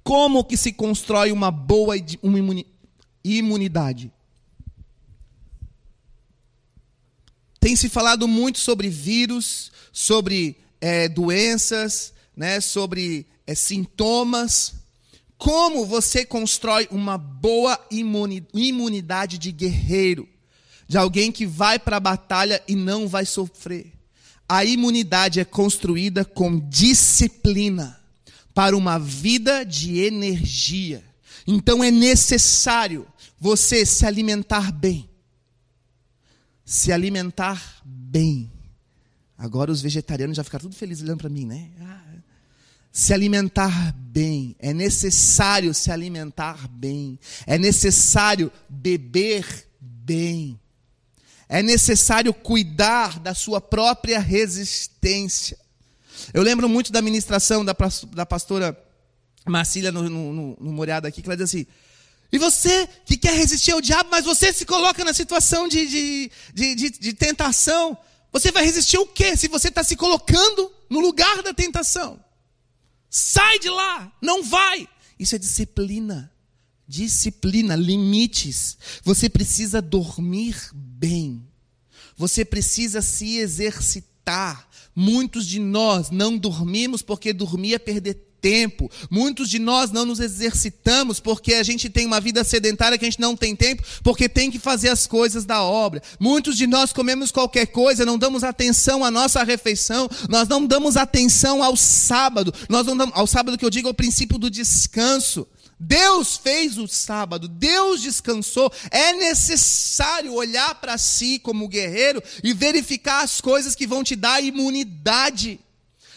Como 0.05 0.45
que 0.45 0.55
se 0.59 0.71
constrói 0.71 1.33
uma 1.33 1.51
boa 1.51 1.95
imunidade? 3.25 4.13
Tem 7.59 7.75
se 7.75 7.89
falado 7.89 8.29
muito 8.29 8.59
sobre 8.59 8.91
vírus, 8.91 9.73
sobre 9.91 10.59
é, 10.79 11.09
doenças, 11.09 12.13
né, 12.37 12.61
sobre 12.61 13.27
é, 13.47 13.55
sintomas. 13.55 14.75
Como 15.43 15.85
você 15.85 16.25
constrói 16.25 16.87
uma 16.89 17.19
boa 17.19 17.77
imunidade 17.91 19.39
de 19.39 19.51
guerreiro, 19.51 20.29
de 20.87 20.97
alguém 20.97 21.33
que 21.33 21.45
vai 21.45 21.81
para 21.81 21.97
a 21.97 22.01
batalha 22.01 22.63
e 22.69 22.77
não 22.77 23.09
vai 23.09 23.27
sofrer? 23.27 23.93
A 24.49 24.65
imunidade 24.65 25.41
é 25.41 25.45
construída 25.45 26.25
com 26.25 26.61
disciplina 26.69 28.01
para 28.55 28.77
uma 28.77 29.01
vida 29.01 29.65
de 29.65 29.99
energia. 29.99 31.03
Então 31.45 31.83
é 31.83 31.91
necessário 31.91 33.05
você 33.37 33.85
se 33.85 34.07
alimentar 34.07 34.71
bem. 34.71 35.11
Se 36.65 36.93
alimentar 36.93 37.83
bem. 37.85 38.49
Agora 39.37 39.73
os 39.73 39.83
vegetarianos 39.83 40.37
já 40.37 40.45
ficaram 40.45 40.63
tudo 40.63 40.77
felizes 40.77 41.03
olhando 41.03 41.19
para 41.19 41.29
mim, 41.29 41.47
né? 41.47 41.73
Ah, 41.81 42.12
se 42.93 43.15
alimentar 43.15 43.95
bem, 43.97 44.55
é 44.59 44.75
necessário 44.75 45.73
se 45.73 45.91
alimentar 45.91 46.69
bem, 46.69 47.19
é 47.47 47.57
necessário 47.57 48.53
beber 48.69 49.67
bem, 49.81 50.61
é 51.49 51.63
necessário 51.63 52.35
cuidar 52.35 53.19
da 53.19 53.35
sua 53.35 53.61
própria 53.63 54.21
resistência. 54.21 55.59
Eu 56.35 56.43
lembro 56.43 56.69
muito 56.69 56.93
da 56.93 57.01
ministração 57.01 57.65
da, 57.65 57.75
da 58.13 58.27
pastora 58.27 58.79
Marcília 59.47 59.91
no, 59.91 60.03
no, 60.03 60.33
no, 60.33 60.57
no 60.61 60.73
Moriada 60.73 61.09
aqui, 61.09 61.23
que 61.23 61.29
ela 61.29 61.37
diz 61.37 61.45
assim: 61.45 61.67
e 62.31 62.39
você 62.39 62.87
que 63.07 63.17
quer 63.17 63.35
resistir 63.35 63.73
ao 63.73 63.81
diabo, 63.81 64.11
mas 64.11 64.25
você 64.25 64.53
se 64.53 64.67
coloca 64.67 65.03
na 65.03 65.15
situação 65.15 65.67
de, 65.67 65.87
de, 65.87 66.31
de, 66.55 66.75
de, 66.75 66.91
de 66.91 67.13
tentação, 67.15 67.97
você 68.31 68.53
vai 68.53 68.65
resistir 68.65 68.99
o 68.99 69.07
quê? 69.07 69.37
Se 69.37 69.49
você 69.49 69.69
está 69.69 69.83
se 69.83 69.97
colocando 69.97 70.71
no 70.91 71.01
lugar 71.01 71.43
da 71.43 71.55
tentação. 71.55 72.19
Sai 73.15 73.59
de 73.59 73.69
lá, 73.69 74.11
não 74.23 74.43
vai. 74.43 74.89
Isso 75.19 75.35
é 75.35 75.39
disciplina. 75.39 76.33
Disciplina, 76.89 77.77
limites. 77.77 78.79
Você 79.05 79.29
precisa 79.29 79.83
dormir 79.83 80.57
bem. 80.73 81.47
Você 82.17 82.43
precisa 82.43 83.03
se 83.03 83.37
exercitar. 83.37 84.67
Muitos 84.97 85.47
de 85.47 85.59
nós 85.59 86.09
não 86.09 86.39
dormimos 86.39 87.03
porque 87.03 87.35
dormir 87.35 87.75
é 87.75 87.79
perder 87.79 88.32
tempo. 88.43 88.91
Muitos 89.09 89.49
de 89.49 89.61
nós 89.61 89.93
não 89.93 90.05
nos 90.05 90.21
exercitamos 90.21 91.21
porque 91.21 91.55
a 91.55 91.63
gente 91.63 91.89
tem 91.89 92.05
uma 92.05 92.21
vida 92.21 92.43
sedentária 92.43 92.99
que 92.99 93.05
a 93.05 93.09
gente 93.09 93.21
não 93.21 93.37
tem 93.37 93.55
tempo, 93.55 93.83
porque 94.03 94.29
tem 94.29 94.51
que 94.51 94.59
fazer 94.59 94.89
as 94.89 95.07
coisas 95.07 95.45
da 95.45 95.63
obra. 95.63 96.03
Muitos 96.19 96.57
de 96.59 96.67
nós 96.67 96.93
comemos 96.93 97.31
qualquer 97.31 97.67
coisa, 97.67 98.05
não 98.05 98.19
damos 98.19 98.43
atenção 98.43 99.05
à 99.05 99.11
nossa 99.11 99.43
refeição, 99.45 100.11
nós 100.29 100.49
não 100.49 100.67
damos 100.67 100.97
atenção 100.97 101.63
ao 101.63 101.77
sábado. 101.77 102.53
Nós 102.69 102.85
não 102.85 102.97
damos, 102.97 103.15
ao 103.17 103.27
sábado 103.27 103.57
que 103.57 103.65
eu 103.65 103.71
digo 103.71 103.89
é 103.89 103.91
o 103.93 103.95
princípio 103.95 104.37
do 104.37 104.51
descanso. 104.51 105.47
Deus 105.79 106.37
fez 106.37 106.79
o 106.79 106.87
sábado, 106.87 107.49
Deus 107.49 108.01
descansou. 108.01 108.73
É 108.91 109.13
necessário 109.15 110.33
olhar 110.33 110.77
para 110.77 110.97
si 110.99 111.39
como 111.39 111.69
guerreiro 111.69 112.23
e 112.43 112.53
verificar 112.53 113.23
as 113.23 113.41
coisas 113.41 113.75
que 113.75 113.87
vão 113.87 114.05
te 114.05 114.15
dar 114.15 114.43
imunidade. 114.43 115.59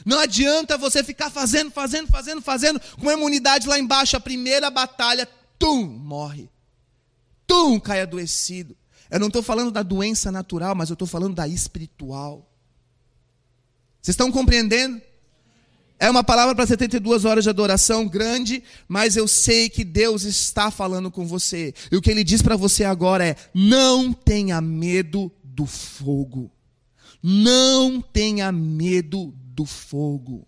Não 0.05 0.19
adianta 0.19 0.77
você 0.77 1.03
ficar 1.03 1.31
fazendo, 1.31 1.71
fazendo, 1.71 2.07
fazendo, 2.07 2.41
fazendo, 2.41 2.79
com 3.01 3.09
a 3.09 3.13
imunidade 3.13 3.67
lá 3.67 3.79
embaixo, 3.79 4.15
a 4.15 4.19
primeira 4.19 4.69
batalha, 4.69 5.27
tum, 5.57 5.83
morre. 5.83 6.47
Tum, 7.47 7.79
cai 7.79 8.01
adoecido. 8.01 8.77
Eu 9.09 9.19
não 9.19 9.27
estou 9.27 9.41
falando 9.41 9.71
da 9.71 9.81
doença 9.81 10.31
natural, 10.31 10.75
mas 10.75 10.89
eu 10.89 10.93
estou 10.93 11.07
falando 11.07 11.35
da 11.35 11.47
espiritual. 11.47 12.47
Vocês 14.01 14.13
estão 14.13 14.31
compreendendo? 14.31 15.01
É 15.97 16.09
uma 16.09 16.23
palavra 16.23 16.53
para 16.53 16.67
72 16.67 17.25
horas 17.25 17.45
de 17.45 17.49
adoração 17.49 18.07
grande, 18.07 18.61
mas 18.87 19.15
eu 19.15 19.27
sei 19.27 19.69
que 19.69 19.83
Deus 19.83 20.23
está 20.23 20.69
falando 20.69 21.09
com 21.09 21.25
você. 21.25 21.73
E 21.91 21.95
o 21.95 22.01
que 22.01 22.11
ele 22.11 22.23
diz 22.23 22.41
para 22.41 22.55
você 22.55 22.83
agora 22.83 23.25
é: 23.25 23.35
não 23.53 24.13
tenha 24.13 24.59
medo 24.61 25.31
do 25.43 25.65
fogo. 25.65 26.51
Não 27.23 28.01
tenha 28.01 28.51
medo 28.51 29.33
do 29.55 29.65
fogo. 29.65 30.45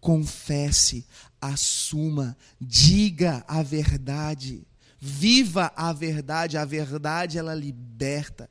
Confesse, 0.00 1.06
assuma, 1.40 2.36
diga 2.60 3.44
a 3.46 3.62
verdade. 3.62 4.66
Viva 4.98 5.70
a 5.76 5.92
verdade, 5.92 6.56
a 6.56 6.64
verdade 6.64 7.38
ela 7.38 7.54
liberta. 7.54 8.48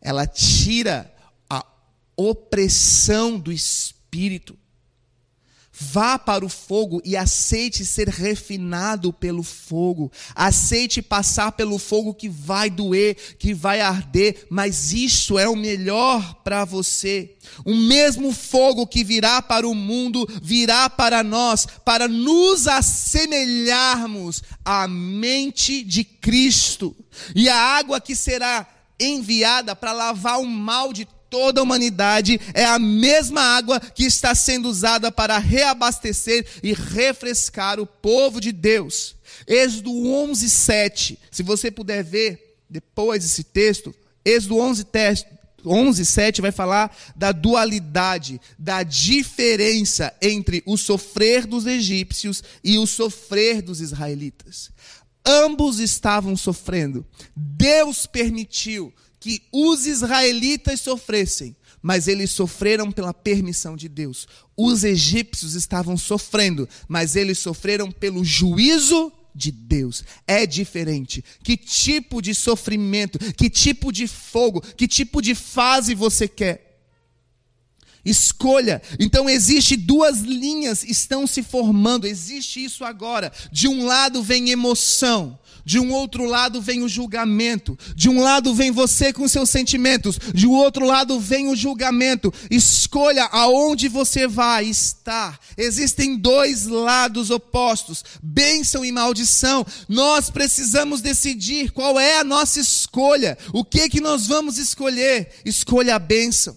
Ela 0.00 0.26
tira 0.26 1.12
a 1.48 1.64
opressão 2.14 3.38
do 3.38 3.50
espírito. 3.50 4.58
Vá 5.78 6.18
para 6.18 6.42
o 6.42 6.48
fogo 6.48 7.02
e 7.04 7.16
aceite 7.16 7.84
ser 7.84 8.08
refinado 8.08 9.12
pelo 9.12 9.42
fogo. 9.42 10.10
Aceite 10.34 11.02
passar 11.02 11.52
pelo 11.52 11.78
fogo 11.78 12.14
que 12.14 12.30
vai 12.30 12.70
doer, 12.70 13.14
que 13.38 13.52
vai 13.52 13.82
arder, 13.82 14.46
mas 14.48 14.94
isso 14.94 15.38
é 15.38 15.46
o 15.46 15.54
melhor 15.54 16.36
para 16.42 16.64
você. 16.64 17.36
O 17.62 17.74
mesmo 17.74 18.32
fogo 18.32 18.86
que 18.86 19.04
virá 19.04 19.42
para 19.42 19.68
o 19.68 19.74
mundo 19.74 20.26
virá 20.42 20.88
para 20.88 21.22
nós, 21.22 21.66
para 21.84 22.08
nos 22.08 22.66
assemelharmos 22.66 24.42
à 24.64 24.88
mente 24.88 25.82
de 25.82 26.04
Cristo. 26.04 26.96
E 27.34 27.50
a 27.50 27.56
água 27.56 28.00
que 28.00 28.16
será 28.16 28.66
enviada 28.98 29.76
para 29.76 29.92
lavar 29.92 30.40
o 30.40 30.46
mal 30.46 30.90
de 30.90 31.06
toda 31.30 31.60
a 31.60 31.62
humanidade 31.62 32.40
é 32.54 32.64
a 32.64 32.78
mesma 32.78 33.40
água 33.40 33.80
que 33.80 34.04
está 34.04 34.34
sendo 34.34 34.68
usada 34.68 35.10
para 35.10 35.38
reabastecer 35.38 36.46
e 36.62 36.72
refrescar 36.72 37.78
o 37.80 37.86
povo 37.86 38.40
de 38.40 38.52
Deus. 38.52 39.16
Êxodo 39.46 39.90
11, 39.90 40.48
7. 40.48 41.18
Se 41.30 41.42
você 41.42 41.70
puder 41.70 42.02
ver 42.02 42.58
depois 42.68 43.24
esse 43.24 43.44
texto, 43.44 43.94
Êxodo 44.24 44.58
11, 44.58 44.86
11, 45.64 46.04
7 46.04 46.40
vai 46.40 46.52
falar 46.52 46.96
da 47.14 47.32
dualidade, 47.32 48.40
da 48.58 48.82
diferença 48.82 50.14
entre 50.22 50.62
o 50.66 50.76
sofrer 50.76 51.46
dos 51.46 51.66
egípcios 51.66 52.42
e 52.62 52.78
o 52.78 52.86
sofrer 52.86 53.62
dos 53.62 53.80
israelitas. 53.80 54.70
Ambos 55.24 55.80
estavam 55.80 56.36
sofrendo. 56.36 57.04
Deus 57.34 58.06
permitiu 58.06 58.92
que 59.26 59.42
os 59.50 59.88
israelitas 59.88 60.80
sofressem, 60.80 61.56
mas 61.82 62.06
eles 62.06 62.30
sofreram 62.30 62.92
pela 62.92 63.12
permissão 63.12 63.76
de 63.76 63.88
Deus. 63.88 64.28
Os 64.56 64.84
egípcios 64.84 65.54
estavam 65.54 65.96
sofrendo, 65.96 66.68
mas 66.86 67.16
eles 67.16 67.36
sofreram 67.40 67.90
pelo 67.90 68.24
juízo 68.24 69.12
de 69.34 69.50
Deus. 69.50 70.04
É 70.28 70.46
diferente. 70.46 71.24
Que 71.42 71.56
tipo 71.56 72.22
de 72.22 72.36
sofrimento, 72.36 73.18
que 73.34 73.50
tipo 73.50 73.90
de 73.90 74.06
fogo, 74.06 74.60
que 74.60 74.86
tipo 74.86 75.20
de 75.20 75.34
fase 75.34 75.92
você 75.92 76.28
quer? 76.28 76.65
Escolha. 78.06 78.80
Então 79.00 79.28
existe 79.28 79.76
duas 79.76 80.20
linhas 80.20 80.84
estão 80.84 81.26
se 81.26 81.42
formando. 81.42 82.06
Existe 82.06 82.64
isso 82.64 82.84
agora. 82.84 83.32
De 83.50 83.66
um 83.66 83.84
lado 83.84 84.22
vem 84.22 84.50
emoção, 84.50 85.36
de 85.64 85.80
um 85.80 85.92
outro 85.92 86.24
lado 86.24 86.62
vem 86.62 86.84
o 86.84 86.88
julgamento. 86.88 87.76
De 87.96 88.08
um 88.08 88.22
lado 88.22 88.54
vem 88.54 88.70
você 88.70 89.12
com 89.12 89.26
seus 89.26 89.50
sentimentos. 89.50 90.20
De 90.32 90.46
outro 90.46 90.86
lado 90.86 91.18
vem 91.18 91.48
o 91.48 91.56
julgamento. 91.56 92.32
Escolha 92.48 93.24
aonde 93.24 93.88
você 93.88 94.28
vai 94.28 94.66
estar. 94.66 95.40
Existem 95.58 96.16
dois 96.16 96.66
lados 96.66 97.30
opostos: 97.30 98.04
bênção 98.22 98.84
e 98.84 98.92
maldição. 98.92 99.66
Nós 99.88 100.30
precisamos 100.30 101.00
decidir 101.00 101.72
qual 101.72 101.98
é 101.98 102.20
a 102.20 102.24
nossa 102.24 102.60
escolha. 102.60 103.36
O 103.52 103.64
que 103.64 103.88
que 103.88 104.00
nós 104.00 104.28
vamos 104.28 104.58
escolher? 104.58 105.30
Escolha 105.44 105.96
a 105.96 105.98
bênção 105.98 106.56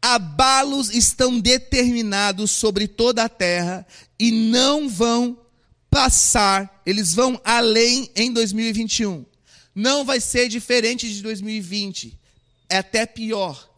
abalos 0.00 0.90
estão 0.90 1.38
determinados 1.40 2.50
sobre 2.50 2.86
toda 2.86 3.24
a 3.24 3.28
terra 3.28 3.86
e 4.18 4.30
não 4.30 4.88
vão 4.88 5.38
passar, 5.90 6.82
eles 6.84 7.14
vão 7.14 7.40
além 7.44 8.10
em 8.14 8.32
2021. 8.32 9.24
Não 9.74 10.04
vai 10.04 10.20
ser 10.20 10.48
diferente 10.48 11.12
de 11.12 11.22
2020. 11.22 12.18
É 12.68 12.78
até 12.78 13.04
pior. 13.06 13.70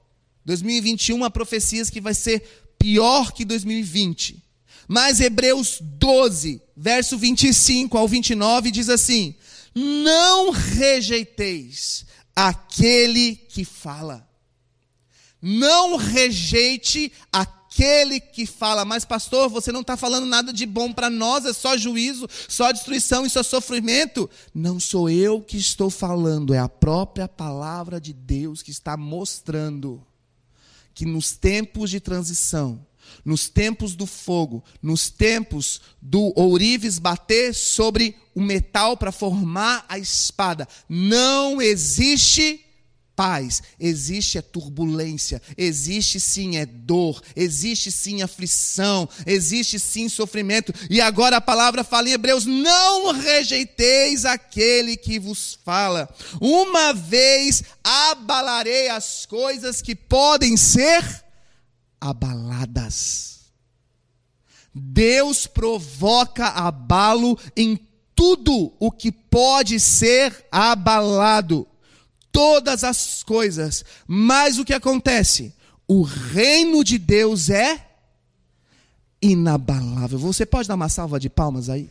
2021 0.45 1.25
há 1.25 1.31
profecias 1.31 1.91
que 1.91 2.01
vai 2.01 2.15
ser 2.15 2.43
pior 2.79 3.33
que 3.33 3.45
2020. 3.45 4.43
Mas 4.87 5.21
Hebreus 5.21 5.79
12, 5.81 6.63
verso 6.77 7.19
25 7.19 7.99
ao 7.99 8.09
29 8.09 8.71
diz 8.71 8.89
assim: 8.89 9.35
Não 9.75 10.51
rejeiteis 10.51 12.07
aquele 12.35 13.35
que 13.35 13.65
fala. 13.65 14.28
Não 15.41 15.97
rejeite 15.97 17.13
aquele 17.33 18.19
que 18.19 18.45
fala, 18.45 18.85
mas 18.85 19.05
pastor, 19.05 19.49
você 19.49 19.71
não 19.71 19.83
está 19.83 19.97
falando 19.97 20.27
nada 20.27 20.53
de 20.53 20.67
bom 20.67 20.93
para 20.93 21.09
nós, 21.09 21.45
é 21.45 21.53
só 21.53 21.77
juízo, 21.77 22.29
só 22.49 22.73
destruição 22.73 23.25
e 23.25 23.31
só 23.31 23.43
sofrimento. 23.43 24.29
Não 24.53 24.81
sou 24.81 25.09
eu 25.09 25.41
que 25.41 25.57
estou 25.57 25.91
falando, 25.91 26.53
é 26.53 26.59
a 26.59 26.69
própria 26.69 27.29
palavra 27.29 28.01
de 28.01 28.13
Deus 28.13 28.63
que 28.63 28.71
está 28.71 28.97
mostrando 28.97 30.05
que 30.93 31.07
nos 31.07 31.31
tempos 31.31 31.91
de 31.91 32.01
transição, 32.01 32.85
nos 33.25 33.49
tempos 33.49 33.95
do 33.95 34.05
fogo, 34.05 34.65
nos 34.83 35.09
tempos 35.09 35.81
do 36.03 36.33
ourives 36.35 36.99
bater 36.99 37.55
sobre 37.55 38.17
o 38.35 38.41
metal 38.41 38.97
para 38.97 39.13
formar 39.13 39.85
a 39.89 39.97
espada, 39.97 40.67
não 40.89 41.63
existe 41.63 42.65
paz, 43.19 43.65
existe 43.81 44.39
a 44.39 44.43
turbulência, 44.43 45.43
existe 45.57 46.21
sim 46.21 46.57
é 46.57 46.65
dor, 46.65 47.21
existe 47.35 47.91
sim 47.91 48.23
aflição, 48.23 49.09
existe 49.27 49.77
sim 49.81 50.09
sofrimento. 50.09 50.73
E 50.89 51.01
agora 51.01 51.39
a 51.39 51.41
palavra 51.41 51.83
fala 51.83 52.09
em 52.09 52.13
Hebreus: 52.13 52.47
não 52.47 53.11
rejeiteis 53.11 54.25
aquele 54.25 54.97
que 54.97 55.19
vos 55.19 55.59
fala. 55.65 56.09
Uma 56.41 56.93
vez 56.93 57.65
abalarei 57.83 58.89
as 58.89 59.27
coisas 59.27 59.83
que 59.83 59.97
podem 59.97 60.57
ser 60.57 61.03
abaladas. 62.01 63.41
Deus 64.73 65.49
provoca 65.49 66.47
abalo 66.47 67.37
em 67.57 67.77
tudo 68.15 68.73
o 68.79 68.93
que 68.93 69.11
pode 69.11 69.81
ser 69.81 70.47
abalado 70.53 71.68
todas 72.39 72.85
as 72.85 73.25
coisas. 73.25 73.85
Mas 74.07 74.61
o 74.61 74.65
que 74.65 74.73
acontece? 74.73 75.53
O 75.89 76.03
reino 76.03 76.85
de 76.85 76.97
Deus 76.97 77.51
é 77.51 77.85
inabalável. 79.21 80.21
Você 80.21 80.47
pode 80.47 80.69
dar 80.69 80.77
uma 80.77 80.89
salva 80.89 81.19
de 81.19 81.29
palmas 81.29 81.69
aí? 81.69 81.91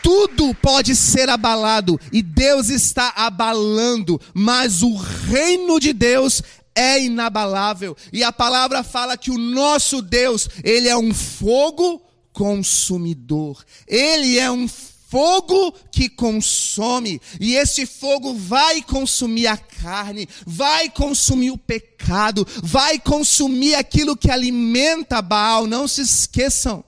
Tudo 0.00 0.54
pode 0.54 0.94
ser 0.94 1.28
abalado 1.28 1.98
e 2.12 2.22
Deus 2.22 2.68
está 2.68 3.12
abalando, 3.16 4.20
mas 4.32 4.84
o 4.84 4.94
reino 4.94 5.80
de 5.80 5.92
Deus 5.92 6.40
é 6.72 7.02
inabalável. 7.02 7.96
E 8.12 8.22
a 8.22 8.30
palavra 8.30 8.84
fala 8.84 9.16
que 9.16 9.32
o 9.32 9.38
nosso 9.38 10.00
Deus, 10.00 10.48
ele 10.62 10.88
é 10.88 10.96
um 10.96 11.12
fogo 11.12 12.00
consumidor. 12.32 13.64
Ele 13.88 14.38
é 14.38 14.48
um 14.48 14.68
fogo 15.08 15.72
que 15.90 16.08
consome, 16.08 17.20
e 17.40 17.54
esse 17.54 17.86
fogo 17.86 18.34
vai 18.34 18.82
consumir 18.82 19.46
a 19.46 19.56
carne, 19.56 20.28
vai 20.44 20.90
consumir 20.90 21.50
o 21.50 21.58
pecado, 21.58 22.46
vai 22.62 22.98
consumir 22.98 23.74
aquilo 23.74 24.16
que 24.16 24.30
alimenta 24.30 25.22
Baal. 25.22 25.66
Não 25.66 25.86
se 25.86 26.02
esqueçam. 26.02 26.84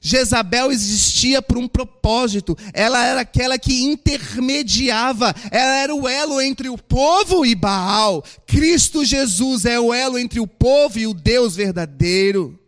Jezabel 0.00 0.70
existia 0.70 1.42
por 1.42 1.58
um 1.58 1.66
propósito. 1.66 2.56
Ela 2.72 3.04
era 3.04 3.20
aquela 3.20 3.58
que 3.58 3.82
intermediava. 3.82 5.34
Ela 5.50 5.76
era 5.76 5.94
o 5.94 6.08
elo 6.08 6.40
entre 6.40 6.68
o 6.68 6.78
povo 6.78 7.44
e 7.44 7.54
Baal. 7.54 8.22
Cristo 8.46 9.04
Jesus 9.04 9.64
é 9.64 9.78
o 9.78 9.92
elo 9.92 10.18
entre 10.18 10.40
o 10.40 10.46
povo 10.46 10.98
e 10.98 11.06
o 11.06 11.14
Deus 11.14 11.56
verdadeiro. 11.56 12.58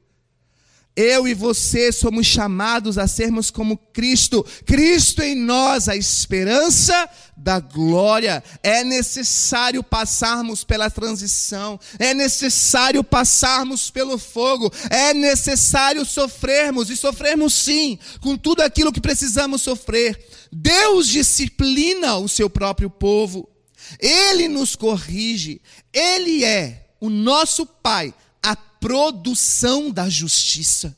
Eu 1.01 1.26
e 1.26 1.32
você 1.32 1.90
somos 1.90 2.26
chamados 2.26 2.98
a 2.98 3.09
sermos 3.09 3.51
como 3.51 3.78
Cristo. 3.78 4.44
Cristo 4.66 5.22
em 5.22 5.34
nós, 5.34 5.88
a 5.88 5.96
esperança 5.96 7.09
da 7.34 7.59
glória. 7.59 8.44
É 8.62 8.84
necessário 8.84 9.82
passarmos 9.82 10.62
pela 10.62 10.90
transição. 10.90 11.80
É 11.98 12.12
necessário 12.12 13.03
passarmos 13.03 13.90
pelo 13.90 14.18
fogo. 14.18 14.70
É 14.90 15.14
necessário 15.14 16.05
sofrermos 16.05 16.90
e 16.90 16.96
sofrermos 16.98 17.55
sim, 17.55 17.98
com 18.20 18.36
tudo 18.36 18.61
aquilo 18.61 18.92
que 18.92 19.01
precisamos 19.01 19.62
sofrer. 19.62 20.22
Deus 20.53 21.09
disciplina 21.09 22.16
o 22.16 22.28
seu 22.28 22.51
próprio 22.51 22.90
povo. 22.90 23.48
Ele 23.98 24.48
nos 24.48 24.76
corrige. 24.76 25.62
Ele 25.94 26.44
é 26.44 26.90
o 27.01 27.09
nosso 27.09 27.64
Pai 27.64 28.12
produção 28.81 29.91
da 29.91 30.09
justiça. 30.09 30.97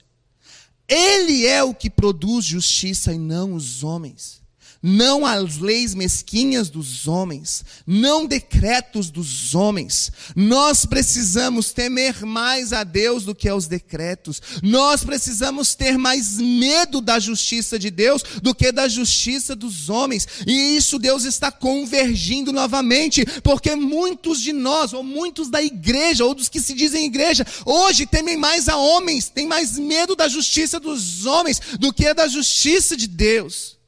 Ele 0.89 1.47
é 1.47 1.63
o 1.63 1.75
que 1.75 1.91
produz 1.91 2.45
justiça 2.45 3.13
e 3.13 3.19
não 3.19 3.55
os 3.55 3.83
homens 3.85 4.42
não 4.83 5.25
as 5.25 5.59
leis 5.59 5.95
mesquinhas 5.95 6.69
dos 6.69 7.07
homens, 7.07 7.65
não 7.87 8.27
decretos 8.27 9.11
dos 9.11 9.55
homens. 9.55 10.11
Nós 10.35 10.85
precisamos 10.85 11.73
temer 11.73 12.25
mais 12.27 12.73
a 12.73 12.83
Deus 12.83 13.25
do 13.25 13.35
que 13.35 13.49
aos 13.49 13.69
decretos. 13.69 14.43
Nós 14.63 15.05
precisamos 15.05 15.75
ter 15.75 15.97
mais 15.97 16.39
medo 16.39 17.01
da 17.01 17.21
justiça 17.21 17.79
de 17.79 17.91
Deus 17.91 18.23
do 18.43 18.55
que 18.55 18.73
da 18.73 18.89
justiça 18.89 19.55
dos 19.55 19.89
homens. 19.89 20.27
E 20.47 20.77
isso 20.77 20.99
Deus 20.99 21.25
está 21.25 21.53
convergindo 21.53 22.53
novamente, 22.53 23.25
porque 23.43 23.77
muitos 23.77 24.41
de 24.41 24.53
nós, 24.53 24.93
ou 24.93 25.05
muitos 25.05 25.49
da 25.49 25.63
igreja, 25.63 26.25
ou 26.25 26.35
dos 26.35 26.49
que 26.49 26.61
se 26.61 26.75
dizem 26.75 27.07
igreja, 27.07 27.47
hoje 27.65 28.05
temem 28.05 28.37
mais 28.37 28.69
a 28.69 28.77
homens, 28.77 29.29
têm 29.29 29.47
mais 29.47 29.79
medo 29.79 30.17
da 30.17 30.29
justiça 30.29 30.81
dos 30.81 31.25
homens 31.25 31.61
do 31.79 31.93
que 31.93 32.13
da 32.13 32.27
justiça 32.27 32.97
de 32.97 33.07
Deus. 33.07 33.82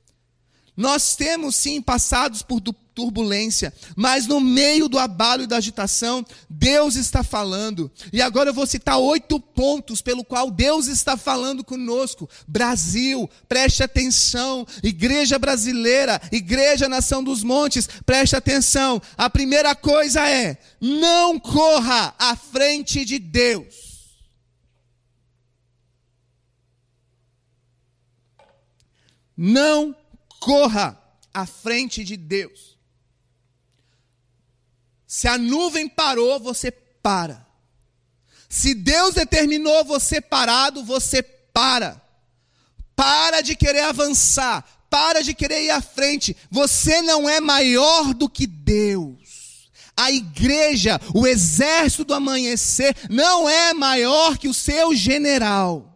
Nós 0.76 1.14
temos 1.14 1.54
sim 1.54 1.80
passados 1.80 2.42
por 2.42 2.60
turbulência, 2.94 3.72
mas 3.96 4.26
no 4.26 4.40
meio 4.40 4.88
do 4.88 4.98
abalo 4.98 5.42
e 5.42 5.46
da 5.46 5.56
agitação, 5.56 6.24
Deus 6.48 6.94
está 6.94 7.22
falando. 7.24 7.90
E 8.12 8.22
agora 8.22 8.50
eu 8.50 8.54
vou 8.54 8.66
citar 8.66 8.98
oito 8.98 9.40
pontos 9.40 10.00
pelo 10.00 10.24
qual 10.24 10.50
Deus 10.50 10.86
está 10.86 11.16
falando 11.16 11.64
conosco. 11.64 12.28
Brasil, 12.46 13.28
preste 13.48 13.82
atenção. 13.82 14.66
Igreja 14.82 15.38
brasileira, 15.38 16.20
Igreja 16.30 16.88
Nação 16.88 17.22
dos 17.22 17.42
Montes, 17.42 17.88
preste 18.06 18.36
atenção. 18.36 19.02
A 19.16 19.28
primeira 19.28 19.74
coisa 19.74 20.28
é: 20.28 20.56
não 20.80 21.38
corra 21.38 22.14
à 22.18 22.36
frente 22.36 23.04
de 23.04 23.18
Deus. 23.18 23.84
Não 29.36 29.96
corra 30.44 31.00
à 31.32 31.46
frente 31.46 32.04
de 32.04 32.18
Deus. 32.18 32.76
Se 35.06 35.26
a 35.26 35.38
nuvem 35.38 35.88
parou, 35.88 36.38
você 36.38 36.70
para. 36.70 37.46
Se 38.48 38.74
Deus 38.74 39.14
determinou 39.14 39.84
você 39.86 40.20
parado, 40.20 40.84
você 40.84 41.22
para. 41.22 42.00
Para 42.94 43.40
de 43.40 43.56
querer 43.56 43.84
avançar, 43.84 44.86
para 44.90 45.22
de 45.22 45.32
querer 45.32 45.62
ir 45.64 45.70
à 45.70 45.80
frente. 45.80 46.36
Você 46.50 47.00
não 47.00 47.26
é 47.26 47.40
maior 47.40 48.12
do 48.12 48.28
que 48.28 48.46
Deus. 48.46 49.70
A 49.96 50.10
igreja, 50.10 51.00
o 51.14 51.26
exército 51.26 52.04
do 52.04 52.14
amanhecer, 52.14 52.94
não 53.08 53.48
é 53.48 53.72
maior 53.72 54.36
que 54.36 54.48
o 54.48 54.54
seu 54.54 54.94
general. 54.94 55.90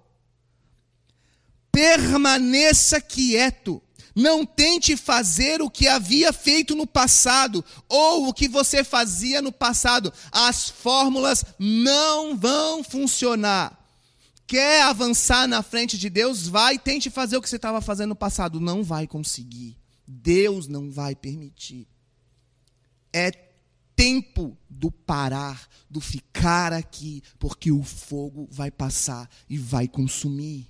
permaneça 1.71 3.01
quieto. 3.01 3.83
Não 4.19 4.45
tente 4.45 4.97
fazer 4.97 5.63
o 5.63 5.71
que 5.71 5.87
havia 5.87 6.33
feito 6.33 6.75
no 6.75 6.89
passado 6.89 7.65
ou 7.89 8.27
o 8.27 8.35
que 8.35 8.49
você 8.49 8.83
fazia 8.83 9.41
no 9.41 9.53
passado. 9.53 10.13
As 10.33 10.69
fórmulas 10.69 11.45
não 11.57 12.37
vão 12.37 12.83
funcionar. 12.83 13.79
Quer 14.45 14.83
avançar 14.83 15.47
na 15.47 15.63
frente 15.63 15.97
de 15.97 16.11
Deus? 16.11 16.49
Vai, 16.49 16.81
tente 16.81 17.11
fazer 17.11 17.37
o 17.37 17.41
que 17.41 17.49
você 17.49 17.55
estava 17.55 17.81
fazendo 17.81 18.09
no 18.09 18.17
passado. 18.17 18.59
Não 18.59 18.83
vai 18.83 19.07
conseguir. 19.07 19.79
Deus 20.05 20.67
não 20.67 20.91
vai 20.91 21.15
permitir. 21.15 21.87
É 23.13 23.31
tempo 23.95 24.59
do 24.69 24.91
parar, 24.91 25.69
do 25.89 26.01
ficar 26.01 26.73
aqui, 26.73 27.23
porque 27.39 27.71
o 27.71 27.85
fogo 27.85 28.49
vai 28.51 28.73
passar 28.73 29.31
e 29.49 29.57
vai 29.57 29.87
consumir 29.87 30.67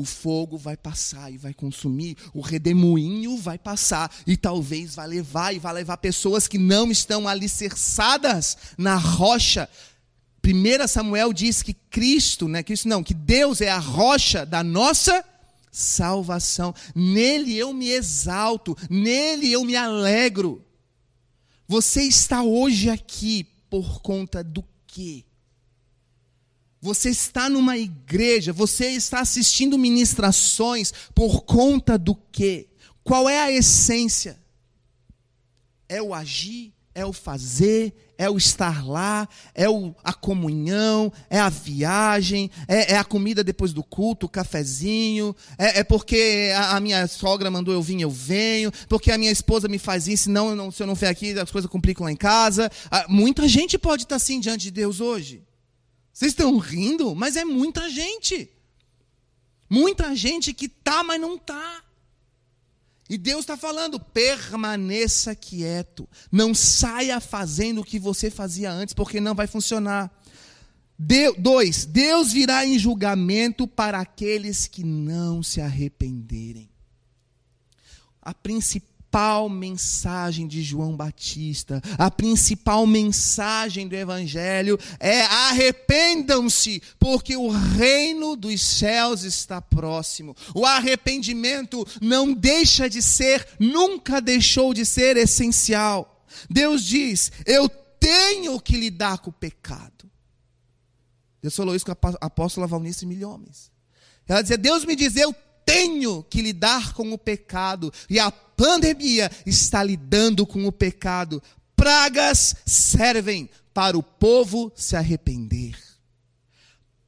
o 0.00 0.04
fogo 0.04 0.56
vai 0.56 0.78
passar 0.78 1.30
e 1.30 1.36
vai 1.36 1.52
consumir, 1.52 2.16
o 2.32 2.40
redemoinho 2.40 3.36
vai 3.36 3.58
passar 3.58 4.10
e 4.26 4.34
talvez 4.34 4.94
vai 4.94 5.06
levar 5.06 5.54
e 5.54 5.58
vai 5.58 5.74
levar 5.74 5.98
pessoas 5.98 6.48
que 6.48 6.56
não 6.56 6.90
estão 6.90 7.28
alicerçadas 7.28 8.56
na 8.78 8.96
rocha. 8.96 9.68
1 10.42 10.88
Samuel 10.88 11.34
diz 11.34 11.62
que 11.62 11.74
Cristo, 11.74 12.48
né, 12.48 12.62
Cristo 12.62 12.88
não, 12.88 13.04
que 13.04 13.12
Deus 13.12 13.60
é 13.60 13.68
a 13.68 13.78
rocha 13.78 14.46
da 14.46 14.64
nossa 14.64 15.22
salvação. 15.70 16.74
Nele 16.94 17.54
eu 17.54 17.74
me 17.74 17.90
exalto, 17.90 18.74
nele 18.88 19.52
eu 19.52 19.66
me 19.66 19.76
alegro. 19.76 20.64
Você 21.68 22.04
está 22.04 22.42
hoje 22.42 22.88
aqui 22.88 23.46
por 23.68 24.00
conta 24.00 24.42
do 24.42 24.64
quê? 24.86 25.24
Você 26.80 27.10
está 27.10 27.48
numa 27.48 27.76
igreja, 27.76 28.52
você 28.52 28.90
está 28.90 29.20
assistindo 29.20 29.76
ministrações 29.76 30.92
por 31.14 31.42
conta 31.42 31.98
do 31.98 32.14
quê? 32.14 32.68
Qual 33.04 33.28
é 33.28 33.38
a 33.38 33.52
essência? 33.52 34.40
É 35.86 36.00
o 36.00 36.14
agir, 36.14 36.72
é 36.94 37.04
o 37.04 37.12
fazer, 37.12 37.92
é 38.16 38.30
o 38.30 38.36
estar 38.36 38.86
lá, 38.86 39.28
é 39.54 39.68
o, 39.68 39.94
a 40.02 40.12
comunhão, 40.12 41.12
é 41.28 41.38
a 41.38 41.48
viagem, 41.48 42.50
é, 42.66 42.92
é, 42.92 42.96
a 42.96 43.04
comida 43.04 43.44
depois 43.44 43.72
do 43.72 43.82
culto, 43.82 44.26
o 44.26 44.28
cafezinho, 44.28 45.34
é, 45.58 45.80
é 45.80 45.84
porque 45.84 46.50
a, 46.54 46.76
a, 46.76 46.80
minha 46.80 47.06
sogra 47.06 47.50
mandou 47.50 47.74
eu 47.74 47.82
vir, 47.82 48.00
eu 48.00 48.10
venho, 48.10 48.72
porque 48.88 49.12
a 49.12 49.18
minha 49.18 49.30
esposa 49.30 49.68
me 49.68 49.78
faz 49.78 50.08
isso, 50.08 50.24
senão 50.24 50.56
não, 50.56 50.70
se 50.70 50.82
eu 50.82 50.86
não 50.86 50.96
for 50.96 51.06
aqui, 51.06 51.38
as 51.38 51.50
coisas 51.50 51.70
complicam 51.70 52.04
lá 52.04 52.12
em 52.12 52.16
casa. 52.16 52.70
Ah, 52.90 53.04
muita 53.08 53.46
gente 53.46 53.78
pode 53.78 54.04
estar 54.04 54.16
assim 54.16 54.40
diante 54.40 54.64
de 54.64 54.70
Deus 54.70 55.00
hoje. 55.00 55.42
Vocês 56.12 56.32
estão 56.32 56.58
rindo? 56.58 57.14
Mas 57.14 57.36
é 57.36 57.44
muita 57.44 57.88
gente. 57.88 58.50
Muita 59.68 60.14
gente 60.16 60.52
que 60.52 60.68
tá, 60.68 61.04
mas 61.04 61.20
não 61.20 61.38
tá. 61.38 61.84
E 63.08 63.16
Deus 63.16 63.40
está 63.40 63.56
falando: 63.56 63.98
permaneça 63.98 65.34
quieto. 65.34 66.08
Não 66.30 66.54
saia 66.54 67.20
fazendo 67.20 67.80
o 67.80 67.84
que 67.84 67.98
você 67.98 68.30
fazia 68.30 68.70
antes, 68.70 68.94
porque 68.94 69.20
não 69.20 69.34
vai 69.34 69.46
funcionar. 69.46 70.10
De, 70.98 71.32
dois, 71.32 71.86
Deus 71.86 72.30
virá 72.30 72.66
em 72.66 72.78
julgamento 72.78 73.66
para 73.66 74.00
aqueles 74.00 74.66
que 74.66 74.84
não 74.84 75.42
se 75.42 75.60
arrependerem. 75.60 76.68
A 78.20 78.34
principal 78.34 78.89
principal 79.10 79.48
mensagem 79.48 80.46
de 80.46 80.62
João 80.62 80.96
Batista, 80.96 81.82
a 81.98 82.08
principal 82.10 82.86
mensagem 82.86 83.88
do 83.88 83.96
Evangelho 83.96 84.78
é: 85.00 85.22
arrependam-se, 85.22 86.80
porque 86.96 87.36
o 87.36 87.48
reino 87.48 88.36
dos 88.36 88.62
céus 88.62 89.24
está 89.24 89.60
próximo. 89.60 90.36
O 90.54 90.64
arrependimento 90.64 91.84
não 92.00 92.32
deixa 92.32 92.88
de 92.88 93.02
ser, 93.02 93.44
nunca 93.58 94.20
deixou 94.20 94.72
de 94.72 94.86
ser 94.86 95.16
essencial. 95.16 96.24
Deus 96.48 96.84
diz: 96.84 97.32
eu 97.44 97.68
tenho 97.98 98.60
que 98.60 98.76
lidar 98.76 99.18
com 99.18 99.30
o 99.30 99.32
pecado. 99.32 100.08
Deus 101.42 101.56
falou 101.56 101.74
isso 101.74 101.84
com 101.84 101.92
a 101.92 102.26
apóstola 102.26 102.68
Valnice 102.68 103.04
Milhomens. 103.04 103.72
Ela 104.28 104.42
dizia: 104.42 104.58
Deus 104.58 104.84
me 104.84 104.94
diz, 104.94 105.16
eu 105.16 105.34
tenho 105.70 106.24
que 106.24 106.42
lidar 106.42 106.92
com 106.94 107.12
o 107.12 107.18
pecado. 107.18 107.92
E 108.08 108.18
a 108.18 108.30
pandemia 108.30 109.30
está 109.46 109.84
lidando 109.84 110.44
com 110.44 110.66
o 110.66 110.72
pecado. 110.72 111.40
Pragas 111.76 112.56
servem 112.66 113.48
para 113.72 113.96
o 113.96 114.02
povo 114.02 114.72
se 114.74 114.96
arrepender. 114.96 115.76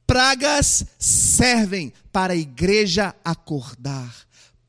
Pragas 0.07 0.85
servem 0.97 1.91
para 2.11 2.33
a 2.33 2.37
igreja 2.37 3.13
acordar. 3.23 4.15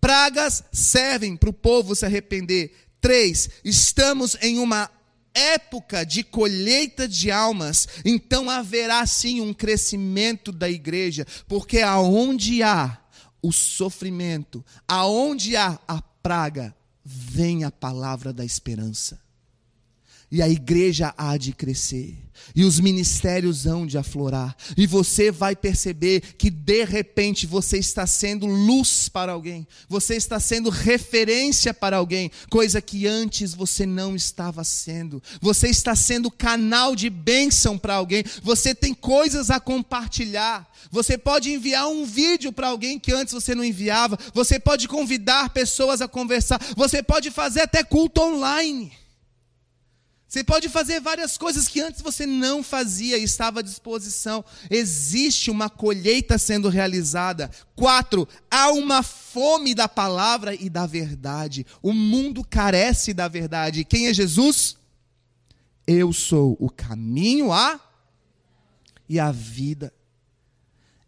Pragas 0.00 0.64
servem 0.72 1.36
para 1.36 1.50
o 1.50 1.52
povo 1.52 1.94
se 1.94 2.04
arrepender. 2.04 2.72
Três, 3.00 3.48
estamos 3.64 4.36
em 4.40 4.58
uma 4.58 4.90
época 5.32 6.04
de 6.04 6.22
colheita 6.24 7.06
de 7.06 7.30
almas, 7.30 7.88
então 8.04 8.48
haverá 8.48 9.04
sim 9.06 9.40
um 9.40 9.52
crescimento 9.52 10.52
da 10.52 10.70
igreja, 10.70 11.26
porque 11.48 11.80
aonde 11.80 12.62
há 12.62 13.03
o 13.44 13.52
sofrimento, 13.52 14.64
aonde 14.88 15.54
há 15.54 15.78
a 15.86 16.00
praga, 16.00 16.74
vem 17.04 17.62
a 17.62 17.70
palavra 17.70 18.32
da 18.32 18.42
esperança. 18.42 19.20
E 20.34 20.42
a 20.42 20.48
igreja 20.48 21.14
há 21.16 21.36
de 21.36 21.52
crescer. 21.52 22.18
E 22.56 22.64
os 22.64 22.80
ministérios 22.80 23.68
hão 23.68 23.86
de 23.86 23.96
aflorar, 23.96 24.56
e 24.76 24.84
você 24.84 25.30
vai 25.30 25.54
perceber 25.54 26.20
que 26.36 26.50
de 26.50 26.84
repente 26.84 27.46
você 27.46 27.78
está 27.78 28.04
sendo 28.04 28.44
luz 28.44 29.08
para 29.08 29.30
alguém, 29.30 29.64
você 29.88 30.16
está 30.16 30.40
sendo 30.40 30.70
referência 30.70 31.72
para 31.72 31.98
alguém, 31.98 32.32
coisa 32.50 32.82
que 32.82 33.06
antes 33.06 33.54
você 33.54 33.86
não 33.86 34.16
estava 34.16 34.64
sendo. 34.64 35.22
Você 35.40 35.68
está 35.68 35.94
sendo 35.94 36.32
canal 36.32 36.96
de 36.96 37.08
bênção 37.08 37.78
para 37.78 37.94
alguém, 37.94 38.24
você 38.42 38.74
tem 38.74 38.92
coisas 38.92 39.50
a 39.50 39.60
compartilhar. 39.60 40.68
Você 40.90 41.16
pode 41.16 41.52
enviar 41.52 41.86
um 41.86 42.04
vídeo 42.04 42.52
para 42.52 42.68
alguém 42.68 42.98
que 42.98 43.12
antes 43.12 43.32
você 43.32 43.54
não 43.54 43.64
enviava, 43.64 44.18
você 44.34 44.58
pode 44.58 44.88
convidar 44.88 45.50
pessoas 45.50 46.02
a 46.02 46.08
conversar, 46.08 46.60
você 46.76 47.04
pode 47.04 47.30
fazer 47.30 47.60
até 47.60 47.84
culto 47.84 48.20
online. 48.20 49.03
Você 50.34 50.42
pode 50.42 50.68
fazer 50.68 51.00
várias 51.00 51.38
coisas 51.38 51.68
que 51.68 51.80
antes 51.80 52.02
você 52.02 52.26
não 52.26 52.60
fazia 52.60 53.16
e 53.16 53.22
estava 53.22 53.60
à 53.60 53.62
disposição. 53.62 54.44
Existe 54.68 55.48
uma 55.48 55.70
colheita 55.70 56.38
sendo 56.38 56.68
realizada. 56.68 57.48
Quatro, 57.76 58.26
há 58.50 58.72
uma 58.72 59.04
fome 59.04 59.76
da 59.76 59.86
palavra 59.86 60.52
e 60.52 60.68
da 60.68 60.86
verdade. 60.86 61.64
O 61.80 61.92
mundo 61.92 62.42
carece 62.42 63.14
da 63.14 63.28
verdade. 63.28 63.84
Quem 63.84 64.08
é 64.08 64.12
Jesus? 64.12 64.76
Eu 65.86 66.12
sou 66.12 66.56
o 66.58 66.68
caminho, 66.68 67.52
a 67.52 67.78
e 69.08 69.20
a 69.20 69.30
vida. 69.30 69.94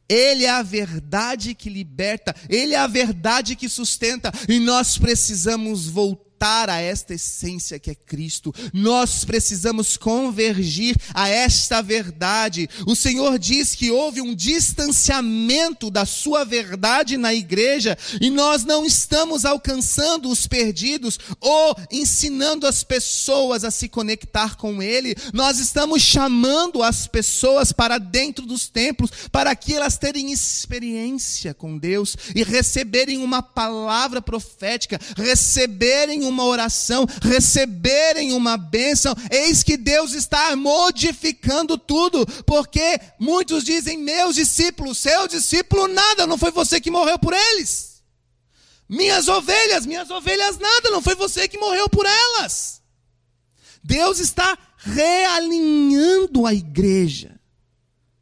Ele 0.08 0.44
é 0.44 0.50
a 0.50 0.62
verdade 0.62 1.52
que 1.52 1.68
liberta, 1.68 2.32
Ele 2.48 2.74
é 2.74 2.78
a 2.78 2.86
verdade 2.86 3.56
que 3.56 3.68
sustenta, 3.68 4.30
e 4.48 4.60
nós 4.60 4.96
precisamos 4.96 5.88
voltar 5.88 6.25
voltar 6.36 6.68
a 6.68 6.80
esta 6.80 7.14
essência 7.14 7.78
que 7.78 7.90
é 7.90 7.94
Cristo. 7.94 8.54
Nós 8.72 9.24
precisamos 9.24 9.96
convergir 9.96 10.94
a 11.14 11.28
esta 11.28 11.80
verdade. 11.80 12.68
O 12.86 12.94
Senhor 12.94 13.38
diz 13.38 13.74
que 13.74 13.90
houve 13.90 14.20
um 14.20 14.34
distanciamento 14.34 15.90
da 15.90 16.04
sua 16.04 16.44
verdade 16.44 17.16
na 17.16 17.32
igreja 17.32 17.96
e 18.20 18.28
nós 18.28 18.64
não 18.64 18.84
estamos 18.84 19.46
alcançando 19.46 20.28
os 20.28 20.46
perdidos 20.46 21.18
ou 21.40 21.74
ensinando 21.90 22.66
as 22.66 22.84
pessoas 22.84 23.64
a 23.64 23.70
se 23.70 23.88
conectar 23.88 24.56
com 24.56 24.82
Ele. 24.82 25.16
Nós 25.32 25.58
estamos 25.58 26.02
chamando 26.02 26.82
as 26.82 27.06
pessoas 27.06 27.72
para 27.72 27.96
dentro 27.96 28.44
dos 28.44 28.68
templos 28.68 29.10
para 29.32 29.56
que 29.56 29.72
elas 29.72 29.96
terem 29.96 30.32
experiência 30.32 31.54
com 31.54 31.78
Deus 31.78 32.14
e 32.34 32.42
receberem 32.42 33.18
uma 33.18 33.42
palavra 33.42 34.20
profética, 34.20 35.00
receberem 35.16 36.25
uma 36.28 36.44
oração, 36.44 37.06
receberem 37.22 38.32
uma 38.32 38.56
bênção, 38.56 39.14
eis 39.30 39.62
que 39.62 39.76
Deus 39.76 40.12
está 40.12 40.54
modificando 40.56 41.78
tudo, 41.78 42.26
porque 42.44 43.00
muitos 43.18 43.64
dizem, 43.64 43.98
meus 43.98 44.34
discípulos, 44.34 44.98
seu 44.98 45.26
discípulo, 45.28 45.88
nada, 45.88 46.26
não 46.26 46.38
foi 46.38 46.50
você 46.50 46.80
que 46.80 46.90
morreu 46.90 47.18
por 47.18 47.32
eles. 47.32 48.02
Minhas 48.88 49.26
ovelhas, 49.28 49.84
minhas 49.84 50.10
ovelhas, 50.10 50.58
nada, 50.58 50.90
não 50.90 51.02
foi 51.02 51.14
você 51.14 51.48
que 51.48 51.58
morreu 51.58 51.88
por 51.88 52.06
elas. 52.06 52.80
Deus 53.82 54.20
está 54.20 54.56
realinhando 54.76 56.46
a 56.46 56.54
igreja. 56.54 57.40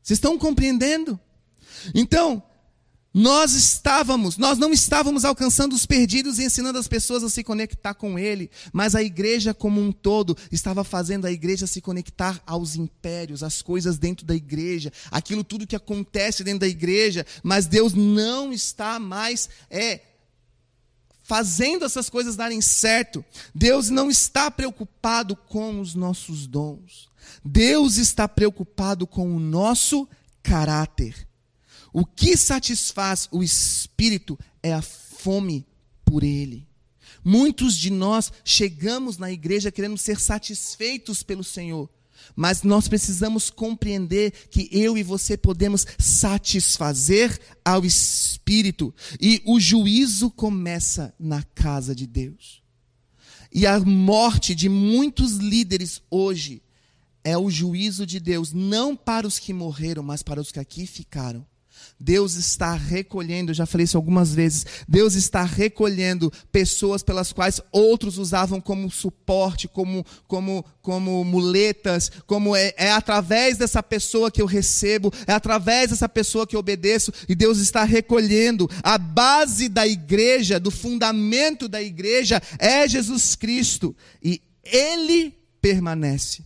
Vocês 0.03 0.19
estão 0.19 0.39
compreendendo? 0.39 1.19
Então, 1.95 2.43
Nós 3.17 3.53
estávamos, 3.53 4.37
nós 4.37 4.59
não 4.59 4.73
estávamos 4.73 5.25
alcançando 5.25 5.73
os 5.73 5.87
perdidos 5.87 6.41
e 6.41 6.45
ensinando 6.45 6.81
as 6.81 6.89
pessoas 6.89 7.23
a 7.23 7.31
se 7.31 7.45
conectar 7.45 7.95
com 7.95 8.19
Ele, 8.19 8.51
mas 8.73 8.97
a 8.97 9.05
igreja 9.05 9.55
como 9.55 9.81
um 9.81 9.93
todo 9.93 10.37
estava 10.51 10.83
fazendo 10.83 11.25
a 11.25 11.31
igreja 11.31 11.65
se 11.69 11.81
conectar 11.81 12.43
aos 12.45 12.75
impérios, 12.75 13.45
às 13.45 13.63
coisas 13.63 13.99
dentro 13.99 14.27
da 14.27 14.35
igreja, 14.35 14.93
aquilo 15.13 15.45
tudo 15.45 15.65
que 15.65 15.77
acontece 15.77 16.43
dentro 16.43 16.61
da 16.61 16.67
igreja, 16.67 17.25
mas 17.41 17.67
Deus 17.67 17.95
não 17.95 18.53
está 18.53 18.99
mais 18.99 19.49
é 19.71 20.01
fazendo 21.23 21.85
essas 21.85 22.11
coisas 22.11 22.35
darem 22.35 22.61
certo. 22.61 23.25
Deus 23.55 23.91
não 23.91 24.11
está 24.11 24.51
preocupado 24.51 25.37
com 25.37 25.81
os 25.81 25.95
nossos 25.95 26.49
dons. 26.49 27.09
Deus 27.45 27.97
está 27.97 28.29
preocupado 28.29 29.07
com 29.07 29.35
o 29.35 29.41
nosso 29.41 30.07
caráter. 30.43 31.27
O 31.97 32.05
que 32.05 32.37
satisfaz 32.37 33.29
o 33.31 33.41
espírito 33.41 34.37
é 34.61 34.75
a 34.75 34.83
fome 34.83 35.65
por 36.05 36.25
Ele. 36.25 36.67
Muitos 37.25 37.77
de 37.77 37.89
nós 37.89 38.33
chegamos 38.45 39.17
na 39.17 39.31
igreja 39.31 39.71
querendo 39.71 39.97
ser 39.97 40.19
satisfeitos 40.19 41.23
pelo 41.23 41.45
Senhor, 41.45 41.89
mas 42.35 42.65
nós 42.65 42.89
precisamos 42.89 43.49
compreender 43.49 44.33
que 44.51 44.69
eu 44.73 44.99
e 44.99 45.05
você 45.05 45.37
podemos 45.37 45.87
satisfazer 45.97 47.41
ao 47.65 47.85
Espírito. 47.85 48.93
E 49.21 49.41
o 49.47 49.61
juízo 49.61 50.33
começa 50.33 51.15
na 51.17 51.45
casa 51.45 51.95
de 51.95 52.09
Deus. 52.09 52.61
E 53.53 53.69
a 53.69 53.79
morte 53.79 54.53
de 54.53 54.69
muitos 54.69 55.35
líderes 55.37 56.03
hoje 56.11 56.61
é 57.23 57.39
o 57.39 57.49
juízo 57.49 58.05
de 58.05 58.19
Deus, 58.19 58.53
não 58.53 58.97
para 58.97 59.29
os 59.29 59.39
que 59.39 59.53
morreram, 59.53 60.03
mas 60.03 60.25
para 60.25 60.41
os 60.41 60.51
que 60.51 60.59
aqui 60.59 60.89
ficaram. 60.89 61.47
Deus 61.99 62.35
está 62.35 62.75
recolhendo, 62.75 63.55
já 63.55 63.65
falei 63.67 63.85
isso 63.85 63.97
algumas 63.97 64.35
vezes, 64.35 64.67
Deus 64.87 65.15
está 65.15 65.43
recolhendo 65.43 66.33
pessoas 66.51 67.03
pelas 67.03 67.33
quais 67.33 67.61
outros 67.73 68.19
usavam 68.19 68.61
como 68.61 68.91
suporte, 68.91 69.69
como, 69.69 70.05
como, 70.27 70.65
como 70.83 71.25
muletas, 71.25 72.11
como 72.27 72.55
é, 72.55 72.75
é 72.77 72.91
através 72.91 73.57
dessa 73.57 73.83
pessoa 73.83 74.31
que 74.31 74.43
eu 74.43 74.47
recebo, 74.47 75.13
é 75.27 75.33
através 75.33 75.91
dessa 75.91 76.09
pessoa 76.09 76.47
que 76.47 76.57
eu 76.57 76.61
obedeço, 76.61 77.13
e 77.29 77.35
Deus 77.35 77.59
está 77.59 77.85
recolhendo. 77.85 78.69
A 78.83 78.99
base 78.99 79.69
da 79.69 79.87
igreja, 79.87 80.59
do 80.61 80.71
fundamento 80.71 81.69
da 81.69 81.83
igreja 81.83 82.43
é 82.59 82.89
Jesus 82.89 83.35
Cristo, 83.35 83.97
e 84.23 84.43
Ele 84.63 85.35
permanece. 85.61 86.45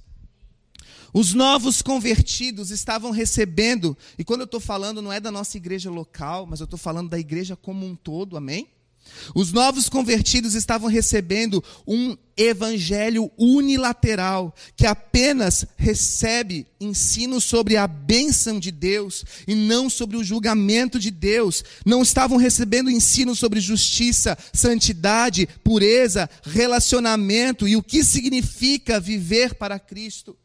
Os 1.12 1.34
novos 1.34 1.80
convertidos 1.82 2.70
estavam 2.70 3.10
recebendo, 3.10 3.96
e 4.18 4.24
quando 4.24 4.40
eu 4.40 4.46
estou 4.46 4.60
falando, 4.60 5.00
não 5.00 5.12
é 5.12 5.20
da 5.20 5.30
nossa 5.30 5.56
igreja 5.56 5.90
local, 5.90 6.46
mas 6.46 6.60
eu 6.60 6.64
estou 6.64 6.78
falando 6.78 7.08
da 7.08 7.18
igreja 7.18 7.56
como 7.56 7.86
um 7.86 7.96
todo, 7.96 8.36
amém? 8.36 8.68
Os 9.34 9.52
novos 9.52 9.88
convertidos 9.88 10.54
estavam 10.54 10.88
recebendo 10.88 11.62
um 11.86 12.16
evangelho 12.36 13.30
unilateral, 13.36 14.54
que 14.76 14.86
apenas 14.86 15.66
recebe 15.76 16.66
ensino 16.80 17.40
sobre 17.40 17.76
a 17.76 17.86
bênção 17.86 18.60
de 18.60 18.70
Deus 18.70 19.24
e 19.46 19.54
não 19.54 19.90
sobre 19.90 20.16
o 20.16 20.24
julgamento 20.24 20.98
de 20.98 21.10
Deus. 21.10 21.64
Não 21.84 22.02
estavam 22.02 22.38
recebendo 22.38 22.90
ensino 22.90 23.34
sobre 23.34 23.60
justiça, 23.60 24.38
santidade, 24.52 25.48
pureza, 25.64 26.28
relacionamento 26.42 27.66
e 27.66 27.76
o 27.76 27.82
que 27.82 28.04
significa 28.04 29.00
viver 29.00 29.54
para 29.54 29.78
Cristo. 29.78 30.36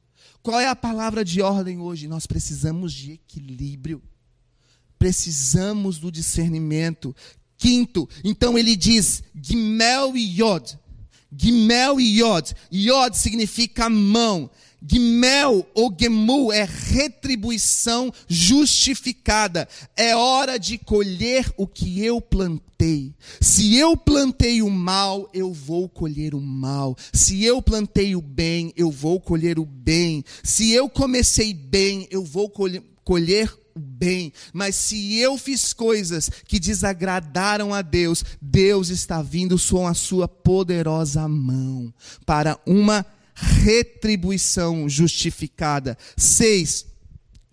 Qual 0.44 0.60
é 0.60 0.68
a 0.68 0.76
palavra 0.76 1.24
de 1.24 1.42
ordem 1.42 1.80
hoje? 1.80 2.06
Nós 2.06 2.28
precisamos 2.28 2.92
de 2.92 3.14
equilíbrio. 3.14 4.04
Precisamos 5.00 5.98
do 5.98 6.12
discernimento. 6.12 7.16
Quinto, 7.58 8.10
então 8.26 8.58
ele 8.58 8.76
diz: 8.76 9.24
Gimel 9.34 10.18
e 10.18 10.42
Yod. 10.42 10.78
Gimel 11.36 11.98
e 11.98 12.20
Yod. 12.20 12.54
Yod 12.72 13.18
significa 13.18 13.90
mão. 13.90 14.52
Gimel 14.86 15.66
ou 15.74 15.96
Gemu 15.98 16.52
é 16.52 16.68
retribuição 16.68 18.14
justificada. 18.28 19.68
É 19.96 20.16
hora 20.16 20.58
de 20.58 20.78
colher 20.78 21.52
o 21.56 21.66
que 21.66 22.04
eu 22.04 22.20
plantei. 22.20 23.14
Se 23.40 23.78
eu 23.78 23.96
plantei 23.96 24.62
o 24.62 24.70
mal, 24.70 25.30
eu 25.34 25.54
vou 25.54 25.88
colher 25.88 26.36
o 26.36 26.42
mal. 26.42 26.98
Se 27.14 27.44
eu 27.44 27.62
plantei 27.62 28.16
o 28.16 28.22
bem, 28.22 28.74
eu 28.76 28.92
vou 28.92 29.22
colher 29.22 29.58
o 29.58 29.66
bem. 29.66 30.24
Se 30.44 30.72
eu 30.72 30.90
comecei 30.90 31.54
bem, 31.54 32.08
eu 32.12 32.24
vou 32.24 32.50
colher, 32.50 32.84
o 33.76 33.80
bem, 33.80 34.32
mas 34.54 34.76
se 34.76 35.18
eu 35.18 35.38
fiz 35.38 35.74
coisas 35.74 36.30
que 36.46 36.60
desagradaram 36.60 37.74
a 37.74 37.82
Deus, 37.82 38.24
Deus 38.40 38.90
está 38.90 39.22
vindo 39.22 39.58
com 39.70 39.88
a 39.88 39.94
sua 39.96 40.28
poderosa 40.28 41.28
mão 41.28 41.92
para 42.26 42.60
uma 42.68 43.04
retribuição 43.36 44.88
justificada. 44.88 45.98
Seis, 46.18 46.86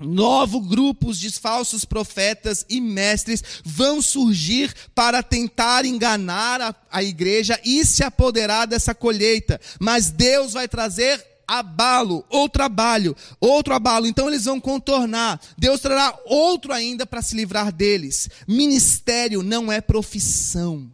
Novos 0.00 0.66
grupos 0.66 1.18
de 1.18 1.30
falsos 1.30 1.84
profetas 1.84 2.64
e 2.70 2.80
mestres 2.80 3.44
vão 3.62 4.00
surgir 4.00 4.74
para 4.94 5.22
tentar 5.22 5.84
enganar 5.84 6.58
a, 6.58 6.74
a, 6.90 7.02
igreja 7.02 7.60
e 7.62 7.84
se 7.84 8.02
apoderar 8.02 8.66
dessa 8.66 8.94
colheita. 8.94 9.60
Mas 9.78 10.10
Deus 10.10 10.54
vai 10.54 10.66
trazer 10.66 11.22
abalo, 11.46 12.24
ou 12.30 12.48
trabalho, 12.48 13.14
outro 13.38 13.74
abalo. 13.74 14.06
Então 14.06 14.28
eles 14.28 14.46
vão 14.46 14.58
contornar. 14.58 15.38
Deus 15.58 15.80
trará 15.80 16.18
outro 16.24 16.72
ainda 16.72 17.04
para 17.04 17.20
se 17.20 17.36
livrar 17.36 17.70
deles. 17.70 18.30
Ministério 18.48 19.42
não 19.42 19.70
é 19.70 19.82
profissão. 19.82 20.90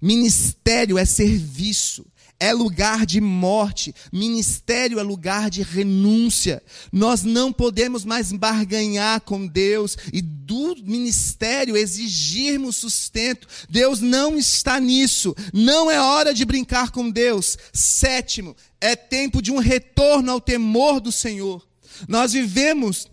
Ministério 0.00 0.96
é 0.96 1.04
serviço 1.04 2.06
é 2.40 2.54
lugar 2.54 3.04
de 3.04 3.20
morte, 3.20 3.94
ministério 4.10 4.98
é 4.98 5.02
lugar 5.02 5.50
de 5.50 5.62
renúncia. 5.62 6.62
Nós 6.90 7.22
não 7.22 7.52
podemos 7.52 8.02
mais 8.02 8.32
barganhar 8.32 9.20
com 9.20 9.46
Deus 9.46 9.96
e 10.10 10.22
do 10.22 10.74
ministério 10.82 11.76
exigirmos 11.76 12.76
sustento. 12.76 13.46
Deus 13.68 14.00
não 14.00 14.38
está 14.38 14.80
nisso. 14.80 15.36
Não 15.52 15.90
é 15.90 16.00
hora 16.00 16.32
de 16.32 16.46
brincar 16.46 16.90
com 16.90 17.10
Deus. 17.10 17.58
Sétimo, 17.74 18.56
é 18.80 18.96
tempo 18.96 19.42
de 19.42 19.52
um 19.52 19.58
retorno 19.58 20.32
ao 20.32 20.40
temor 20.40 20.98
do 20.98 21.12
Senhor. 21.12 21.64
Nós 22.08 22.32
vivemos 22.32 23.06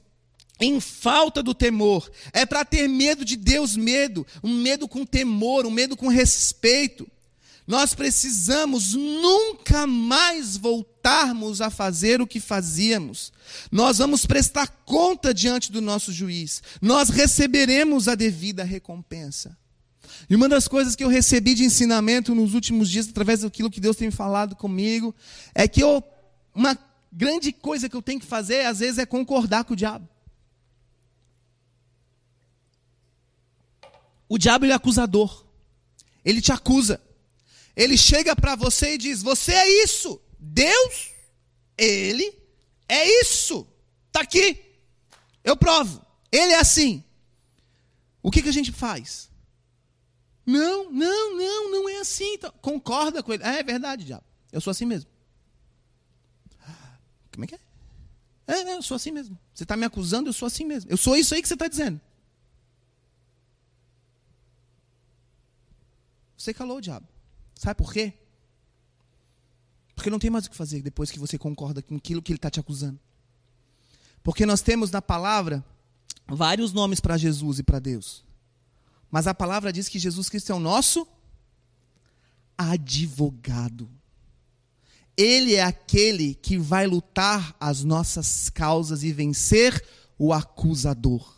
em 0.60 0.80
falta 0.80 1.44
do 1.44 1.54
temor. 1.54 2.10
É 2.32 2.46
para 2.46 2.64
ter 2.64 2.88
medo 2.88 3.26
de 3.26 3.36
Deus, 3.36 3.76
medo, 3.76 4.26
um 4.42 4.54
medo 4.54 4.88
com 4.88 5.06
temor, 5.06 5.66
um 5.66 5.72
medo 5.72 5.98
com 5.98 6.08
respeito. 6.08 7.06
Nós 7.68 7.94
precisamos 7.94 8.94
nunca 8.94 9.86
mais 9.86 10.56
voltarmos 10.56 11.60
a 11.60 11.70
fazer 11.70 12.22
o 12.22 12.28
que 12.28 12.40
fazíamos. 12.40 13.34
Nós 13.70 13.98
vamos 13.98 14.26
prestar 14.26 14.68
conta 14.86 15.34
diante 15.34 15.70
do 15.70 15.82
nosso 15.82 16.14
juiz. 16.14 16.64
Nós 16.82 17.10
receberemos 17.10 18.08
a 18.08 18.16
devida 18.16 18.64
recompensa. 18.64 19.58
E 20.30 20.36
uma 20.36 20.48
das 20.48 20.66
coisas 20.66 20.96
que 20.96 21.04
eu 21.04 21.10
recebi 21.10 21.54
de 21.54 21.66
ensinamento 21.66 22.34
nos 22.34 22.54
últimos 22.54 22.90
dias, 22.90 23.10
através 23.10 23.42
daquilo 23.42 23.70
que 23.70 23.82
Deus 23.82 23.98
tem 23.98 24.10
falado 24.10 24.56
comigo, 24.56 25.14
é 25.54 25.68
que 25.68 25.84
eu, 25.84 26.02
uma 26.56 26.78
grande 27.12 27.52
coisa 27.52 27.90
que 27.90 27.96
eu 27.98 28.02
tenho 28.02 28.22
que 28.22 28.26
fazer, 28.26 28.66
às 28.66 28.80
vezes, 28.80 28.98
é 28.98 29.06
concordar 29.06 29.66
com 29.66 29.74
o 29.74 29.78
diabo. 29.78 30.08
O 34.30 34.38
diabo 34.38 34.64
ele 34.64 34.72
é 34.72 34.76
acusador. 34.76 35.46
Ele 36.24 36.42
te 36.42 36.54
acusa. 36.54 37.02
Ele 37.78 37.96
chega 37.96 38.36
para 38.36 38.56
você 38.56 38.96
e 38.96 38.98
diz: 38.98 39.22
Você 39.22 39.54
é 39.54 39.84
isso. 39.84 40.20
Deus, 40.40 41.12
Ele 41.78 42.36
é 42.90 43.22
isso. 43.22 43.68
Está 44.08 44.22
aqui. 44.22 44.66
Eu 45.44 45.56
provo. 45.56 46.04
Ele 46.32 46.54
é 46.54 46.60
assim. 46.60 47.04
O 48.24 48.32
que, 48.32 48.42
que 48.42 48.50
a 48.50 48.54
gente 48.54 48.72
faz? 48.72 49.30
Não, 50.44 50.90
não, 50.92 51.38
não, 51.38 51.72
não 51.72 51.88
é 51.88 52.00
assim. 52.00 52.34
Então, 52.34 52.52
concorda 52.62 53.22
com 53.22 53.32
ele. 53.32 53.44
É, 53.44 53.60
é 53.60 53.64
verdade, 53.64 54.06
diabo. 54.06 54.26
Eu 54.52 54.60
sou 54.60 54.72
assim 54.72 54.86
mesmo. 54.86 55.10
Como 57.32 57.44
é 57.44 57.48
que 57.48 57.56
é? 57.56 57.60
É, 58.48 58.64
né, 58.64 58.74
eu 58.74 58.82
sou 58.82 58.96
assim 58.96 59.12
mesmo. 59.12 59.38
Você 59.54 59.64
está 59.64 59.78
me 59.78 59.86
acusando, 59.86 60.30
eu 60.30 60.34
sou 60.34 60.48
assim 60.48 60.66
mesmo. 60.66 60.90
Eu 60.90 60.98
sou 60.98 61.16
isso 61.16 61.36
aí 61.36 61.42
que 61.44 61.48
você 61.48 61.54
está 61.54 61.68
dizendo. 61.68 62.02
Você 66.36 66.54
calou 66.54 66.82
diabo. 66.82 67.08
Sabe 67.58 67.76
por 67.76 67.92
quê? 67.92 68.14
Porque 69.96 70.10
não 70.10 70.20
tem 70.20 70.30
mais 70.30 70.46
o 70.46 70.50
que 70.50 70.56
fazer 70.56 70.82
depois 70.82 71.10
que 71.10 71.18
você 71.18 71.38
concorda 71.38 71.82
com 71.82 71.96
aquilo 71.96 72.22
que 72.22 72.32
ele 72.32 72.38
está 72.38 72.50
te 72.50 72.60
acusando. 72.60 73.00
Porque 74.22 74.46
nós 74.46 74.62
temos 74.62 74.92
na 74.92 75.02
palavra 75.02 75.66
vários 76.28 76.74
nomes 76.74 77.00
para 77.00 77.18
Jesus 77.18 77.60
e 77.60 77.64
para 77.64 77.80
Deus. 77.80 78.24
Mas 79.10 79.26
a 79.26 79.34
palavra 79.34 79.74
diz 79.74 79.90
que 79.90 79.98
Jesus 79.98 80.30
Cristo 80.30 80.52
é 80.52 80.56
o 80.56 80.60
nosso 80.60 81.08
advogado. 82.58 83.90
Ele 85.16 85.56
é 85.56 85.64
aquele 85.64 86.36
que 86.36 86.58
vai 86.58 86.86
lutar 86.86 87.56
as 87.60 87.84
nossas 87.84 88.50
causas 88.50 89.02
e 89.02 89.12
vencer 89.12 89.84
o 90.18 90.32
acusador. 90.32 91.37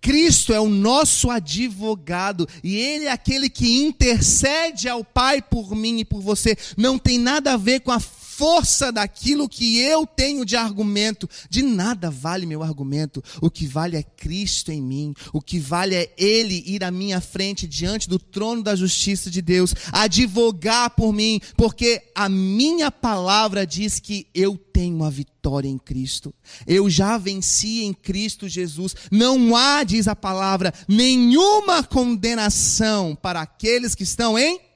Cristo 0.00 0.52
é 0.52 0.60
o 0.60 0.68
nosso 0.68 1.30
advogado 1.30 2.48
e 2.64 2.76
ele 2.76 3.04
é 3.04 3.12
aquele 3.12 3.50
que 3.50 3.82
intercede 3.82 4.88
ao 4.88 5.04
Pai 5.04 5.42
por 5.42 5.74
mim 5.74 5.98
e 5.98 6.04
por 6.04 6.20
você. 6.20 6.56
Não 6.76 6.98
tem 6.98 7.18
nada 7.18 7.52
a 7.52 7.56
ver 7.56 7.80
com 7.80 7.92
a 7.92 8.00
força 8.40 8.90
daquilo 8.90 9.46
que 9.46 9.80
eu 9.80 10.06
tenho 10.06 10.46
de 10.46 10.56
argumento. 10.56 11.28
De 11.50 11.60
nada 11.60 12.10
vale 12.10 12.46
meu 12.46 12.62
argumento. 12.62 13.22
O 13.38 13.50
que 13.50 13.66
vale 13.66 13.98
é 13.98 14.02
Cristo 14.02 14.72
em 14.72 14.80
mim. 14.80 15.12
O 15.30 15.42
que 15.42 15.58
vale 15.58 15.94
é 15.94 16.10
Ele 16.16 16.64
ir 16.66 16.82
à 16.82 16.90
minha 16.90 17.20
frente 17.20 17.66
diante 17.66 18.08
do 18.08 18.18
trono 18.18 18.62
da 18.62 18.74
justiça 18.74 19.30
de 19.30 19.42
Deus, 19.42 19.74
advogar 19.92 20.88
por 20.88 21.12
mim, 21.12 21.38
porque 21.54 22.02
a 22.14 22.30
minha 22.30 22.90
palavra 22.90 23.66
diz 23.66 24.00
que 24.00 24.26
eu 24.34 24.56
tenho 24.56 25.04
a 25.04 25.10
vitória 25.10 25.68
em 25.68 25.76
Cristo. 25.76 26.32
Eu 26.66 26.88
já 26.88 27.18
venci 27.18 27.82
em 27.82 27.92
Cristo 27.92 28.48
Jesus. 28.48 28.96
Não 29.10 29.54
há, 29.54 29.84
diz 29.84 30.08
a 30.08 30.16
palavra, 30.16 30.72
nenhuma 30.88 31.82
condenação 31.82 33.14
para 33.20 33.42
aqueles 33.42 33.94
que 33.94 34.04
estão 34.04 34.38
em 34.38 34.69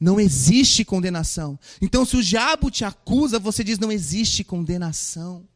não 0.00 0.20
existe 0.20 0.84
condenação. 0.84 1.58
Então, 1.80 2.04
se 2.04 2.16
o 2.16 2.22
diabo 2.22 2.70
te 2.70 2.84
acusa, 2.84 3.38
você 3.38 3.64
diz: 3.64 3.78
não 3.78 3.90
existe 3.90 4.44
condenação. 4.44 5.46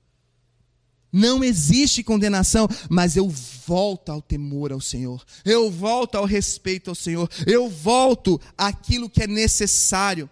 Não 1.13 1.45
existe 1.45 2.03
condenação, 2.03 2.67
mas 2.89 3.17
eu 3.19 3.29
volto 3.29 4.09
ao 4.11 4.23
temor 4.23 4.73
ao 4.73 4.81
Senhor, 4.81 5.23
eu 5.45 5.71
volto 5.71 6.15
ao 6.15 6.25
respeito 6.25 6.89
ao 6.89 6.95
Senhor, 6.95 7.29
eu 7.47 7.69
volto 7.69 8.41
àquilo 8.57 9.11
que 9.11 9.23
é 9.23 9.27
necessário. 9.27 10.31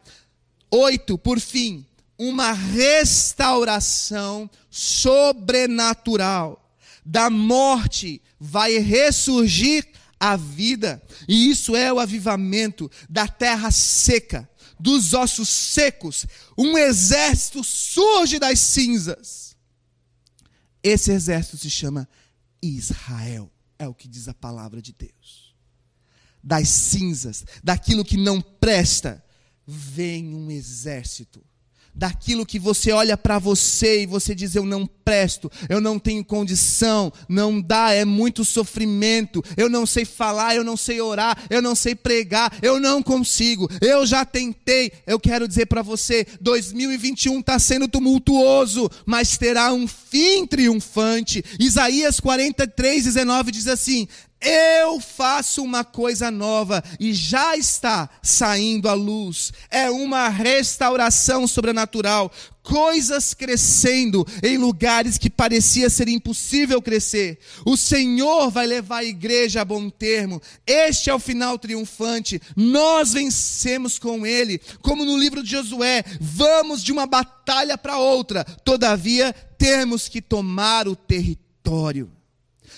Oito, 0.70 1.18
por 1.18 1.38
fim, 1.38 1.84
uma 2.18 2.52
restauração 2.52 4.48
sobrenatural. 4.70 6.56
Da 7.04 7.28
morte 7.28 8.22
vai 8.38 8.78
ressurgir 8.78 9.86
a 10.20 10.36
vida. 10.36 11.02
E 11.26 11.50
isso 11.50 11.74
é 11.74 11.90
o 11.90 11.98
avivamento 11.98 12.90
da 13.08 13.26
terra 13.26 13.70
seca, 13.70 14.48
dos 14.78 15.14
ossos 15.14 15.48
secos. 15.48 16.26
Um 16.56 16.76
exército 16.76 17.64
surge 17.64 18.38
das 18.38 18.60
cinzas. 18.60 19.56
Esse 20.82 21.10
exército 21.10 21.56
se 21.56 21.70
chama 21.70 22.06
Israel, 22.62 23.50
é 23.78 23.88
o 23.88 23.94
que 23.94 24.06
diz 24.06 24.28
a 24.28 24.34
palavra 24.34 24.82
de 24.82 24.92
Deus. 24.92 25.54
Das 26.42 26.68
cinzas, 26.68 27.44
daquilo 27.62 28.04
que 28.04 28.16
não 28.16 28.40
presta, 28.40 29.24
vem 29.66 30.34
um 30.34 30.50
exército 30.50 31.44
daquilo 31.95 32.47
que 32.47 32.59
você 32.59 32.93
olha 32.93 33.16
para 33.16 33.38
você 33.38 34.03
e 34.03 34.07
você 34.07 34.34
diz: 34.34 34.55
Eu 34.55 34.64
não 34.64 34.86
presto, 34.86 35.51
eu 35.68 35.80
não 35.80 35.99
tenho 35.99 36.24
condição, 36.24 37.12
não 37.28 37.61
dá, 37.61 37.93
é 37.93 38.05
muito 38.05 38.45
sofrimento, 38.45 39.43
eu 39.57 39.68
não 39.68 39.84
sei 39.84 40.05
falar, 40.05 40.55
eu 40.55 40.64
não 40.64 40.76
sei 40.76 41.01
orar, 41.01 41.36
eu 41.51 41.61
não 41.61 41.74
sei 41.74 41.95
pregar, 41.95 42.53
eu 42.62 42.78
não 42.78 43.03
consigo, 43.03 43.68
eu 43.80 44.07
já 44.07 44.24
tentei. 44.24 44.93
Eu 45.07 45.18
quero 45.18 45.49
dizer 45.49 45.66
para 45.66 45.82
você: 45.82 46.26
2021 46.41 47.41
está 47.41 47.59
sendo 47.59 47.88
tumultuoso, 47.88 48.91
mas 49.05 49.36
terá 49.36 49.72
um 49.72 49.86
fim 49.86 50.47
triunfante. 50.47 51.45
Isaías 51.59 52.20
43, 52.20 53.05
19 53.05 53.51
diz 53.51 53.66
assim: 53.66 54.07
eu 54.41 54.99
faço 55.01 55.62
uma 55.62 55.84
coisa 55.84 56.30
nova 56.30 56.82
e 56.99 57.12
já 57.12 57.57
está 57.57 58.09
saindo 58.22 58.88
à 58.88 58.95
luz. 58.95 59.53
É 59.70 59.91
uma 59.91 60.28
restauração 60.28 61.47
sobrenatural. 61.47 62.32
Coisas 62.62 63.34
crescendo 63.34 64.26
em 64.43 64.57
lugares 64.57 65.18
que 65.18 65.28
parecia 65.28 65.91
ser 65.91 66.09
impossível 66.09 66.80
crescer. 66.80 67.38
O 67.66 67.76
Senhor 67.76 68.51
vai 68.51 68.66
levar 68.66 68.99
a 68.99 69.05
igreja 69.05 69.61
a 69.61 69.64
bom 69.64 69.91
termo. 69.91 70.41
Este 70.66 71.11
é 71.11 71.14
o 71.14 71.18
final 71.18 71.59
triunfante. 71.59 72.41
Nós 72.57 73.12
vencemos 73.12 73.99
com 73.99 74.24
Ele. 74.24 74.59
Como 74.80 75.05
no 75.05 75.18
livro 75.18 75.43
de 75.43 75.51
Josué, 75.51 76.03
vamos 76.18 76.82
de 76.82 76.93
uma 76.93 77.07
batalha 77.07 77.76
para 77.76 77.99
outra. 77.99 78.45
Todavia, 78.45 79.34
temos 79.59 80.09
que 80.09 80.22
tomar 80.22 80.88
o 80.88 80.97
território. 80.97 82.11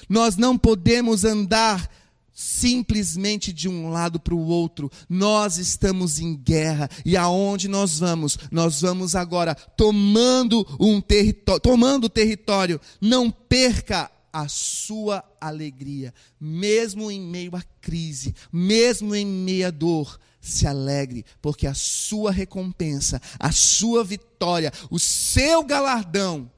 Nós 0.08 0.36
não 0.36 0.56
podemos 0.56 1.24
andar 1.24 1.90
simplesmente 2.32 3.52
de 3.52 3.68
um 3.68 3.90
lado 3.90 4.18
para 4.18 4.34
o 4.34 4.46
outro. 4.46 4.90
Nós 5.08 5.58
estamos 5.58 6.18
em 6.18 6.34
guerra 6.34 6.88
e 7.04 7.16
aonde 7.16 7.68
nós 7.68 7.98
vamos? 7.98 8.38
Nós 8.50 8.80
vamos 8.80 9.14
agora 9.14 9.54
tomando 9.54 10.66
um 10.80 11.00
território, 11.00 11.60
tomando 11.60 12.08
território. 12.08 12.80
Não 13.00 13.30
perca 13.30 14.10
a 14.32 14.48
sua 14.48 15.22
alegria, 15.38 16.14
mesmo 16.40 17.10
em 17.10 17.20
meio 17.20 17.54
à 17.54 17.62
crise, 17.80 18.34
mesmo 18.50 19.14
em 19.14 19.26
meio 19.26 19.68
à 19.68 19.70
dor. 19.70 20.18
Se 20.40 20.66
alegre, 20.66 21.24
porque 21.40 21.68
a 21.68 21.74
sua 21.74 22.32
recompensa, 22.32 23.22
a 23.38 23.52
sua 23.52 24.02
vitória, 24.02 24.72
o 24.90 24.98
seu 24.98 25.62
galardão 25.62 26.50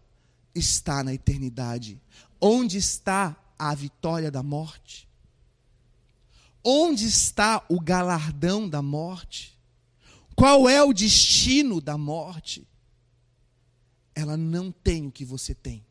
está 0.54 1.04
na 1.04 1.12
eternidade. 1.12 2.00
Onde 2.40 2.78
está 2.78 3.36
a 3.58 3.74
vitória 3.74 4.30
da 4.30 4.42
morte? 4.42 5.08
Onde 6.62 7.06
está 7.06 7.64
o 7.68 7.78
galardão 7.80 8.68
da 8.68 8.80
morte? 8.80 9.58
Qual 10.34 10.68
é 10.68 10.82
o 10.82 10.92
destino 10.92 11.80
da 11.80 11.96
morte? 11.96 12.66
Ela 14.14 14.36
não 14.36 14.72
tem 14.72 15.06
o 15.06 15.10
que 15.10 15.24
você 15.24 15.54
tem. 15.54 15.84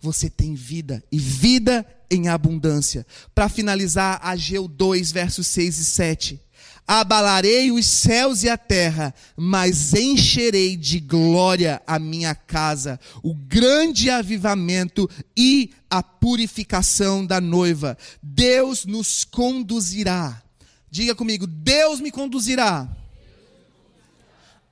Você 0.00 0.28
tem 0.28 0.54
vida 0.54 1.02
e 1.12 1.18
vida 1.18 1.86
em 2.10 2.28
abundância. 2.28 3.06
Para 3.34 3.48
finalizar, 3.48 4.20
Ageu 4.22 4.66
2, 4.66 5.12
versos 5.12 5.46
6 5.46 5.78
e 5.78 5.84
7 5.84 6.40
abalarei 6.86 7.70
os 7.70 7.86
céus 7.86 8.42
e 8.42 8.48
a 8.48 8.56
terra, 8.56 9.14
mas 9.36 9.94
encherei 9.94 10.76
de 10.76 11.00
glória 11.00 11.80
a 11.86 11.98
minha 11.98 12.34
casa, 12.34 12.98
o 13.22 13.34
grande 13.34 14.10
avivamento 14.10 15.08
e 15.36 15.70
a 15.88 16.02
purificação 16.02 17.24
da 17.24 17.40
noiva. 17.40 17.96
Deus 18.22 18.84
nos 18.84 19.24
conduzirá. 19.24 20.42
Diga 20.90 21.14
comigo, 21.14 21.46
Deus 21.46 22.00
me 22.00 22.10
conduzirá 22.10 22.88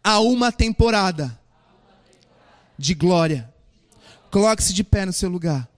a 0.02 0.20
uma 0.20 0.50
temporada 0.50 1.38
de 2.76 2.94
glória. 2.94 3.52
Coloque-se 4.30 4.72
de 4.72 4.84
pé 4.84 5.06
no 5.06 5.12
seu 5.12 5.28
lugar. 5.28 5.68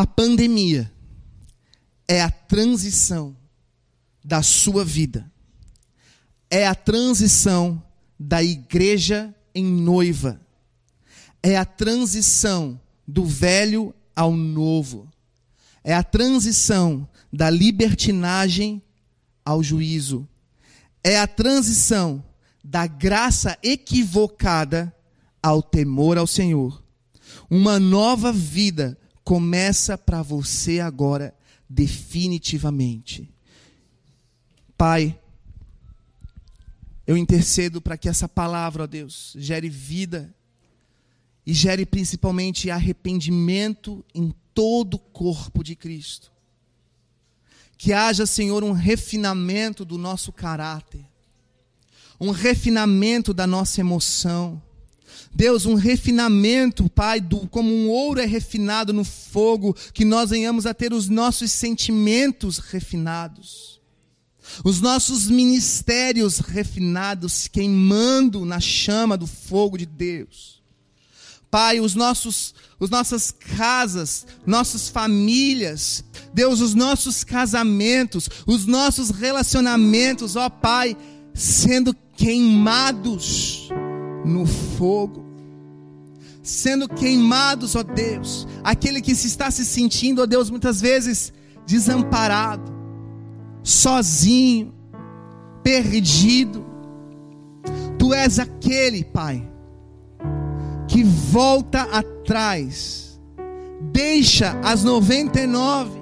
A 0.00 0.06
pandemia 0.06 0.90
é 2.08 2.22
a 2.22 2.30
transição 2.30 3.36
da 4.24 4.42
sua 4.42 4.82
vida. 4.82 5.30
É 6.48 6.66
a 6.66 6.74
transição 6.74 7.82
da 8.18 8.42
igreja 8.42 9.34
em 9.54 9.62
noiva. 9.62 10.40
É 11.42 11.58
a 11.58 11.66
transição 11.66 12.80
do 13.06 13.26
velho 13.26 13.94
ao 14.16 14.32
novo. 14.32 15.06
É 15.84 15.92
a 15.92 16.02
transição 16.02 17.06
da 17.30 17.50
libertinagem 17.50 18.82
ao 19.44 19.62
juízo. 19.62 20.26
É 21.04 21.20
a 21.20 21.26
transição 21.26 22.24
da 22.64 22.86
graça 22.86 23.58
equivocada 23.62 24.96
ao 25.42 25.62
temor 25.62 26.16
ao 26.16 26.26
Senhor. 26.26 26.82
Uma 27.50 27.78
nova 27.78 28.32
vida 28.32 28.96
começa 29.30 29.96
para 29.96 30.22
você 30.22 30.80
agora, 30.80 31.32
definitivamente. 31.68 33.32
Pai, 34.76 35.16
eu 37.06 37.16
intercedo 37.16 37.80
para 37.80 37.96
que 37.96 38.08
essa 38.08 38.28
palavra, 38.28 38.82
ó 38.82 38.86
Deus, 38.88 39.36
gere 39.38 39.68
vida 39.68 40.34
e 41.46 41.54
gere 41.54 41.86
principalmente 41.86 42.72
arrependimento 42.72 44.04
em 44.12 44.34
todo 44.52 44.94
o 44.94 44.98
corpo 44.98 45.62
de 45.62 45.76
Cristo. 45.76 46.32
Que 47.78 47.92
haja, 47.92 48.26
Senhor, 48.26 48.64
um 48.64 48.72
refinamento 48.72 49.84
do 49.84 49.96
nosso 49.96 50.32
caráter, 50.32 51.06
um 52.18 52.32
refinamento 52.32 53.32
da 53.32 53.46
nossa 53.46 53.80
emoção 53.80 54.60
Deus, 55.34 55.66
um 55.66 55.74
refinamento, 55.74 56.88
Pai, 56.90 57.20
do, 57.20 57.46
como 57.48 57.70
um 57.72 57.88
ouro 57.88 58.20
é 58.20 58.26
refinado 58.26 58.92
no 58.92 59.04
fogo, 59.04 59.76
que 59.92 60.04
nós 60.04 60.30
venhamos 60.30 60.66
a 60.66 60.74
ter 60.74 60.92
os 60.92 61.08
nossos 61.08 61.50
sentimentos 61.52 62.58
refinados, 62.58 63.80
os 64.64 64.80
nossos 64.80 65.28
ministérios 65.28 66.38
refinados, 66.38 67.46
queimando 67.46 68.44
na 68.44 68.58
chama 68.58 69.16
do 69.16 69.26
fogo 69.26 69.78
de 69.78 69.86
Deus. 69.86 70.60
Pai, 71.50 71.80
os 71.80 71.94
nossos, 71.94 72.54
os 72.78 72.90
nossas 72.90 73.32
casas, 73.32 74.26
nossas 74.46 74.88
famílias, 74.88 76.04
Deus, 76.32 76.60
os 76.60 76.74
nossos 76.74 77.24
casamentos, 77.24 78.28
os 78.46 78.66
nossos 78.66 79.10
relacionamentos, 79.10 80.36
ó 80.36 80.48
Pai, 80.48 80.96
sendo 81.34 81.94
queimados 82.16 83.68
no 84.24 84.46
fogo. 84.46 85.24
sendo 86.42 86.88
queimados, 86.88 87.76
ó 87.76 87.82
Deus. 87.82 88.48
Aquele 88.64 89.00
que 89.00 89.14
se 89.14 89.26
está 89.26 89.50
se 89.50 89.64
sentindo, 89.64 90.22
ó 90.22 90.26
Deus, 90.26 90.50
muitas 90.50 90.80
vezes 90.80 91.32
desamparado, 91.66 92.72
sozinho, 93.62 94.72
perdido. 95.62 96.64
Tu 97.98 98.14
és 98.14 98.38
aquele, 98.38 99.04
Pai, 99.04 99.46
que 100.88 101.04
volta 101.04 101.82
atrás, 101.82 103.20
deixa 103.92 104.58
as 104.64 104.82
99 104.82 106.00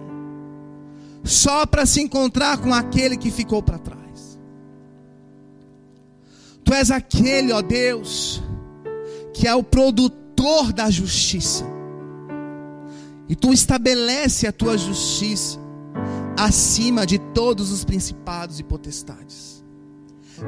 só 1.24 1.66
para 1.66 1.84
se 1.84 2.00
encontrar 2.00 2.58
com 2.58 2.72
aquele 2.72 3.16
que 3.16 3.30
ficou 3.30 3.62
para 3.62 3.78
trás. 3.78 3.97
Tu 6.68 6.74
és 6.74 6.90
aquele, 6.90 7.50
ó 7.50 7.62
Deus, 7.62 8.42
que 9.32 9.48
é 9.48 9.54
o 9.54 9.62
produtor 9.62 10.70
da 10.70 10.90
justiça. 10.90 11.64
E 13.26 13.34
tu 13.34 13.54
estabelece 13.54 14.46
a 14.46 14.52
tua 14.52 14.76
justiça 14.76 15.58
acima 16.36 17.06
de 17.06 17.18
todos 17.18 17.72
os 17.72 17.86
principados 17.86 18.60
e 18.60 18.62
potestades. 18.62 19.64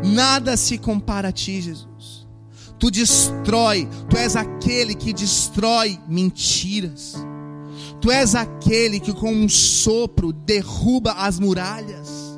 Nada 0.05 0.59
se 0.59 0.77
compara 0.77 1.29
a 1.29 1.33
ti, 1.33 1.59
Jesus. 1.63 2.29
Tu 2.79 2.91
destrói, 2.91 3.89
tu 4.11 4.19
és 4.19 4.37
aquele 4.37 4.95
que 4.95 5.15
destrói 5.15 5.99
mentiras. 6.07 7.15
Tu 7.99 8.11
és 8.11 8.35
aquele 8.35 9.01
que 9.01 9.15
com 9.15 9.33
um 9.33 9.49
sopro 9.49 10.35
derruba 10.35 11.13
as 11.13 11.41
muralhas. 11.41 12.30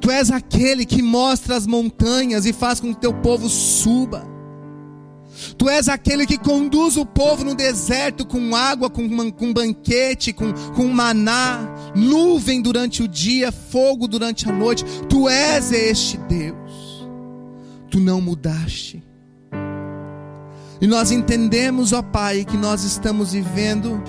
Tu 0.00 0.10
és 0.10 0.30
aquele 0.30 0.84
que 0.84 1.02
mostra 1.02 1.56
as 1.56 1.66
montanhas 1.66 2.46
e 2.46 2.52
faz 2.52 2.80
com 2.80 2.94
que 2.94 3.00
teu 3.00 3.14
povo 3.14 3.48
suba. 3.48 4.34
Tu 5.58 5.68
és 5.68 5.88
aquele 5.88 6.26
que 6.26 6.38
conduz 6.38 6.96
o 6.96 7.04
povo 7.04 7.44
no 7.44 7.54
deserto 7.54 8.24
com 8.24 8.54
água, 8.54 8.88
com, 8.88 9.30
com 9.32 9.52
banquete, 9.52 10.32
com, 10.32 10.52
com 10.74 10.86
maná, 10.88 11.92
nuvem 11.94 12.62
durante 12.62 13.02
o 13.02 13.08
dia, 13.08 13.50
fogo 13.50 14.06
durante 14.06 14.48
a 14.48 14.52
noite. 14.52 14.84
Tu 15.08 15.28
és 15.28 15.72
este 15.72 16.18
Deus. 16.18 17.08
Tu 17.90 17.98
não 17.98 18.20
mudaste. 18.20 19.02
E 20.80 20.86
nós 20.86 21.10
entendemos, 21.10 21.92
ó 21.92 22.02
Pai, 22.02 22.44
que 22.44 22.56
nós 22.56 22.84
estamos 22.84 23.32
vivendo 23.32 24.02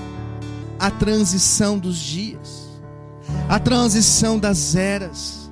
a 0.80 0.91
transição 0.91 1.78
dos 1.78 1.98
dias, 1.98 2.82
a 3.48 3.60
transição 3.60 4.38
das 4.38 4.76
eras. 4.76 5.45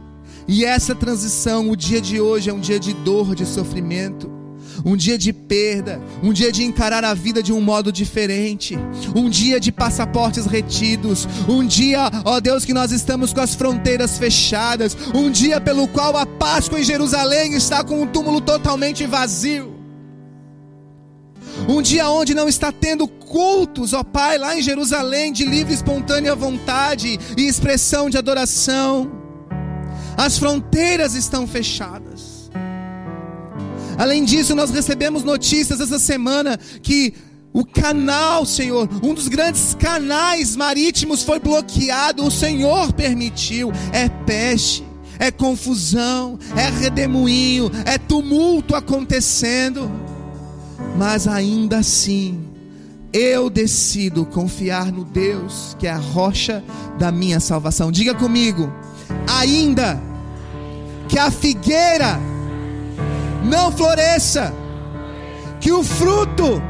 E 0.48 0.66
essa 0.66 0.94
transição, 0.94 1.70
o 1.70 1.76
dia 1.76 2.02
de 2.02 2.20
hoje 2.20 2.50
é 2.50 2.54
um 2.54 2.60
dia 2.60 2.80
de 2.80 2.94
dor, 2.94 3.34
de 3.34 3.46
sofrimento, 3.46 4.30
um 4.86 4.96
dia 4.96 5.18
de 5.18 5.32
perda, 5.32 6.02
um 6.22 6.34
dia 6.34 6.52
de 6.52 6.64
encarar 6.64 7.04
a 7.06 7.14
vida 7.14 7.42
de 7.42 7.54
um 7.54 7.62
modo 7.62 7.92
diferente, 7.92 8.78
um 9.16 9.30
dia 9.30 9.60
de 9.60 9.72
passaportes 9.72 10.46
retidos, 10.46 11.28
um 11.48 11.66
dia, 11.66 12.10
ó 12.26 12.40
Deus, 12.40 12.66
que 12.66 12.74
nós 12.74 12.92
estamos 12.92 13.32
com 13.32 13.42
as 13.42 13.56
fronteiras 13.56 14.18
fechadas, 14.18 14.98
um 15.14 15.30
dia 15.30 15.62
pelo 15.62 15.88
qual 15.88 16.18
a 16.18 16.26
Páscoa 16.26 16.80
em 16.80 16.84
Jerusalém 16.84 17.54
está 17.54 17.84
com 17.84 18.02
um 18.02 18.08
túmulo 18.08 18.42
totalmente 18.42 19.06
vazio. 19.06 19.74
Um 21.68 21.82
dia 21.82 22.10
onde 22.10 22.34
não 22.34 22.50
está 22.50 22.72
tendo 22.72 23.08
cultos, 23.08 23.94
ó 23.94 24.04
Pai, 24.04 24.38
lá 24.38 24.58
em 24.58 24.62
Jerusalém, 24.62 25.32
de 25.32 25.46
livre 25.46 25.74
espontânea 25.74 26.36
vontade 26.36 27.20
e 27.38 27.48
expressão 27.48 28.10
de 28.10 28.18
adoração. 28.18 29.23
As 30.18 30.38
fronteiras 30.38 31.16
estão 31.16 31.48
fechadas. 31.48 32.50
Além 33.98 34.24
disso, 34.24 34.56
nós 34.56 34.72
recebemos 34.72 35.24
notícias 35.24 35.80
essa 35.80 36.00
semana 36.00 36.58
que 36.82 37.14
o 37.54 37.64
canal, 37.64 38.46
Senhor, 38.46 38.90
um 39.04 39.14
dos 39.14 39.28
grandes 39.28 39.76
canais 39.76 40.56
marítimos 40.56 41.22
foi 41.22 41.40
bloqueado, 41.40 42.26
o 42.26 42.32
Senhor 42.32 42.92
permitiu. 42.94 43.72
É 43.92 44.10
peste, 44.10 44.84
é 45.20 45.30
confusão, 45.30 46.40
é 46.58 46.70
redemoinho, 46.70 47.72
é 47.86 47.98
tumulto 47.98 48.76
acontecendo 48.76 49.92
mas 50.98 51.28
ainda 51.28 51.80
assim, 51.80 52.46
eu 53.12 53.50
decido 53.50 54.26
confiar 54.26 54.92
no 54.92 55.04
Deus 55.04 55.76
que 55.80 55.88
é 55.88 55.92
a 55.92 55.98
rocha 55.98 56.64
da 57.00 57.12
minha 57.12 57.40
salvação. 57.40 57.92
Diga 57.92 58.14
comigo, 58.14 58.72
ainda 59.28 60.02
que 61.08 61.18
a 61.20 61.30
figueira 61.30 62.20
não 63.44 63.72
floresça, 63.72 64.54
que 65.60 65.72
o 65.72 65.84
fruto 65.84 66.62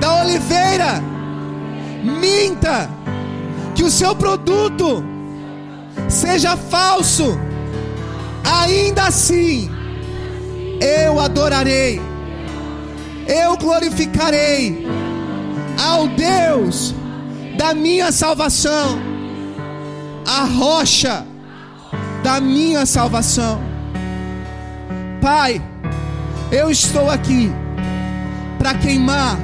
da 0.00 0.22
oliveira 0.22 1.02
minta, 2.02 2.88
que 3.74 3.82
o 3.82 3.90
seu 3.90 4.14
produto 4.14 5.04
seja 6.08 6.56
falso, 6.56 7.38
ainda 8.44 9.04
assim 9.04 9.70
eu 10.80 11.20
adorarei 11.20 12.10
eu 13.30 13.56
glorificarei 13.56 14.84
ao 15.80 16.08
Deus 16.08 16.92
da 17.56 17.72
minha 17.72 18.10
salvação, 18.10 18.98
a 20.26 20.44
rocha 20.44 21.24
da 22.22 22.40
minha 22.40 22.84
salvação. 22.86 23.60
Pai, 25.20 25.62
eu 26.50 26.70
estou 26.70 27.10
aqui 27.10 27.52
para 28.58 28.74
queimar 28.74 29.38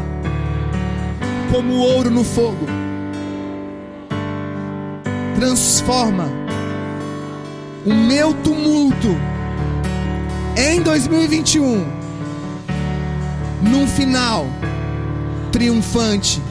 como 1.51 1.75
ouro 1.75 2.11
no 2.11 2.25
fogo. 2.25 2.67
Transforma 5.37 6.29
o 7.85 7.95
meu 7.95 8.35
tumulto 8.35 9.17
em 10.57 10.81
2021 10.83 11.87
num 13.63 13.87
final 13.87 14.47
triunfante. 15.53 16.43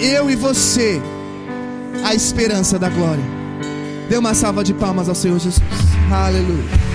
Eu 0.00 0.30
e 0.30 0.36
você, 0.36 1.00
a 2.04 2.14
esperança 2.14 2.78
da 2.78 2.88
glória. 2.88 3.41
Dê 4.08 4.16
uma 4.16 4.34
salva 4.34 4.62
de 4.62 4.74
palmas 4.74 5.08
ao 5.08 5.14
Senhor 5.14 5.38
Jesus. 5.38 5.62
Aleluia. 6.10 6.91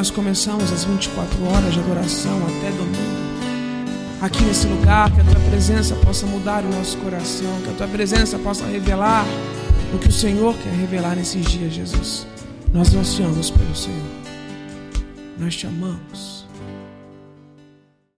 nós 0.00 0.10
começamos 0.10 0.72
as 0.72 0.82
24 0.84 1.44
horas 1.44 1.74
de 1.74 1.80
adoração 1.80 2.38
até 2.46 2.70
domingo. 2.70 2.96
Aqui 4.18 4.42
nesse 4.44 4.66
lugar, 4.66 5.12
que 5.12 5.20
a 5.20 5.24
tua 5.24 5.40
presença 5.50 5.94
possa 5.96 6.24
mudar 6.24 6.64
o 6.64 6.70
nosso 6.70 6.96
coração, 6.96 7.60
que 7.60 7.68
a 7.68 7.72
tua 7.74 7.86
presença 7.86 8.38
possa 8.38 8.64
revelar 8.64 9.26
o 9.92 9.98
que 9.98 10.08
o 10.08 10.12
Senhor 10.12 10.56
quer 10.56 10.72
revelar 10.72 11.16
nesses 11.16 11.44
dias, 11.44 11.74
Jesus. 11.74 12.26
Nós 12.72 12.94
ansiamos 12.94 13.50
pelo 13.50 13.76
Senhor. 13.76 14.00
Nós 15.38 15.54
te 15.54 15.66
amamos. 15.66 16.39